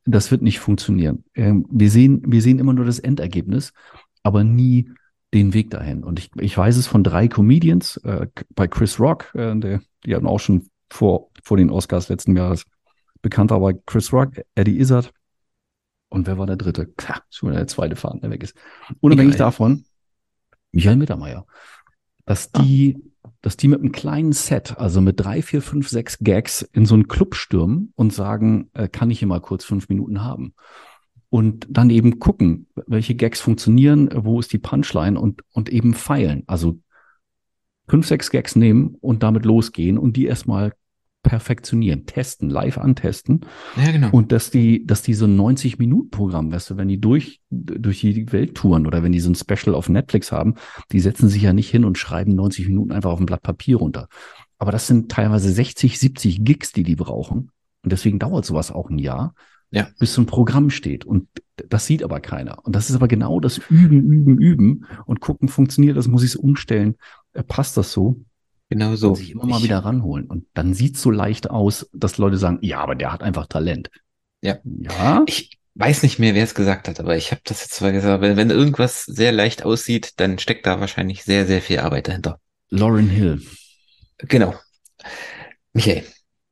Das 0.06 0.30
wird 0.32 0.41
nicht 0.41 0.60
funktionieren. 0.60 1.24
Ähm, 1.34 1.65
wir 1.70 1.89
sehen, 1.89 2.22
wir 2.26 2.41
sehen 2.41 2.60
immer 2.60 2.74
nur 2.74 2.86
das 2.86 3.00
Endergebnis 3.00 3.74
aber 4.26 4.44
nie 4.44 4.89
den 5.34 5.54
Weg 5.54 5.70
dahin. 5.70 6.04
Und 6.04 6.18
ich, 6.18 6.32
ich 6.39 6.58
weiß 6.58 6.78
es 6.78 6.88
von 6.88 7.04
drei 7.04 7.28
Comedians, 7.28 7.98
äh, 7.98 8.28
bei 8.50 8.68
Chris 8.68 9.00
Rock, 9.00 9.34
äh, 9.36 9.56
der, 9.56 9.82
die 10.04 10.15
hatten 10.15 10.26
auch 10.26 10.39
schon 10.39 10.68
vor, 10.91 11.30
vor 11.44 11.58
den 11.58 11.70
Oscars 11.70 12.10
letzten 12.10 12.36
Jahres 12.36 12.65
bekannt 13.22 13.52
war, 13.52 13.60
bei 13.60 13.74
Chris 13.86 14.12
Rock, 14.12 14.41
Eddie 14.56 14.80
Izzard. 14.80 15.13
Und 16.10 16.26
wer 16.26 16.39
war 16.39 16.48
der 16.48 16.56
dritte? 16.56 16.88
Klar, 16.88 17.22
schon 17.30 17.54
der 17.54 17.68
zweite 17.68 17.96
Fahnen, 17.96 18.22
der 18.22 18.32
weg 18.32 18.41
ist. 18.41 18.56
Unabhängig 19.00 19.36
davon, 19.36 19.86
Michael 20.72 20.96
Mittermeier, 20.96 21.46
dass 22.26 22.52
die, 22.52 22.98
ah. 22.98 23.10
Dass 23.45 23.58
die 23.58 23.67
mit 23.67 23.79
einem 23.79 23.91
kleinen 23.91 24.34
Set, 24.34 24.77
also 24.77 25.01
mit 25.01 25.19
drei, 25.19 25.41
vier, 25.41 25.62
fünf, 25.62 25.88
sechs 25.88 26.17
Gags 26.19 26.63
in 26.73 26.86
so 26.86 26.95
einen 26.95 27.08
Club 27.08 27.36
stürmen 27.36 27.93
und 27.95 28.13
sagen, 28.13 28.69
äh, 28.73 28.88
kann 28.88 29.12
ich 29.12 29.19
hier 29.19 29.27
mal 29.27 29.41
kurz 29.41 29.63
fünf 29.63 29.89
Minuten 29.89 30.23
haben? 30.23 30.53
und 31.36 31.67
dann 31.69 31.89
eben 31.89 32.19
gucken, 32.19 32.67
welche 32.88 33.13
Gags 33.13 33.41
funktionieren, 33.41 34.10
wo 34.15 34.39
ist 34.39 34.53
die 34.53 34.58
Punchline 34.58 35.19
und, 35.19 35.41
und 35.51 35.67
eben 35.67 35.93
feilen. 35.93 36.43
Also 36.47 36.79
fünf, 37.89 38.08
sechs 38.08 38.29
Gags 38.31 38.55
nehmen 38.55 38.95
und 39.01 39.21
damit 39.21 39.43
losgehen 39.43 39.97
und 39.97 40.15
die 40.15 40.27
erstmal 40.27 40.71
perfektionieren, 41.26 42.06
testen, 42.06 42.50
live 42.50 42.78
antesten. 42.78 43.42
Ja, 43.76 43.92
genau. 43.92 44.10
Und 44.12 44.32
dass 44.32 44.52
die, 44.52 44.86
dass 44.86 45.02
die 45.02 45.16
so 45.16 45.26
ein 45.26 45.36
90-Minuten-Programm, 45.36 46.52
weißt 46.52 46.70
du, 46.70 46.78
wenn 46.78 46.88
die 46.88 47.02
durch, 47.02 47.42
durch 47.50 48.02
die 48.02 48.32
Welt 48.32 48.54
touren 48.54 48.86
oder 48.86 49.02
wenn 49.02 49.12
die 49.12 49.20
so 49.20 49.32
ein 49.32 49.36
Special 49.36 49.76
auf 49.76 49.90
Netflix 49.90 50.32
haben, 50.32 50.54
die 50.92 51.00
setzen 51.00 51.28
sich 51.28 51.42
ja 51.42 51.52
nicht 51.52 51.70
hin 51.70 51.84
und 51.84 51.98
schreiben 51.98 52.36
90 52.36 52.68
Minuten 52.68 52.92
einfach 52.92 53.10
auf 53.10 53.20
ein 53.20 53.26
Blatt 53.26 53.42
Papier 53.42 53.78
runter. 53.78 54.08
Aber 54.60 54.72
das 54.72 54.86
sind 54.86 55.12
teilweise 55.12 55.52
60, 55.52 56.00
70 56.00 56.46
Gigs, 56.46 56.72
die 56.72 56.84
die 56.84 56.96
brauchen. 56.96 57.50
Und 57.84 57.92
deswegen 57.92 58.20
dauert 58.20 58.46
sowas 58.46 58.72
auch 58.72 58.90
ein 58.92 59.00
Jahr 59.00 59.34
ja. 59.72 59.88
bis 59.98 60.14
zum 60.14 60.28
Programm 60.28 60.70
steht. 60.70 61.06
Und 61.06 61.28
das 61.70 61.88
sieht 61.88 62.04
aber 62.04 62.20
keiner. 62.20 62.64
Und 62.64 62.76
das 62.76 62.90
ist 62.90 62.96
aber 62.96 63.08
genau 63.08 63.40
das 63.40 63.58
Üben, 63.70 64.04
Üben, 64.04 64.38
Üben 64.38 64.86
und 65.06 65.22
gucken, 65.22 65.50
funktioniert 65.50 65.98
das, 65.98 66.08
muss 66.08 66.24
ich 66.24 66.32
es 66.32 66.36
umstellen, 66.36 66.96
äh, 67.34 67.44
passt 67.44 67.78
das 67.78 67.92
so? 67.92 68.22
Genau 68.69 68.95
so. 68.95 69.10
Und 69.10 69.15
sich 69.15 69.32
immer 69.32 69.45
mal 69.45 69.62
wieder 69.62 69.80
ranholen. 69.80 70.25
Und 70.25 70.45
dann 70.54 70.73
sieht 70.73 70.95
es 70.95 71.01
so 71.01 71.12
leicht 71.12 71.49
aus, 71.49 71.89
dass 71.93 72.17
Leute 72.17 72.38
sagen, 72.38 72.60
ja, 72.62 72.80
aber 72.80 72.95
der 72.95 73.12
hat 73.12 73.21
einfach 73.21 73.45
Talent. 73.47 73.89
Ja. 74.41 74.58
Ja. 74.63 75.23
Ich 75.28 75.60
weiß 75.75 76.04
nicht 76.04 76.19
mehr, 76.19 76.34
wer 76.34 76.43
es 76.43 76.56
gesagt 76.56 76.88
hat, 76.88 76.99
aber 76.99 77.15
ich 77.17 77.32
habe 77.32 77.41
das 77.43 77.62
jetzt 77.62 77.73
zwar 77.73 77.91
gesagt, 77.91 78.21
wenn, 78.21 78.38
wenn 78.38 78.49
irgendwas 78.49 79.04
sehr 79.04 79.32
leicht 79.32 79.63
aussieht, 79.63 80.19
dann 80.19 80.39
steckt 80.39 80.65
da 80.65 80.80
wahrscheinlich 80.80 81.23
sehr, 81.23 81.45
sehr 81.45 81.62
viel 81.62 81.80
Arbeit 81.80 82.08
dahinter. 82.08 82.39
Lauren 82.69 83.10
Hill. 83.10 83.41
Genau. 84.19 84.56
Michael, 85.73 86.04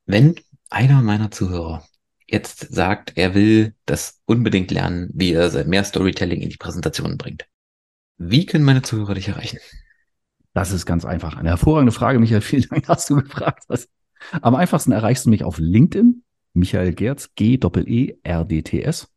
wenn 0.06 0.36
einer 0.70 1.02
meiner 1.02 1.30
Zuhörer 1.30 1.84
jetzt 2.26 2.72
sagt, 2.72 3.12
er 3.16 3.34
will 3.34 3.74
das 3.86 4.20
unbedingt 4.26 4.70
lernen, 4.70 5.10
wie 5.14 5.32
er 5.32 5.64
mehr 5.64 5.84
Storytelling 5.84 6.40
in 6.40 6.50
die 6.50 6.56
Präsentationen 6.56 7.16
bringt. 7.16 7.46
Wie 8.18 8.46
können 8.46 8.64
meine 8.64 8.82
Zuhörer 8.82 9.14
dich 9.14 9.28
erreichen? 9.28 9.58
Das 10.54 10.72
ist 10.72 10.86
ganz 10.86 11.04
einfach. 11.04 11.36
Eine 11.36 11.50
hervorragende 11.50 11.92
Frage, 11.92 12.18
Michael. 12.18 12.40
Vielen 12.40 12.66
Dank, 12.70 12.86
dass 12.86 13.04
du 13.06 13.16
gefragt 13.16 13.64
hast. 13.68 13.90
Am 14.40 14.54
einfachsten 14.54 14.92
erreichst 14.92 15.26
du 15.26 15.30
mich 15.30 15.44
auf 15.44 15.58
LinkedIn, 15.58 16.22
Michael 16.54 16.94
Gerz, 16.94 17.34
G-E-R-D-T-S, 17.34 19.12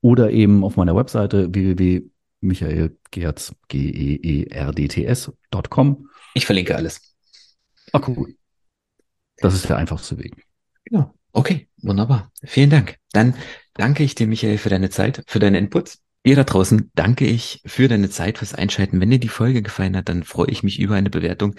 oder 0.00 0.30
eben 0.30 0.62
auf 0.62 0.76
meiner 0.76 0.94
Webseite 0.94 1.52
www.michaelgerz, 1.52 3.52
G-E-E-R-D-T-S.com. 3.68 5.28
Ich 6.34 6.46
verlinke 6.46 6.76
alles. 6.76 7.16
Ach, 7.92 8.06
cool. 8.06 8.36
Das 9.38 9.54
ist 9.54 9.68
der 9.68 9.78
einfachste 9.78 10.18
Weg. 10.18 10.44
Genau. 10.84 11.14
Okay, 11.32 11.68
wunderbar. 11.78 12.30
Vielen 12.44 12.70
Dank. 12.70 12.98
Dann 13.12 13.34
danke 13.74 14.04
ich 14.04 14.14
dir, 14.14 14.26
Michael, 14.26 14.58
für 14.58 14.68
deine 14.68 14.90
Zeit, 14.90 15.22
für 15.26 15.38
deine 15.38 15.56
Inputs. 15.58 16.02
Dir 16.28 16.36
da 16.36 16.44
draußen 16.44 16.90
danke 16.94 17.24
ich 17.24 17.62
für 17.64 17.88
deine 17.88 18.10
Zeit, 18.10 18.36
fürs 18.36 18.52
Einschalten. 18.52 19.00
Wenn 19.00 19.08
dir 19.08 19.18
die 19.18 19.30
Folge 19.30 19.62
gefallen 19.62 19.96
hat, 19.96 20.10
dann 20.10 20.24
freue 20.24 20.50
ich 20.50 20.62
mich 20.62 20.78
über 20.78 20.94
eine 20.94 21.08
Bewertung. 21.08 21.54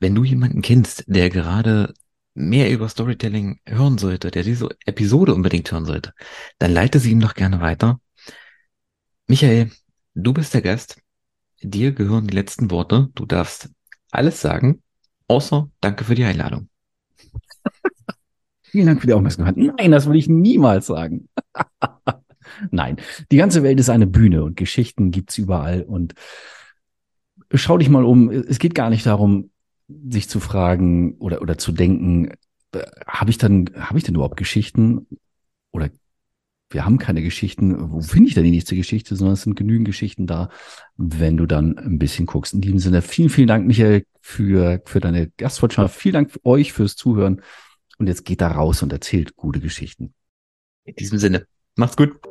Wenn 0.00 0.16
du 0.16 0.24
jemanden 0.24 0.62
kennst, 0.62 1.04
der 1.06 1.30
gerade 1.30 1.94
mehr 2.34 2.72
über 2.72 2.88
Storytelling 2.88 3.60
hören 3.66 3.98
sollte, 3.98 4.32
der 4.32 4.42
diese 4.42 4.68
Episode 4.84 5.32
unbedingt 5.32 5.70
hören 5.70 5.84
sollte, 5.84 6.12
dann 6.58 6.72
leite 6.72 6.98
sie 6.98 7.12
ihm 7.12 7.20
doch 7.20 7.34
gerne 7.34 7.60
weiter. 7.60 8.00
Michael, 9.28 9.70
du 10.16 10.32
bist 10.32 10.54
der 10.54 10.62
Gast. 10.62 11.00
Dir 11.62 11.92
gehören 11.92 12.26
die 12.26 12.34
letzten 12.34 12.72
Worte. 12.72 13.10
Du 13.14 13.26
darfst 13.26 13.70
alles 14.10 14.40
sagen, 14.40 14.82
außer 15.28 15.70
danke 15.80 16.02
für 16.02 16.16
die 16.16 16.24
Einladung. 16.24 16.68
Vielen 18.62 18.86
Dank 18.86 19.02
für 19.02 19.06
die 19.06 19.12
Aufmerksamkeit. 19.12 19.56
Nein, 19.56 19.92
das 19.92 20.06
würde 20.06 20.18
ich 20.18 20.26
niemals 20.26 20.86
sagen. 20.86 21.28
Nein, 22.70 22.96
die 23.30 23.36
ganze 23.36 23.62
Welt 23.62 23.80
ist 23.80 23.90
eine 23.90 24.06
Bühne 24.06 24.42
und 24.42 24.56
Geschichten 24.56 25.10
gibt's 25.10 25.38
überall. 25.38 25.82
Und 25.82 26.14
schau 27.52 27.78
dich 27.78 27.88
mal 27.88 28.04
um. 28.04 28.30
Es 28.30 28.58
geht 28.58 28.74
gar 28.74 28.90
nicht 28.90 29.06
darum, 29.06 29.50
sich 30.08 30.28
zu 30.28 30.40
fragen 30.40 31.14
oder, 31.18 31.42
oder 31.42 31.58
zu 31.58 31.72
denken, 31.72 32.32
äh, 32.72 32.82
habe 33.06 33.30
ich 33.30 33.38
dann, 33.38 33.70
habe 33.74 33.98
ich 33.98 34.04
denn 34.04 34.14
überhaupt 34.14 34.36
Geschichten? 34.36 35.06
Oder 35.72 35.90
wir 36.70 36.84
haben 36.84 36.98
keine 36.98 37.22
Geschichten. 37.22 37.92
Wo 37.92 38.00
finde 38.00 38.28
ich 38.28 38.34
denn 38.34 38.44
die 38.44 38.50
nächste 38.50 38.76
Geschichte? 38.76 39.16
Sondern 39.16 39.34
es 39.34 39.42
sind 39.42 39.56
genügend 39.56 39.86
Geschichten 39.86 40.26
da, 40.26 40.50
wenn 40.96 41.36
du 41.36 41.46
dann 41.46 41.78
ein 41.78 41.98
bisschen 41.98 42.26
guckst. 42.26 42.54
In 42.54 42.60
diesem 42.60 42.78
Sinne, 42.78 43.02
vielen, 43.02 43.30
vielen 43.30 43.48
Dank, 43.48 43.66
Michael, 43.66 44.04
für, 44.20 44.80
für 44.84 45.00
deine 45.00 45.30
Gastfreundschaft. 45.36 45.96
Vielen 45.96 46.14
Dank 46.14 46.38
euch 46.44 46.72
fürs 46.72 46.96
Zuhören. 46.96 47.42
Und 47.98 48.06
jetzt 48.06 48.24
geht 48.24 48.40
da 48.40 48.48
raus 48.48 48.82
und 48.82 48.92
erzählt 48.92 49.36
gute 49.36 49.60
Geschichten. 49.60 50.14
In 50.84 50.94
diesem 50.94 51.18
Sinne, 51.18 51.46
macht's 51.76 51.96
gut. 51.96 52.29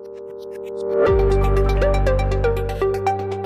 Thank 0.79 1.19
you. 1.19 1.28